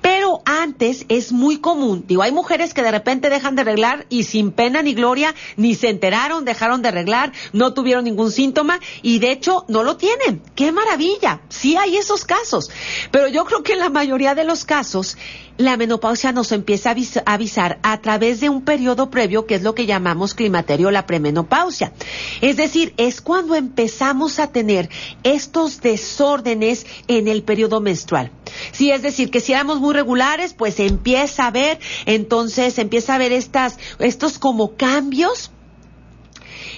Pero 0.00 0.42
antes 0.44 1.06
es 1.08 1.32
muy 1.32 1.58
común, 1.58 2.04
digo, 2.06 2.22
hay 2.22 2.32
mujeres 2.32 2.74
que 2.74 2.82
de 2.82 2.90
repente 2.90 3.30
dejan 3.30 3.56
de 3.56 3.62
arreglar 3.62 4.06
y 4.08 4.24
sin 4.24 4.52
pena 4.52 4.82
ni 4.82 4.94
gloria, 4.94 5.34
ni 5.56 5.74
se 5.74 5.88
enteraron, 5.88 6.44
dejaron 6.44 6.82
de 6.82 6.88
arreglar, 6.88 7.32
no 7.52 7.74
tuvieron 7.74 8.04
ningún 8.04 8.30
síntoma 8.30 8.80
y 9.02 9.18
de 9.18 9.32
hecho 9.32 9.64
no 9.68 9.82
lo 9.82 9.96
tienen. 9.96 10.42
¡Qué 10.54 10.72
maravilla! 10.72 11.40
Sí 11.48 11.76
hay 11.76 11.96
esos 11.96 12.24
casos. 12.24 12.70
Pero 13.10 13.28
yo 13.28 13.44
creo 13.44 13.62
que 13.62 13.72
en 13.72 13.80
la 13.80 13.90
mayoría 13.90 14.34
de 14.34 14.44
los 14.44 14.64
casos 14.64 15.16
la 15.58 15.76
menopausia 15.76 16.32
nos 16.32 16.52
empieza 16.52 16.90
a 16.90 17.32
avisar 17.34 17.78
a 17.82 18.00
través 18.00 18.40
de 18.40 18.48
un 18.48 18.62
periodo 18.62 19.10
previo 19.10 19.46
que 19.46 19.54
es 19.54 19.62
lo 19.62 19.74
que 19.74 19.86
llamamos 19.86 20.34
climaterio, 20.34 20.90
la 20.90 21.06
premenopausia. 21.06 21.92
Es 22.40 22.56
decir, 22.56 22.94
es 22.96 23.20
cuando 23.20 23.54
empezamos 23.54 24.38
a 24.38 24.48
tener 24.48 24.88
estos 25.22 25.80
desórdenes 25.80 26.86
en 27.08 27.28
el 27.28 27.42
periodo 27.42 27.80
menstrual. 27.80 28.30
Sí, 28.72 28.90
es 28.90 29.02
decir, 29.02 29.30
que 29.30 29.40
si 29.40 29.52
éramos 29.52 29.80
muy 29.80 29.94
regulares, 29.94 30.54
pues 30.54 30.80
empieza 30.80 31.46
a 31.46 31.50
ver, 31.50 31.78
entonces 32.06 32.78
empieza 32.78 33.14
a 33.14 33.18
ver 33.18 33.32
estas, 33.32 33.78
estos 33.98 34.38
como 34.38 34.76
cambios 34.76 35.50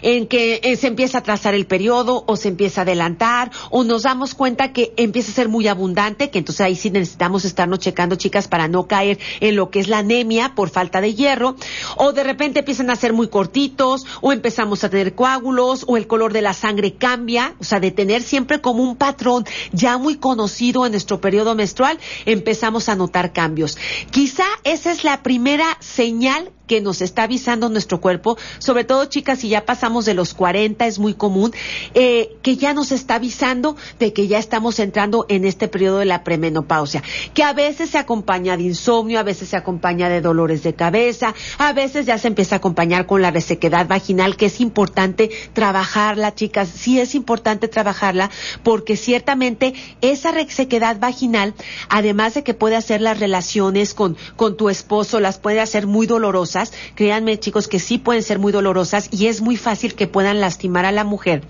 en 0.02 0.26
que 0.26 0.60
eh, 0.62 0.76
se 0.76 0.86
empieza 0.86 1.18
a 1.18 1.22
trazar 1.22 1.54
el 1.54 1.66
periodo 1.66 2.24
o 2.26 2.36
se 2.36 2.48
empieza 2.48 2.80
a 2.80 2.82
adelantar 2.82 3.50
o 3.70 3.84
nos 3.84 4.02
damos 4.04 4.34
cuenta 4.34 4.72
que 4.72 4.92
empieza 4.96 5.30
a 5.30 5.34
ser 5.34 5.48
muy 5.48 5.68
abundante, 5.68 6.30
que 6.30 6.38
entonces 6.38 6.60
ahí 6.60 6.76
sí 6.76 6.90
necesitamos 6.90 7.44
estarnos 7.44 7.78
checando, 7.78 8.16
chicas, 8.16 8.48
para 8.48 8.68
no 8.68 8.86
caer 8.86 9.18
en 9.40 9.56
lo 9.56 9.70
que 9.70 9.80
es 9.80 9.88
la 9.88 9.98
anemia 9.98 10.52
por 10.54 10.70
falta 10.70 11.00
de 11.00 11.14
hierro, 11.14 11.56
o 11.96 12.12
de 12.12 12.24
repente 12.24 12.60
empiezan 12.60 12.90
a 12.90 12.96
ser 12.96 13.12
muy 13.12 13.28
cortitos, 13.28 14.06
o 14.20 14.32
empezamos 14.32 14.84
a 14.84 14.90
tener 14.90 15.14
coágulos, 15.14 15.84
o 15.86 15.96
el 15.96 16.06
color 16.06 16.32
de 16.32 16.42
la 16.42 16.54
sangre 16.54 16.94
cambia, 16.94 17.54
o 17.60 17.64
sea, 17.64 17.80
de 17.80 17.90
tener 17.90 18.22
siempre 18.22 18.60
como 18.60 18.82
un 18.82 18.96
patrón 18.96 19.44
ya 19.72 19.98
muy 19.98 20.16
conocido 20.16 20.86
en 20.86 20.92
nuestro 20.92 21.20
periodo 21.20 21.54
menstrual, 21.54 21.98
empezamos 22.26 22.88
a 22.88 22.96
notar 22.96 23.32
cambios. 23.32 23.78
Quizá 24.10 24.44
esa 24.64 24.90
es 24.90 25.04
la 25.04 25.22
primera 25.22 25.76
señal 25.80 26.52
que 26.68 26.80
nos 26.80 27.00
está 27.02 27.24
avisando 27.24 27.68
nuestro 27.68 28.00
cuerpo, 28.00 28.38
sobre 28.60 28.84
todo 28.84 29.06
chicas, 29.06 29.40
si 29.40 29.48
ya 29.48 29.66
pasamos 29.66 30.04
de 30.04 30.14
los 30.14 30.34
40, 30.34 30.86
es 30.86 31.00
muy 31.00 31.14
común, 31.14 31.52
eh, 31.94 32.36
que 32.42 32.56
ya 32.56 32.74
nos 32.74 32.92
está 32.92 33.16
avisando 33.16 33.76
de 33.98 34.12
que 34.12 34.28
ya 34.28 34.38
estamos 34.38 34.78
entrando 34.78 35.26
en 35.28 35.44
este 35.44 35.66
periodo 35.66 35.98
de 35.98 36.04
la 36.04 36.22
premenopausia, 36.22 37.02
que 37.34 37.42
a 37.42 37.52
veces 37.52 37.90
se 37.90 37.98
acompaña 37.98 38.56
de 38.56 38.64
insomnio, 38.64 39.18
a 39.18 39.24
veces 39.24 39.48
se 39.48 39.56
acompaña 39.56 40.08
de 40.08 40.20
dolores 40.20 40.62
de 40.62 40.74
cabeza, 40.74 41.34
a 41.56 41.72
veces 41.72 42.06
ya 42.06 42.18
se 42.18 42.28
empieza 42.28 42.56
a 42.56 42.58
acompañar 42.58 43.06
con 43.06 43.22
la 43.22 43.30
resequedad 43.30 43.88
vaginal, 43.88 44.36
que 44.36 44.46
es 44.46 44.60
importante 44.60 45.30
trabajarla, 45.54 46.34
chicas, 46.34 46.68
sí 46.68 47.00
es 47.00 47.14
importante 47.14 47.66
trabajarla, 47.68 48.30
porque 48.62 48.96
ciertamente 48.96 49.72
esa 50.02 50.32
resequedad 50.32 51.00
vaginal, 51.00 51.54
además 51.88 52.34
de 52.34 52.44
que 52.44 52.54
puede 52.54 52.76
hacer 52.76 53.00
las 53.00 53.18
relaciones 53.18 53.94
con, 53.94 54.16
con 54.36 54.56
tu 54.56 54.68
esposo, 54.68 55.18
las 55.20 55.38
puede 55.38 55.60
hacer 55.60 55.86
muy 55.86 56.06
dolorosas, 56.06 56.57
créanme 56.94 57.38
chicos 57.38 57.68
que 57.68 57.78
sí 57.78 57.98
pueden 57.98 58.22
ser 58.22 58.38
muy 58.38 58.52
dolorosas 58.52 59.08
y 59.10 59.26
es 59.26 59.40
muy 59.40 59.56
fácil 59.56 59.94
que 59.94 60.06
puedan 60.06 60.40
lastimar 60.40 60.84
a 60.84 60.92
la 60.92 61.04
mujer. 61.04 61.42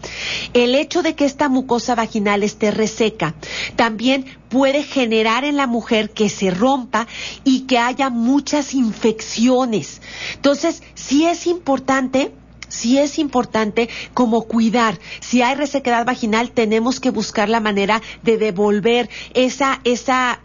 El 0.54 0.74
hecho 0.74 1.02
de 1.02 1.14
que 1.14 1.24
esta 1.24 1.48
mucosa 1.48 1.94
vaginal 1.94 2.42
esté 2.42 2.70
reseca 2.70 3.34
también 3.76 4.26
puede 4.48 4.82
generar 4.82 5.44
en 5.44 5.56
la 5.56 5.66
mujer 5.66 6.10
que 6.10 6.28
se 6.28 6.50
rompa 6.50 7.06
y 7.44 7.60
que 7.60 7.78
haya 7.78 8.10
muchas 8.10 8.74
infecciones. 8.74 10.00
Entonces, 10.34 10.82
sí 10.94 11.26
es 11.26 11.46
importante 11.46 12.32
sí 12.68 12.98
es 12.98 13.18
importante 13.18 13.88
como 14.14 14.42
cuidar. 14.42 14.98
Si 15.20 15.42
hay 15.42 15.54
resequedad 15.54 16.06
vaginal, 16.06 16.50
tenemos 16.50 17.00
que 17.00 17.10
buscar 17.10 17.48
la 17.48 17.60
manera 17.60 18.02
de 18.22 18.38
devolver 18.38 19.08
esa, 19.34 19.80
esa, 19.84 20.40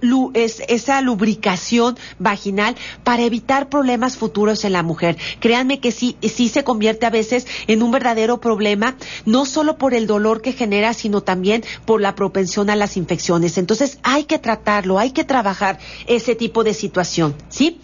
esa 0.68 1.02
lubricación 1.02 1.98
vaginal 2.20 2.76
para 3.04 3.24
evitar 3.24 3.70
problemas 3.70 4.18
futuros 4.18 4.66
en 4.66 4.74
la 4.74 4.84
mujer. 4.84 5.18
Créanme 5.40 5.80
que 5.80 5.92
sí, 5.92 6.18
sí 6.22 6.50
se 6.50 6.64
convierte 6.64 7.06
a 7.06 7.10
veces 7.10 7.48
en 7.68 7.84
un 7.84 7.92
verdadero 7.92 8.40
problema, 8.40 8.96
no 9.26 9.46
solo 9.46 9.78
por 9.78 9.94
el 9.94 10.08
dolor 10.08 10.42
que 10.42 10.54
genera, 10.54 10.94
sino 10.94 11.22
también 11.22 11.64
por 11.86 12.02
la 12.02 12.16
propensión 12.16 12.70
a 12.70 12.76
las 12.76 12.98
infecciones. 12.98 13.58
Entonces 13.58 14.00
hay 14.04 14.26
que 14.26 14.40
tratarlo, 14.40 15.00
hay 15.00 15.12
que 15.12 15.24
trabajar 15.24 15.80
ese 16.08 16.36
tipo 16.36 16.64
de 16.64 16.74
situación, 16.74 17.36
¿sí? 17.50 17.80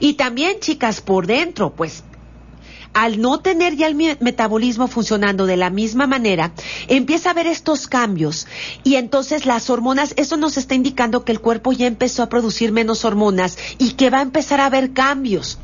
Y 0.00 0.14
también, 0.14 0.60
chicas, 0.60 1.00
por 1.00 1.26
dentro, 1.26 1.74
pues 1.74 2.04
al 2.94 3.20
no 3.20 3.40
tener 3.40 3.76
ya 3.76 3.86
el 3.86 3.94
metabolismo 3.94 4.88
funcionando 4.88 5.46
de 5.46 5.56
la 5.56 5.70
misma 5.70 6.06
manera, 6.06 6.52
empieza 6.88 7.28
a 7.28 7.32
haber 7.32 7.46
estos 7.46 7.86
cambios 7.86 8.46
y 8.84 8.96
entonces 8.96 9.46
las 9.46 9.70
hormonas, 9.70 10.14
eso 10.16 10.36
nos 10.36 10.56
está 10.56 10.74
indicando 10.74 11.24
que 11.24 11.32
el 11.32 11.40
cuerpo 11.40 11.72
ya 11.72 11.86
empezó 11.86 12.22
a 12.22 12.28
producir 12.28 12.72
menos 12.72 13.04
hormonas 13.04 13.56
y 13.78 13.92
que 13.92 14.10
va 14.10 14.18
a 14.18 14.22
empezar 14.22 14.60
a 14.60 14.66
haber 14.66 14.92
cambios. 14.92 15.58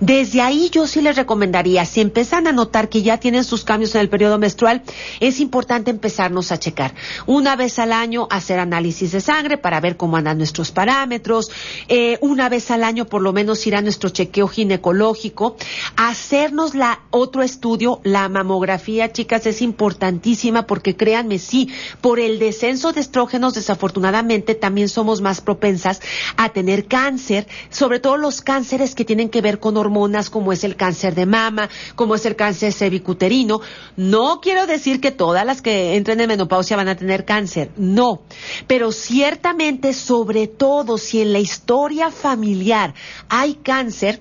Desde 0.00 0.40
ahí 0.40 0.70
yo 0.70 0.86
sí 0.86 1.00
les 1.00 1.16
recomendaría, 1.16 1.84
si 1.84 2.00
empiezan 2.00 2.46
a 2.46 2.52
notar 2.52 2.88
que 2.88 3.02
ya 3.02 3.18
tienen 3.18 3.44
sus 3.44 3.64
cambios 3.64 3.94
en 3.94 4.00
el 4.00 4.08
periodo 4.08 4.38
menstrual, 4.38 4.82
es 5.20 5.40
importante 5.40 5.90
empezarnos 5.90 6.52
a 6.52 6.58
checar. 6.58 6.94
Una 7.26 7.56
vez 7.56 7.78
al 7.78 7.92
año 7.92 8.26
hacer 8.30 8.58
análisis 8.58 9.12
de 9.12 9.20
sangre 9.20 9.58
para 9.58 9.80
ver 9.80 9.96
cómo 9.96 10.16
andan 10.16 10.38
nuestros 10.38 10.72
parámetros, 10.72 11.50
eh, 11.88 12.18
una 12.20 12.48
vez 12.48 12.70
al 12.70 12.84
año 12.84 13.06
por 13.06 13.22
lo 13.22 13.32
menos 13.32 13.66
ir 13.66 13.76
a 13.76 13.82
nuestro 13.82 14.10
chequeo 14.10 14.48
ginecológico, 14.48 15.56
hacernos 15.96 16.71
la 16.74 17.00
otro 17.10 17.42
estudio, 17.42 18.00
la 18.04 18.28
mamografía, 18.28 19.12
chicas, 19.12 19.46
es 19.46 19.62
importantísima 19.62 20.66
porque 20.66 20.96
créanme, 20.96 21.38
sí, 21.38 21.68
por 22.00 22.20
el 22.20 22.38
descenso 22.38 22.92
de 22.92 23.00
estrógenos, 23.00 23.54
desafortunadamente 23.54 24.54
también 24.54 24.88
somos 24.88 25.20
más 25.20 25.40
propensas 25.40 26.00
a 26.36 26.50
tener 26.50 26.86
cáncer, 26.86 27.46
sobre 27.70 28.00
todo 28.00 28.16
los 28.16 28.40
cánceres 28.40 28.94
que 28.94 29.04
tienen 29.04 29.28
que 29.28 29.40
ver 29.40 29.58
con 29.58 29.76
hormonas, 29.76 30.30
como 30.30 30.52
es 30.52 30.64
el 30.64 30.76
cáncer 30.76 31.14
de 31.14 31.26
mama, 31.26 31.68
como 31.94 32.14
es 32.14 32.26
el 32.26 32.36
cáncer 32.36 32.72
cervicuterino. 32.72 33.60
No 33.96 34.40
quiero 34.40 34.66
decir 34.66 35.00
que 35.00 35.10
todas 35.10 35.44
las 35.44 35.62
que 35.62 35.96
entren 35.96 36.20
en 36.20 36.28
menopausia 36.28 36.76
van 36.76 36.88
a 36.88 36.96
tener 36.96 37.24
cáncer, 37.24 37.70
no, 37.76 38.22
pero 38.66 38.92
ciertamente, 38.92 39.92
sobre 39.94 40.46
todo 40.46 40.98
si 40.98 41.20
en 41.20 41.32
la 41.32 41.38
historia 41.38 42.10
familiar 42.10 42.94
hay 43.28 43.54
cáncer, 43.54 44.20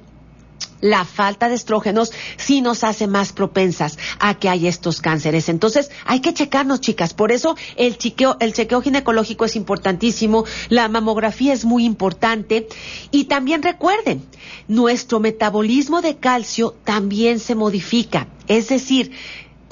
la 0.81 1.05
falta 1.05 1.47
de 1.47 1.55
estrógenos 1.55 2.11
sí 2.37 2.61
nos 2.61 2.83
hace 2.83 3.07
más 3.07 3.31
propensas 3.31 3.97
a 4.19 4.37
que 4.37 4.49
haya 4.49 4.69
estos 4.69 5.01
cánceres. 5.01 5.47
Entonces, 5.49 5.91
hay 6.05 6.19
que 6.19 6.33
checarnos, 6.33 6.81
chicas. 6.81 7.13
Por 7.13 7.31
eso 7.31 7.55
el 7.75 7.97
chequeo, 7.97 8.37
el 8.39 8.53
chequeo 8.53 8.81
ginecológico 8.81 9.45
es 9.45 9.55
importantísimo, 9.55 10.45
la 10.69 10.87
mamografía 10.87 11.53
es 11.53 11.65
muy 11.65 11.85
importante. 11.85 12.67
Y 13.11 13.25
también 13.25 13.63
recuerden, 13.63 14.25
nuestro 14.67 15.19
metabolismo 15.19 16.01
de 16.01 16.17
calcio 16.17 16.75
también 16.83 17.39
se 17.39 17.55
modifica. 17.55 18.27
Es 18.47 18.67
decir, 18.67 19.11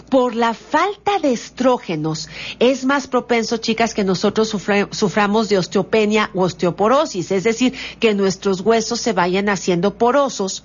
por 0.09 0.35
la 0.35 0.53
falta 0.53 1.19
de 1.19 1.31
estrógenos 1.31 2.29
es 2.59 2.85
más 2.85 3.07
propenso, 3.07 3.57
chicas, 3.57 3.93
que 3.93 4.03
nosotros 4.03 4.49
suframos 4.49 5.49
de 5.49 5.57
osteopenia 5.57 6.31
o 6.33 6.41
osteoporosis, 6.41 7.31
es 7.31 7.43
decir, 7.43 7.73
que 7.99 8.13
nuestros 8.13 8.61
huesos 8.61 8.99
se 8.99 9.13
vayan 9.13 9.49
haciendo 9.49 9.97
porosos. 9.97 10.63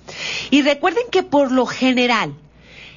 Y 0.49 0.61
recuerden 0.61 1.05
que 1.11 1.23
por 1.23 1.51
lo 1.51 1.65
general 1.65 2.35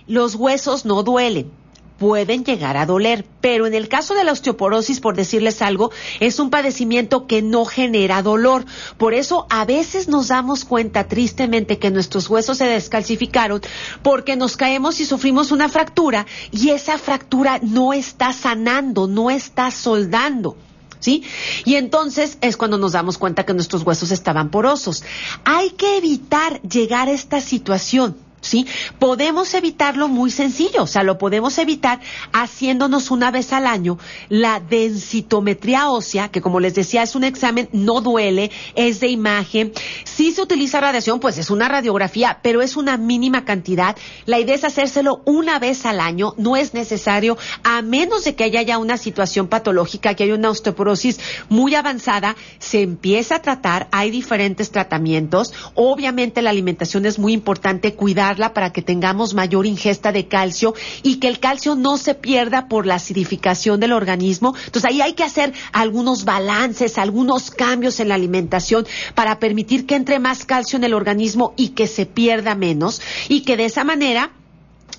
los 0.06 0.34
huesos 0.34 0.84
no 0.84 1.02
duelen 1.02 1.57
pueden 1.98 2.44
llegar 2.44 2.76
a 2.76 2.86
doler, 2.86 3.26
pero 3.40 3.66
en 3.66 3.74
el 3.74 3.88
caso 3.88 4.14
de 4.14 4.24
la 4.24 4.32
osteoporosis, 4.32 5.00
por 5.00 5.16
decirles 5.16 5.60
algo, 5.62 5.90
es 6.20 6.38
un 6.38 6.50
padecimiento 6.50 7.26
que 7.26 7.42
no 7.42 7.64
genera 7.64 8.22
dolor. 8.22 8.64
Por 8.96 9.14
eso 9.14 9.46
a 9.50 9.64
veces 9.64 10.08
nos 10.08 10.28
damos 10.28 10.64
cuenta 10.64 11.08
tristemente 11.08 11.78
que 11.78 11.90
nuestros 11.90 12.30
huesos 12.30 12.58
se 12.58 12.66
descalcificaron 12.66 13.60
porque 14.02 14.36
nos 14.36 14.56
caemos 14.56 15.00
y 15.00 15.06
sufrimos 15.06 15.50
una 15.50 15.68
fractura 15.68 16.26
y 16.52 16.70
esa 16.70 16.98
fractura 16.98 17.58
no 17.62 17.92
está 17.92 18.32
sanando, 18.32 19.06
no 19.06 19.30
está 19.30 19.70
soldando. 19.70 20.56
¿Sí? 21.00 21.22
Y 21.64 21.76
entonces 21.76 22.38
es 22.40 22.56
cuando 22.56 22.76
nos 22.76 22.90
damos 22.90 23.18
cuenta 23.18 23.46
que 23.46 23.54
nuestros 23.54 23.84
huesos 23.84 24.10
estaban 24.10 24.50
porosos. 24.50 25.04
Hay 25.44 25.70
que 25.70 25.96
evitar 25.96 26.60
llegar 26.62 27.06
a 27.06 27.12
esta 27.12 27.40
situación. 27.40 28.16
¿Sí? 28.40 28.66
Podemos 28.98 29.52
evitarlo 29.54 30.08
muy 30.08 30.30
sencillo, 30.30 30.82
o 30.82 30.86
sea, 30.86 31.02
lo 31.02 31.18
podemos 31.18 31.58
evitar 31.58 32.00
haciéndonos 32.32 33.10
una 33.10 33.30
vez 33.30 33.52
al 33.52 33.66
año 33.66 33.98
la 34.28 34.60
densitometría 34.60 35.90
ósea, 35.90 36.28
que 36.28 36.40
como 36.40 36.60
les 36.60 36.74
decía 36.74 37.02
es 37.02 37.14
un 37.14 37.24
examen, 37.24 37.68
no 37.72 38.00
duele, 38.00 38.50
es 38.74 39.00
de 39.00 39.08
imagen. 39.08 39.72
Si 40.04 40.32
se 40.32 40.42
utiliza 40.42 40.80
radiación, 40.80 41.20
pues 41.20 41.38
es 41.38 41.50
una 41.50 41.68
radiografía, 41.68 42.40
pero 42.42 42.62
es 42.62 42.76
una 42.76 42.96
mínima 42.96 43.44
cantidad. 43.44 43.96
La 44.26 44.38
idea 44.38 44.54
es 44.54 44.64
hacérselo 44.64 45.22
una 45.24 45.58
vez 45.58 45.86
al 45.86 46.00
año, 46.00 46.34
no 46.36 46.56
es 46.56 46.74
necesario, 46.74 47.36
a 47.62 47.82
menos 47.82 48.24
de 48.24 48.34
que 48.34 48.44
haya 48.44 48.62
ya 48.62 48.78
una 48.78 48.96
situación 48.96 49.48
patológica, 49.48 50.14
que 50.14 50.24
haya 50.24 50.34
una 50.34 50.50
osteoporosis 50.50 51.20
muy 51.48 51.74
avanzada, 51.74 52.36
se 52.58 52.82
empieza 52.82 53.36
a 53.36 53.42
tratar, 53.42 53.88
hay 53.90 54.10
diferentes 54.10 54.70
tratamientos. 54.70 55.52
Obviamente 55.74 56.42
la 56.42 56.50
alimentación 56.50 57.06
es 57.06 57.18
muy 57.18 57.32
importante, 57.32 57.94
cuidar 57.94 58.27
para 58.36 58.72
que 58.72 58.82
tengamos 58.82 59.32
mayor 59.32 59.66
ingesta 59.66 60.12
de 60.12 60.28
calcio 60.28 60.74
y 61.02 61.16
que 61.16 61.28
el 61.28 61.40
calcio 61.40 61.74
no 61.74 61.96
se 61.96 62.14
pierda 62.14 62.68
por 62.68 62.84
la 62.84 62.96
acidificación 62.96 63.80
del 63.80 63.92
organismo. 63.92 64.54
Entonces 64.66 64.90
ahí 64.90 65.00
hay 65.00 65.14
que 65.14 65.24
hacer 65.24 65.54
algunos 65.72 66.26
balances, 66.26 66.98
algunos 66.98 67.50
cambios 67.50 68.00
en 68.00 68.08
la 68.08 68.16
alimentación 68.16 68.86
para 69.14 69.38
permitir 69.38 69.86
que 69.86 69.94
entre 69.94 70.18
más 70.18 70.44
calcio 70.44 70.76
en 70.76 70.84
el 70.84 70.92
organismo 70.92 71.54
y 71.56 71.70
que 71.70 71.86
se 71.86 72.04
pierda 72.04 72.54
menos 72.54 73.00
y 73.28 73.40
que 73.42 73.56
de 73.56 73.64
esa 73.64 73.82
manera 73.82 74.32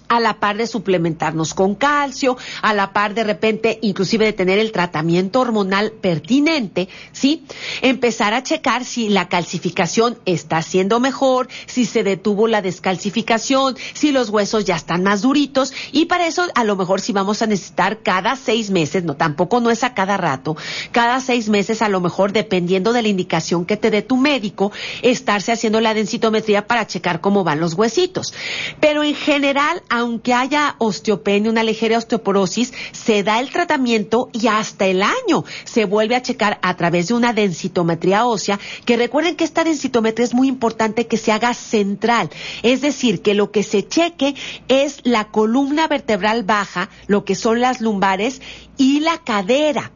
a 0.10 0.20
la 0.20 0.40
par 0.40 0.58
de 0.58 0.68
suplementarnos 0.68 1.54
con 1.54 1.76
calcio, 1.76 2.38
a 2.62 2.74
la 2.74 2.92
par 2.92 3.14
de 3.14 3.24
repente 3.24 3.80
inclusive 3.82 4.26
de 4.26 4.34
tener 4.34 4.60
el 4.60 4.72
tratamiento 4.72 5.40
hormonal 5.40 5.92
pertinente, 5.92 6.90
¿sí? 7.12 7.46
Empezar 7.82 8.34
a 8.34 8.44
checar 8.44 8.84
si 8.84 9.10
la 9.10 9.30
calcificación 9.30 10.18
está 10.26 10.62
siendo 10.62 11.00
mejor, 11.00 11.48
si 11.66 11.86
se 11.86 12.04
detuvo 12.04 12.48
la 12.48 12.62
descalcificación, 12.62 13.78
si 13.94 14.12
los 14.12 14.30
huesos 14.30 14.66
ya 14.66 14.76
están 14.76 15.04
más 15.04 15.22
duritos 15.22 15.74
y 15.92 16.06
para 16.06 16.28
eso 16.28 16.46
a 16.56 16.64
lo 16.64 16.76
mejor 16.76 17.02
si 17.02 17.14
vamos 17.14 17.42
a 17.42 17.48
necesitar 17.48 18.02
cada 18.02 18.36
seis 18.36 18.70
meses, 18.72 19.04
no 19.04 19.16
tampoco 19.16 19.60
no 19.60 19.70
es 19.70 19.84
a 19.84 19.94
cada 19.94 20.18
rato, 20.18 20.58
cada 20.92 21.20
seis 21.22 21.50
meses 21.50 21.82
a 21.82 21.90
lo 21.90 22.02
mejor 22.02 22.34
dependiendo 22.34 22.94
de 22.94 23.02
la 23.02 23.08
indicación 23.08 23.66
que 23.66 23.78
te 23.78 23.92
dé 23.92 24.02
tu 24.02 24.18
médico, 24.18 24.72
estarse 25.02 25.52
haciendo 25.52 25.82
la 25.82 25.94
densitometría 25.94 26.66
para 26.68 26.88
checar 26.88 27.22
cómo 27.22 27.44
van 27.44 27.60
los 27.60 27.76
huesitos. 27.76 28.34
Pero 28.80 29.04
en 29.04 29.16
general, 29.16 29.84
aunque 30.00 30.34
haya 30.34 30.76
osteopenia, 30.80 31.52
una 31.52 31.64
ligera 31.64 31.98
osteoporosis, 31.98 32.74
se 32.92 33.24
da 33.24 33.40
el 33.40 33.52
tratamiento 33.52 34.30
y 34.34 34.48
hasta 34.48 34.88
el 34.88 35.02
año 35.02 35.44
se 35.66 35.86
vuelve 35.86 36.16
a 36.16 36.22
checar 36.22 36.60
a 36.62 36.76
través 36.76 37.08
de 37.08 37.14
una 37.14 37.34
densitometría 37.34 38.26
ósea, 38.26 38.60
que 38.86 38.98
recuerden 38.98 39.36
que 39.36 39.44
esta 39.44 39.64
densitometría 39.64 40.26
es 40.26 40.34
muy 40.34 40.48
importante 40.48 41.08
que 41.08 41.18
se 41.18 41.32
haga 41.32 41.54
central, 41.54 42.30
es 42.64 42.82
decir, 42.82 43.22
que 43.22 43.34
lo 43.34 43.52
que 43.52 43.64
se 43.64 43.88
cheque 43.88 44.36
es 44.68 45.00
la 45.04 45.26
columna 45.26 45.88
vertebral 45.88 46.44
baja, 46.44 46.90
lo 47.08 47.26
que 47.26 47.36
son 47.36 47.60
las 47.60 47.82
lumbares 47.82 48.42
y 48.80 49.02
la 49.02 49.20
cadera. 49.20 49.92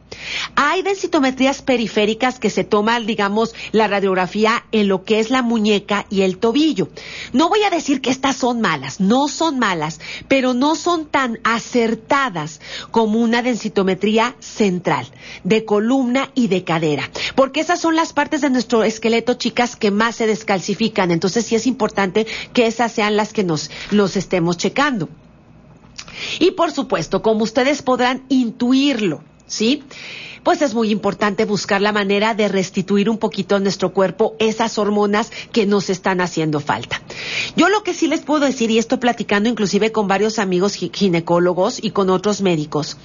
Hay 0.54 0.82
densitometrías 0.82 1.62
periféricas 1.62 2.38
que 2.38 2.50
se 2.50 2.64
toman, 2.64 3.06
digamos, 3.06 3.54
la 3.72 3.88
radiografía 3.88 4.64
en 4.72 4.88
lo 4.88 5.04
que 5.04 5.18
es 5.18 5.30
la 5.30 5.42
muñeca 5.42 6.06
y 6.10 6.20
el 6.20 6.38
tobillo. 6.38 6.88
No 7.32 7.48
voy 7.48 7.62
a 7.62 7.70
decir 7.70 8.00
que 8.00 8.10
estas 8.10 8.36
son 8.36 8.60
malas, 8.60 9.00
no 9.00 9.26
son 9.28 9.58
malas, 9.58 10.00
pero 10.28 10.54
no 10.54 10.76
son 10.76 11.06
tan 11.06 11.40
acertadas 11.44 12.60
como 12.90 13.20
una 13.20 13.42
densitometría 13.42 14.36
central, 14.38 15.08
de 15.42 15.64
columna 15.64 16.30
y 16.34 16.48
de 16.48 16.62
cadera, 16.62 17.10
porque 17.34 17.60
esas 17.60 17.80
son 17.80 17.96
las 17.96 18.12
partes 18.12 18.42
de 18.42 18.50
nuestro 18.50 18.84
esqueleto, 18.84 19.34
chicas, 19.34 19.76
que 19.76 19.90
más 19.90 20.16
se 20.16 20.26
descalcifican. 20.26 21.10
Entonces 21.10 21.46
sí 21.46 21.54
es 21.54 21.66
importante 21.66 22.26
que 22.52 22.66
esas 22.66 22.92
sean 22.92 23.16
las 23.16 23.32
que 23.32 23.44
nos, 23.44 23.70
nos 23.90 24.16
estemos 24.16 24.58
checando. 24.58 25.08
Y 26.38 26.52
por 26.52 26.72
supuesto, 26.72 27.22
como 27.22 27.44
ustedes 27.44 27.82
podrán 27.82 28.24
intuirlo, 28.28 29.22
¿sí? 29.46 29.82
Pues 30.44 30.62
es 30.62 30.74
muy 30.74 30.90
importante 30.90 31.46
buscar 31.46 31.80
la 31.80 31.92
manera 31.92 32.34
de 32.34 32.48
restituir 32.48 33.08
un 33.08 33.18
poquito 33.18 33.56
a 33.56 33.60
nuestro 33.60 33.92
cuerpo 33.92 34.36
esas 34.38 34.78
hormonas 34.78 35.32
que 35.50 35.66
nos 35.66 35.90
están 35.90 36.20
haciendo 36.20 36.60
falta. 36.60 37.02
Yo 37.56 37.68
lo 37.68 37.82
que 37.82 37.94
sí 37.94 38.06
les 38.06 38.20
puedo 38.20 38.44
decir, 38.44 38.70
y 38.70 38.78
estoy 38.78 38.98
platicando 38.98 39.48
inclusive 39.48 39.90
con 39.90 40.06
varios 40.06 40.38
amigos 40.38 40.74
ginecólogos 40.74 41.82
y 41.82 41.90
con 41.90 42.10
otros 42.10 42.42
médicos, 42.42 42.98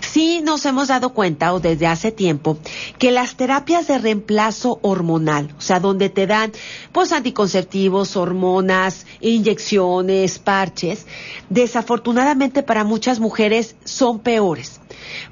sí 0.00 0.40
nos 0.42 0.64
hemos 0.66 0.88
dado 0.88 1.12
cuenta, 1.12 1.52
o 1.52 1.60
desde 1.60 1.86
hace 1.86 2.12
tiempo, 2.12 2.58
que 2.98 3.10
las 3.10 3.36
terapias 3.36 3.88
de 3.88 3.98
reemplazo 3.98 4.78
hormonal, 4.82 5.52
o 5.58 5.60
sea, 5.60 5.80
donde 5.80 6.08
te 6.08 6.26
dan 6.26 6.52
pues 6.92 7.12
anticonceptivos, 7.12 8.16
hormonas, 8.16 9.06
inyecciones, 9.20 10.38
parches, 10.38 11.06
desafortunadamente 11.50 12.62
para 12.62 12.84
muchas 12.84 13.18
mujeres 13.18 13.74
son 13.84 14.20
peores 14.20 14.80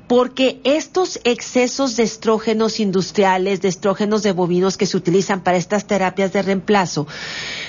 porque 0.06 0.60
estos 0.64 1.20
excesos 1.24 1.96
de 1.96 2.02
estrógenos 2.02 2.80
industriales, 2.80 3.60
de 3.62 3.68
estrógenos 3.68 4.22
de 4.22 4.32
bovinos 4.32 4.76
que 4.76 4.86
se 4.86 4.96
utilizan 4.96 5.42
para 5.42 5.56
estas 5.56 5.86
terapias 5.86 6.32
de 6.32 6.42
reemplazo, 6.42 7.06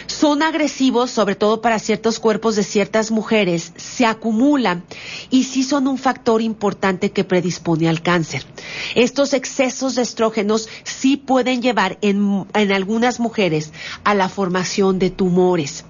son 0.07 0.43
agresivos, 0.43 1.11
sobre 1.11 1.35
todo 1.35 1.61
para 1.61 1.79
ciertos 1.79 2.19
cuerpos 2.19 2.55
de 2.55 2.63
ciertas 2.63 3.11
mujeres, 3.11 3.73
se 3.77 4.05
acumulan 4.05 4.83
y 5.29 5.45
sí 5.45 5.63
son 5.63 5.87
un 5.87 5.97
factor 5.97 6.41
importante 6.41 7.11
que 7.11 7.23
predispone 7.23 7.87
al 7.87 8.01
cáncer. 8.01 8.45
Estos 8.95 9.33
excesos 9.33 9.95
de 9.95 10.01
estrógenos 10.01 10.69
sí 10.83 11.17
pueden 11.17 11.61
llevar 11.61 11.97
en, 12.01 12.45
en 12.53 12.71
algunas 12.71 13.19
mujeres 13.19 13.71
a 14.03 14.13
la 14.13 14.29
formación 14.29 14.99
de 14.99 15.09
tumores. 15.09 15.85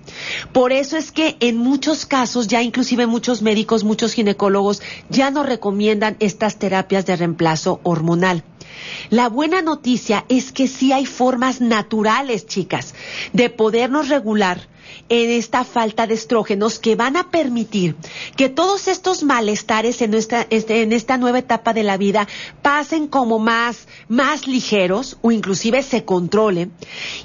Por 0.51 0.71
eso 0.71 0.97
es 0.97 1.11
que 1.11 1.37
en 1.39 1.57
muchos 1.57 2.05
casos, 2.05 2.47
ya 2.47 2.61
inclusive 2.61 3.07
muchos 3.07 3.41
médicos, 3.41 3.83
muchos 3.83 4.13
ginecólogos 4.13 4.81
ya 5.09 5.31
no 5.31 5.43
recomiendan 5.43 6.17
estas 6.19 6.57
terapias 6.57 7.05
de 7.05 7.15
reemplazo 7.15 7.79
hormonal. 7.83 8.43
La 9.09 9.29
buena 9.29 9.61
noticia 9.61 10.25
es 10.29 10.51
que 10.51 10.67
sí 10.67 10.91
hay 10.91 11.05
formas 11.05 11.61
naturales, 11.61 12.45
chicas, 12.47 12.93
de 13.31 13.49
podernos 13.49 14.09
regular 14.09 14.67
en 15.09 15.29
esta 15.29 15.63
falta 15.63 16.07
de 16.07 16.13
estrógenos 16.13 16.79
que 16.79 16.95
van 16.95 17.17
a 17.17 17.29
permitir 17.31 17.95
que 18.35 18.49
todos 18.49 18.87
estos 18.87 19.23
malestares 19.23 20.01
en, 20.01 20.13
este, 20.13 20.47
esta 20.95 21.17
nueva 21.17 21.39
etapa 21.39 21.73
de 21.73 21.83
la 21.83 21.97
vida 21.97 22.27
pasen 22.61 23.07
como 23.07 23.39
más, 23.39 23.87
más 24.07 24.47
ligeros 24.47 25.17
o 25.21 25.31
inclusive 25.31 25.83
se 25.83 26.05
controlen. 26.05 26.71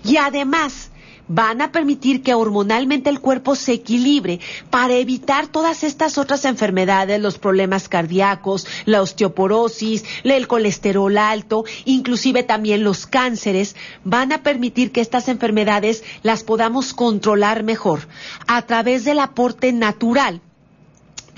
Y 0.05 0.17
además, 0.17 0.91
van 1.29 1.63
a 1.63 1.73
permitir 1.73 2.23
que 2.23 2.35
hormonalmente 2.35 3.11
el 3.11 3.21
cuerpo 3.21 3.55
se 3.55 3.75
equilibre 3.75 4.41
para 4.71 4.95
evitar 4.95 5.47
todas 5.49 5.85
estas 5.85 6.19
otras 6.19 6.45
enfermedades, 6.45 7.21
los 7.21 7.39
problemas 7.39 7.89
cardíacos, 7.89 8.67
la 8.87 9.03
osteoporosis, 9.03 10.05
el 10.25 10.49
colesterol 10.49 11.17
alto, 11.19 11.65
inclusive 11.85 12.43
también 12.43 12.85
los 12.85 13.07
cánceres, 13.07 13.77
van 14.05 14.33
a 14.33 14.43
permitir 14.43 14.93
que 14.93 15.01
estas 15.01 15.29
enfermedades 15.29 16.03
las 16.23 16.43
podamos 16.43 16.95
controlar 16.95 17.63
mejor 17.63 18.09
a 18.47 18.63
través 18.63 19.05
del 19.05 19.19
aporte 19.21 19.73
natural 19.73 20.41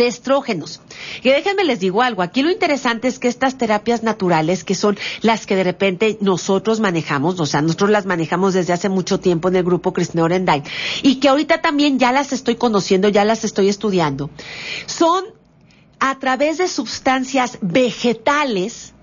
de 0.00 0.08
estrógenos. 0.08 0.80
Y 1.22 1.28
déjenme 1.28 1.64
les 1.64 1.78
digo 1.78 2.02
algo, 2.02 2.22
aquí 2.22 2.42
lo 2.42 2.50
interesante 2.50 3.06
es 3.06 3.18
que 3.18 3.28
estas 3.28 3.58
terapias 3.58 4.02
naturales, 4.02 4.64
que 4.64 4.74
son 4.74 4.98
las 5.20 5.46
que 5.46 5.56
de 5.56 5.64
repente 5.64 6.16
nosotros 6.20 6.80
manejamos, 6.80 7.38
o 7.38 7.46
sea, 7.46 7.60
nosotros 7.60 7.90
las 7.90 8.06
manejamos 8.06 8.54
desde 8.54 8.72
hace 8.72 8.88
mucho 8.88 9.20
tiempo 9.20 9.48
en 9.48 9.56
el 9.56 9.62
grupo 9.62 9.92
Cristina 9.92 10.24
Orendain, 10.24 10.64
y 11.02 11.16
que 11.16 11.28
ahorita 11.28 11.60
también 11.60 11.98
ya 11.98 12.12
las 12.12 12.32
estoy 12.32 12.56
conociendo, 12.56 13.08
ya 13.08 13.24
las 13.26 13.44
estoy 13.44 13.68
estudiando, 13.68 14.30
son 14.86 15.24
a 15.98 16.18
través 16.18 16.56
de 16.56 16.68
sustancias 16.68 17.58
vegetales, 17.60 18.94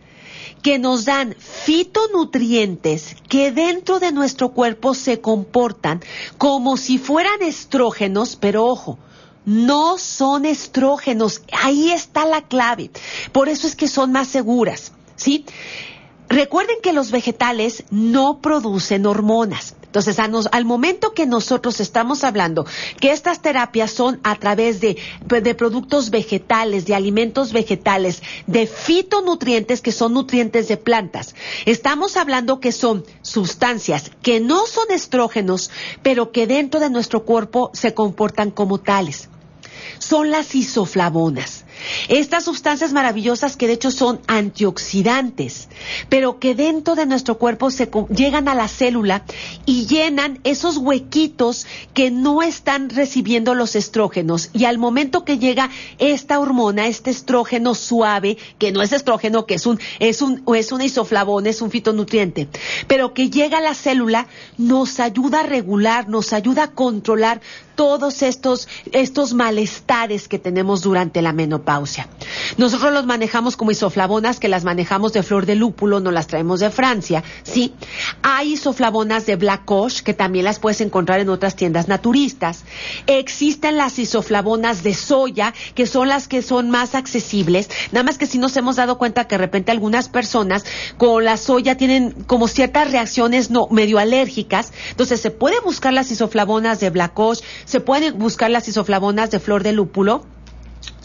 que 0.63 0.79
nos 0.79 1.05
dan 1.05 1.35
fitonutrientes 1.37 3.15
que 3.29 3.51
dentro 3.51 3.99
de 3.99 4.11
nuestro 4.11 4.49
cuerpo 4.49 4.95
se 4.95 5.21
comportan 5.21 6.01
como 6.39 6.75
si 6.75 6.97
fueran 6.97 7.41
estrógenos, 7.43 8.35
pero 8.35 8.65
ojo, 8.65 8.97
no 9.47 9.97
son 9.97 10.45
estrógenos. 10.45 11.41
Ahí 11.63 11.91
está 11.91 12.25
la 12.25 12.41
clave. 12.41 12.91
Por 13.31 13.47
eso 13.47 13.65
es 13.65 13.75
que 13.75 13.87
son 13.87 14.11
más 14.11 14.27
seguras, 14.27 14.91
¿sí? 15.15 15.45
Recuerden 16.29 16.75
que 16.83 16.91
los 16.91 17.11
vegetales 17.11 17.85
no 17.89 18.41
producen 18.41 19.05
hormonas. 19.05 19.75
Entonces, 19.83 20.19
al 20.19 20.65
momento 20.65 21.13
que 21.13 21.25
nosotros 21.25 21.79
estamos 21.79 22.25
hablando 22.25 22.65
que 22.99 23.11
estas 23.11 23.41
terapias 23.41 23.89
son 23.89 24.19
a 24.23 24.35
través 24.35 24.81
de, 24.81 24.97
de, 25.25 25.55
productos 25.55 26.09
vegetales, 26.09 26.85
de 26.85 26.93
alimentos 26.93 27.53
vegetales, 27.53 28.21
de 28.45 28.67
fitonutrientes 28.67 29.81
que 29.81 29.93
son 29.93 30.13
nutrientes 30.13 30.67
de 30.67 30.75
plantas, 30.75 31.33
estamos 31.65 32.17
hablando 32.17 32.59
que 32.59 32.73
son 32.73 33.05
sustancias 33.21 34.11
que 34.21 34.41
no 34.41 34.67
son 34.67 34.91
estrógenos, 34.91 35.71
pero 36.03 36.33
que 36.33 36.45
dentro 36.45 36.81
de 36.81 36.89
nuestro 36.89 37.23
cuerpo 37.23 37.71
se 37.73 37.93
comportan 37.93 38.51
como 38.51 38.79
tales 38.79 39.29
son 39.99 40.31
las 40.31 40.55
isoflavonas. 40.55 41.65
Estas 42.07 42.45
sustancias 42.45 42.91
maravillosas 42.93 43.55
que 43.55 43.67
de 43.67 43.73
hecho 43.73 43.91
son 43.91 44.19
antioxidantes, 44.27 45.69
pero 46.09 46.39
que 46.39 46.55
dentro 46.55 46.95
de 46.95 47.05
nuestro 47.05 47.37
cuerpo 47.37 47.69
se 47.69 47.89
llegan 48.09 48.47
a 48.47 48.55
la 48.55 48.67
célula 48.67 49.23
y 49.65 49.85
llenan 49.85 50.39
esos 50.43 50.77
huequitos 50.77 51.67
que 51.93 52.09
no 52.09 52.41
están 52.41 52.89
recibiendo 52.89 53.53
los 53.53 53.75
estrógenos. 53.75 54.49
Y 54.53 54.65
al 54.65 54.77
momento 54.77 55.23
que 55.23 55.37
llega 55.37 55.69
esta 55.99 56.39
hormona, 56.39 56.87
este 56.87 57.11
estrógeno 57.11 57.75
suave, 57.75 58.37
que 58.57 58.71
no 58.71 58.81
es 58.81 58.91
estrógeno, 58.91 59.45
que 59.45 59.55
es 59.55 59.65
un, 59.65 59.79
es 59.99 60.21
un, 60.21 60.43
es 60.55 60.71
es 61.47 61.61
un 61.61 61.71
fitonutriente, 61.71 62.47
pero 62.87 63.13
que 63.13 63.29
llega 63.29 63.59
a 63.59 63.61
la 63.61 63.73
célula, 63.73 64.27
nos 64.57 64.99
ayuda 64.99 65.41
a 65.41 65.43
regular, 65.43 66.09
nos 66.09 66.33
ayuda 66.33 66.63
a 66.63 66.71
controlar 66.71 67.41
todos 67.77 68.23
estos, 68.23 68.67
estos 68.91 69.33
malestares 69.33 70.27
que 70.27 70.39
tenemos 70.39 70.81
durante 70.81 71.21
la 71.21 71.31
menopausia. 71.31 72.09
Nosotros 72.57 72.91
los 72.91 73.05
manejamos 73.05 73.55
como 73.55 73.71
isoflavonas, 73.71 74.39
que 74.39 74.49
las 74.49 74.65
manejamos 74.65 75.13
de 75.13 75.23
flor 75.23 75.45
de 75.45 75.55
lúpulo, 75.55 75.99
no 75.99 76.11
las 76.11 76.27
traemos 76.27 76.59
de 76.59 76.71
Francia, 76.71 77.23
¿sí? 77.43 77.73
Hay 78.23 78.53
isoflavonas 78.53 79.25
de 79.27 79.35
Black 79.35 79.67
que 80.03 80.13
también 80.13 80.45
las 80.45 80.59
puedes 80.59 80.81
encontrar 80.81 81.19
en 81.19 81.29
otras 81.29 81.55
tiendas 81.55 81.87
naturistas. 81.87 82.63
Existen 83.05 83.75
las 83.75 83.99
isoflavonas 83.99 84.81
de 84.81 84.93
soya, 84.93 85.53
que 85.75 85.85
son 85.85 86.07
las 86.07 86.27
que 86.27 86.41
son 86.41 86.69
más 86.69 86.95
accesibles. 86.95 87.69
Nada 87.91 88.03
más 88.03 88.17
que 88.17 88.25
si 88.25 88.39
nos 88.39 88.55
hemos 88.57 88.77
dado 88.77 88.97
cuenta 88.97 89.25
que 89.25 89.35
de 89.35 89.39
repente 89.39 89.71
algunas 89.71 90.09
personas 90.09 90.63
con 90.97 91.25
la 91.25 91.37
soya 91.37 91.75
tienen 91.75 92.11
como 92.25 92.47
ciertas 92.47 92.91
reacciones 92.91 93.51
no 93.51 93.67
medio 93.69 93.99
alérgicas. 93.99 94.71
Entonces 94.89 95.21
se 95.21 95.31
puede 95.31 95.59
buscar 95.59 95.93
las 95.93 96.09
isoflavonas 96.09 96.79
de 96.79 96.89
Black 96.89 97.13
se 97.67 97.81
pueden 97.81 98.17
buscar 98.17 98.49
las 98.49 98.67
isoflavonas 98.69 99.29
de 99.29 99.41
flor 99.41 99.61
de 99.61 99.73
lúpulo 99.73 100.25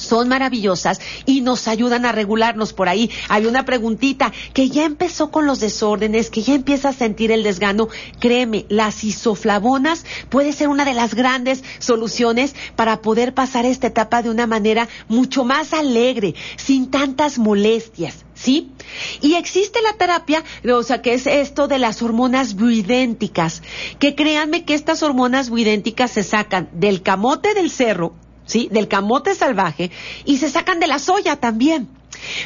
son 0.03 0.29
maravillosas 0.29 1.01
y 1.27 1.41
nos 1.41 1.69
ayudan 1.69 2.05
a 2.05 2.13
regularnos 2.13 2.73
por 2.73 2.89
ahí. 2.89 3.11
Hay 3.29 3.47
una 3.47 3.65
preguntita 3.65 4.33
que 4.53 4.69
ya 4.69 4.85
empezó 4.85 5.31
con 5.31 5.47
los 5.47 5.61
desórdenes, 5.61 6.31
que 6.31 6.43
ya 6.43 6.55
empieza 6.55 6.91
a 6.91 6.93
sentir 6.93 7.31
el 7.33 7.43
desgano. 7.43 7.89
Créeme, 8.19 8.67
las 8.69 9.05
isoflavonas 9.05 10.05
puede 10.29 10.53
ser 10.53 10.69
una 10.69 10.85
de 10.85 10.95
las 10.95 11.15
grandes 11.15 11.63
soluciones 11.79 12.55
para 12.77 13.01
poder 13.03 13.35
pasar 13.35 13.67
esta 13.67 13.89
etapa 13.89 14.23
de 14.23 14.31
una 14.31 14.47
manera 14.47 14.89
mucho 15.09 15.45
más 15.45 15.73
alegre, 15.73 16.35
sin 16.57 16.91
tantas 16.91 17.39
molestias. 17.39 18.25
¿sí? 18.35 18.73
Y 19.21 19.35
existe 19.35 19.81
la 19.83 19.95
terapia, 19.95 20.43
o 20.73 20.83
sea, 20.83 21.03
que 21.03 21.15
es 21.15 21.27
esto 21.27 21.69
de 21.69 21.79
las 21.79 22.03
hormonas 22.03 22.57
bioidénticas, 22.57 23.63
que 23.99 24.15
créanme 24.15 24.65
que 24.65 24.75
estas 24.75 25.03
hormonas 25.03 25.51
bioidénticas 25.51 26.11
se 26.11 26.23
sacan 26.23 26.69
del 26.73 27.03
camote 27.03 27.55
del 27.55 27.71
cerro, 27.71 28.15
¿sí? 28.47 28.69
Del 28.71 28.89
camote 28.89 29.35
salvaje 29.35 29.91
y 30.25 30.39
se 30.39 30.51
sacan 30.51 30.81
de 30.81 30.87
la 30.87 30.99
soya 30.99 31.37
también. 31.37 31.89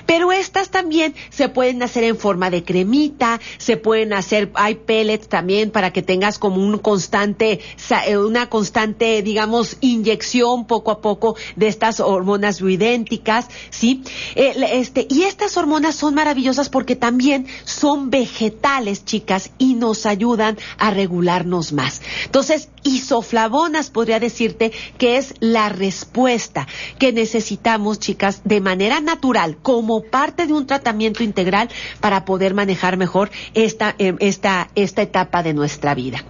Pero 0.06 0.32
estas 0.32 0.70
también 0.70 1.14
se 1.30 1.48
pueden 1.48 1.82
hacer 1.82 2.04
en 2.04 2.16
forma 2.16 2.50
de 2.50 2.64
cremita, 2.64 3.40
se 3.58 3.76
pueden 3.76 4.12
hacer, 4.12 4.50
hay 4.54 4.76
pellets 4.76 5.28
también 5.28 5.70
para 5.70 5.92
que 5.92 6.02
tengas 6.02 6.38
como 6.38 6.62
un 6.62 6.78
constante, 6.78 7.60
eh, 8.06 8.16
una 8.18 8.48
constante, 8.48 9.22
digamos, 9.22 9.76
inyección 9.80 10.66
poco 10.66 10.90
a 10.90 11.00
poco 11.00 11.36
de 11.56 11.68
estas 11.68 12.00
hormonas 12.00 12.60
bioidénticas, 12.60 13.48
¿sí? 13.70 14.02
Eh, 14.34 14.54
este, 14.72 15.06
y 15.08 15.22
estas 15.22 15.56
hormonas 15.56 15.94
son 15.94 16.14
maravillosas 16.14 16.68
porque 16.68 16.96
también 16.96 17.46
son 17.64 18.10
vegetales, 18.10 19.04
chicas, 19.04 19.50
y 19.58 19.74
nos 19.74 20.06
ayudan 20.06 20.58
a 20.78 20.90
regularnos 20.90 21.72
más. 21.72 22.02
Entonces, 22.24 22.68
isoflavonas 22.82 23.90
podría 23.90 24.20
decirte 24.20 24.72
que 24.98 25.16
es 25.16 25.34
la 25.40 25.68
respuesta 25.68 26.66
que 26.98 27.12
necesitamos, 27.12 27.98
chicas, 27.98 28.42
de 28.44 28.60
manera 28.60 29.00
natural 29.00 29.56
como 29.66 30.00
parte 30.00 30.46
de 30.46 30.52
un 30.52 30.64
tratamiento 30.64 31.24
integral 31.24 31.68
para 31.98 32.24
poder 32.24 32.54
manejar 32.54 32.96
mejor 32.96 33.32
esta, 33.52 33.96
eh, 33.98 34.14
esta, 34.20 34.70
esta 34.76 35.02
etapa 35.02 35.42
de 35.42 35.54
nuestra 35.54 35.92
vida. 35.96 36.22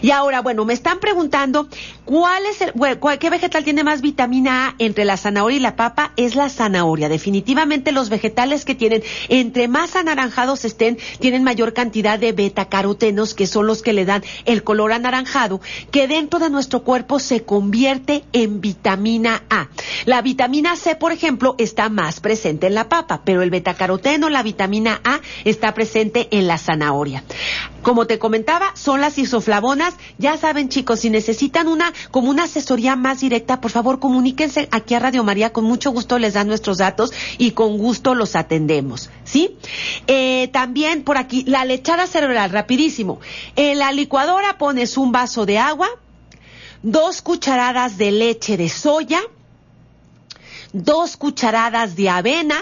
Y 0.00 0.10
ahora, 0.10 0.40
bueno, 0.40 0.64
me 0.64 0.72
están 0.72 0.98
preguntando 0.98 1.68
cuál 2.06 2.44
es 2.46 2.64
qué 3.20 3.28
vegetal 3.28 3.62
tiene 3.62 3.84
más 3.84 4.00
vitamina 4.00 4.68
A 4.68 4.74
entre 4.78 5.04
la 5.04 5.18
zanahoria 5.18 5.58
y 5.58 5.60
la 5.60 5.76
papa. 5.76 6.12
Es 6.16 6.34
la 6.34 6.48
zanahoria. 6.48 7.10
Definitivamente 7.10 7.92
los 7.92 8.08
vegetales 8.08 8.64
que 8.64 8.74
tienen, 8.74 9.02
entre 9.28 9.68
más 9.68 9.94
anaranjados 9.94 10.64
estén, 10.64 10.96
tienen 11.20 11.44
mayor 11.44 11.74
cantidad 11.74 12.18
de 12.18 12.32
betacarotenos, 12.32 13.34
que 13.34 13.46
son 13.46 13.66
los 13.66 13.82
que 13.82 13.92
le 13.92 14.06
dan 14.06 14.24
el 14.46 14.64
color 14.64 14.92
anaranjado, 14.92 15.60
que 15.90 16.08
dentro 16.08 16.38
de 16.38 16.48
nuestro 16.48 16.84
cuerpo 16.84 17.18
se 17.18 17.44
convierte 17.44 18.24
en 18.32 18.62
vitamina 18.62 19.42
A. 19.50 19.68
La 20.06 20.22
vitamina 20.22 20.74
C, 20.76 20.96
por 20.96 21.12
ejemplo, 21.12 21.54
está 21.58 21.90
más 21.90 22.20
presente 22.20 22.68
en 22.68 22.77
la 22.77 22.77
papa, 22.84 23.22
pero 23.24 23.42
el 23.42 23.50
betacaroteno, 23.50 24.28
la 24.28 24.42
vitamina 24.42 25.00
A, 25.04 25.20
está 25.44 25.74
presente 25.74 26.28
en 26.30 26.46
la 26.46 26.58
zanahoria. 26.58 27.24
Como 27.82 28.06
te 28.06 28.18
comentaba, 28.18 28.72
son 28.74 29.00
las 29.00 29.18
isoflavonas. 29.18 29.94
Ya 30.18 30.36
saben, 30.36 30.68
chicos, 30.68 31.00
si 31.00 31.10
necesitan 31.10 31.68
una, 31.68 31.92
como 32.10 32.28
una 32.30 32.44
asesoría 32.44 32.96
más 32.96 33.20
directa, 33.20 33.60
por 33.60 33.70
favor, 33.70 33.98
comuníquense 33.98 34.68
aquí 34.70 34.94
a 34.94 34.98
Radio 34.98 35.24
María. 35.24 35.52
Con 35.52 35.64
mucho 35.64 35.90
gusto 35.90 36.18
les 36.18 36.34
dan 36.34 36.48
nuestros 36.48 36.78
datos 36.78 37.12
y 37.38 37.52
con 37.52 37.78
gusto 37.78 38.14
los 38.14 38.36
atendemos. 38.36 39.10
¿Sí? 39.24 39.56
Eh, 40.06 40.48
también 40.52 41.02
por 41.02 41.16
aquí, 41.16 41.44
la 41.46 41.64
lechada 41.64 42.06
cerebral, 42.06 42.50
rapidísimo. 42.50 43.20
En 43.56 43.78
la 43.78 43.92
licuadora 43.92 44.58
pones 44.58 44.98
un 44.98 45.12
vaso 45.12 45.46
de 45.46 45.58
agua, 45.58 45.88
dos 46.82 47.22
cucharadas 47.22 47.96
de 47.96 48.10
leche 48.10 48.56
de 48.56 48.68
soya, 48.68 49.20
dos 50.72 51.16
cucharadas 51.16 51.96
de 51.96 52.08
avena, 52.08 52.58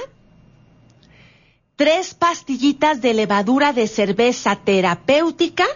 tres 1.76 2.14
pastillitas 2.14 3.00
de 3.00 3.14
levadura 3.14 3.72
de 3.72 3.86
cerveza 3.86 4.56
terapéutica 4.56 5.66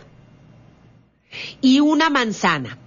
y 1.61 1.81
una 1.81 2.11
manzana. 2.11 2.79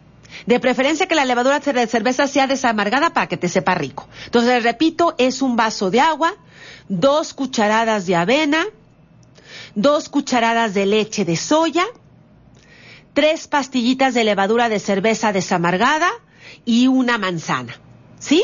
De 0.46 0.60
preferencia 0.60 1.08
que 1.08 1.16
la 1.16 1.26
levadura 1.26 1.60
de 1.60 1.88
cerveza 1.88 2.28
sea 2.28 2.48
desamargada 2.48 3.14
para 3.14 3.28
que 3.28 3.38
te 3.38 3.48
sepa 3.48 3.76
rico. 3.76 4.10
Entonces, 4.26 4.64
repito, 4.64 5.16
es 5.18 5.42
un 5.42 5.56
vaso 5.56 5.92
de 5.92 6.00
agua, 6.00 6.34
dos 6.90 7.34
cucharadas 7.34 8.08
de 8.08 8.16
avena, 8.16 8.66
dos 9.76 10.10
cucharadas 10.10 10.74
de 10.74 10.86
leche 10.86 11.24
de 11.24 11.38
soya, 11.38 11.86
tres 13.14 13.48
pastillitas 13.48 14.16
de 14.16 14.24
levadura 14.24 14.70
de 14.70 14.80
cerveza 14.80 15.32
desamargada 15.32 16.10
y 16.66 16.88
una 16.88 17.18
manzana. 17.18 17.80
¿Sí? 18.20 18.44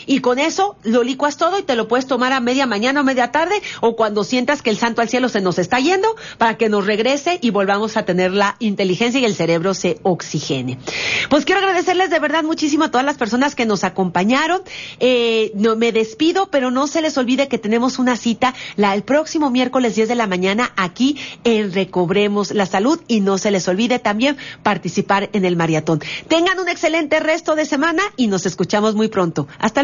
y 0.11 0.19
con 0.19 0.39
eso 0.39 0.75
lo 0.83 1.03
licuas 1.03 1.37
todo 1.37 1.57
y 1.57 1.63
te 1.63 1.77
lo 1.77 1.87
puedes 1.87 2.05
tomar 2.05 2.33
a 2.33 2.41
media 2.41 2.65
mañana 2.65 2.99
o 2.99 3.03
media 3.05 3.31
tarde 3.31 3.55
o 3.79 3.95
cuando 3.95 4.25
sientas 4.25 4.61
que 4.61 4.69
el 4.69 4.75
santo 4.75 5.01
al 5.01 5.07
cielo 5.07 5.29
se 5.29 5.39
nos 5.39 5.57
está 5.57 5.79
yendo 5.79 6.17
para 6.37 6.57
que 6.57 6.67
nos 6.67 6.85
regrese 6.85 7.39
y 7.41 7.51
volvamos 7.51 7.95
a 7.95 8.03
tener 8.03 8.33
la 8.33 8.57
inteligencia 8.59 9.21
y 9.21 9.25
el 9.25 9.35
cerebro 9.35 9.73
se 9.73 9.99
oxigene. 10.03 10.79
Pues 11.29 11.45
quiero 11.45 11.61
agradecerles 11.61 12.09
de 12.09 12.19
verdad 12.19 12.43
muchísimo 12.43 12.83
a 12.83 12.91
todas 12.91 13.05
las 13.05 13.15
personas 13.15 13.55
que 13.55 13.65
nos 13.65 13.85
acompañaron. 13.85 14.61
Eh, 14.99 15.53
no, 15.55 15.77
me 15.77 15.93
despido, 15.93 16.49
pero 16.51 16.71
no 16.71 16.87
se 16.87 17.01
les 17.01 17.17
olvide 17.17 17.47
que 17.47 17.57
tenemos 17.57 17.97
una 17.97 18.17
cita 18.17 18.53
el 18.75 19.03
próximo 19.03 19.49
miércoles 19.49 19.95
10 19.95 20.09
de 20.09 20.15
la 20.15 20.27
mañana 20.27 20.73
aquí 20.75 21.17
en 21.45 21.71
Recobremos 21.71 22.51
la 22.51 22.65
Salud 22.65 22.99
y 23.07 23.21
no 23.21 23.37
se 23.37 23.49
les 23.49 23.65
olvide 23.69 23.99
también 23.99 24.35
participar 24.61 25.29
en 25.31 25.45
el 25.45 25.55
maratón. 25.55 26.01
Tengan 26.27 26.59
un 26.59 26.67
excelente 26.67 27.21
resto 27.21 27.55
de 27.55 27.65
semana 27.65 28.03
y 28.17 28.27
nos 28.27 28.45
escuchamos 28.45 28.93
muy 28.93 29.07
pronto. 29.07 29.47
Hasta 29.57 29.83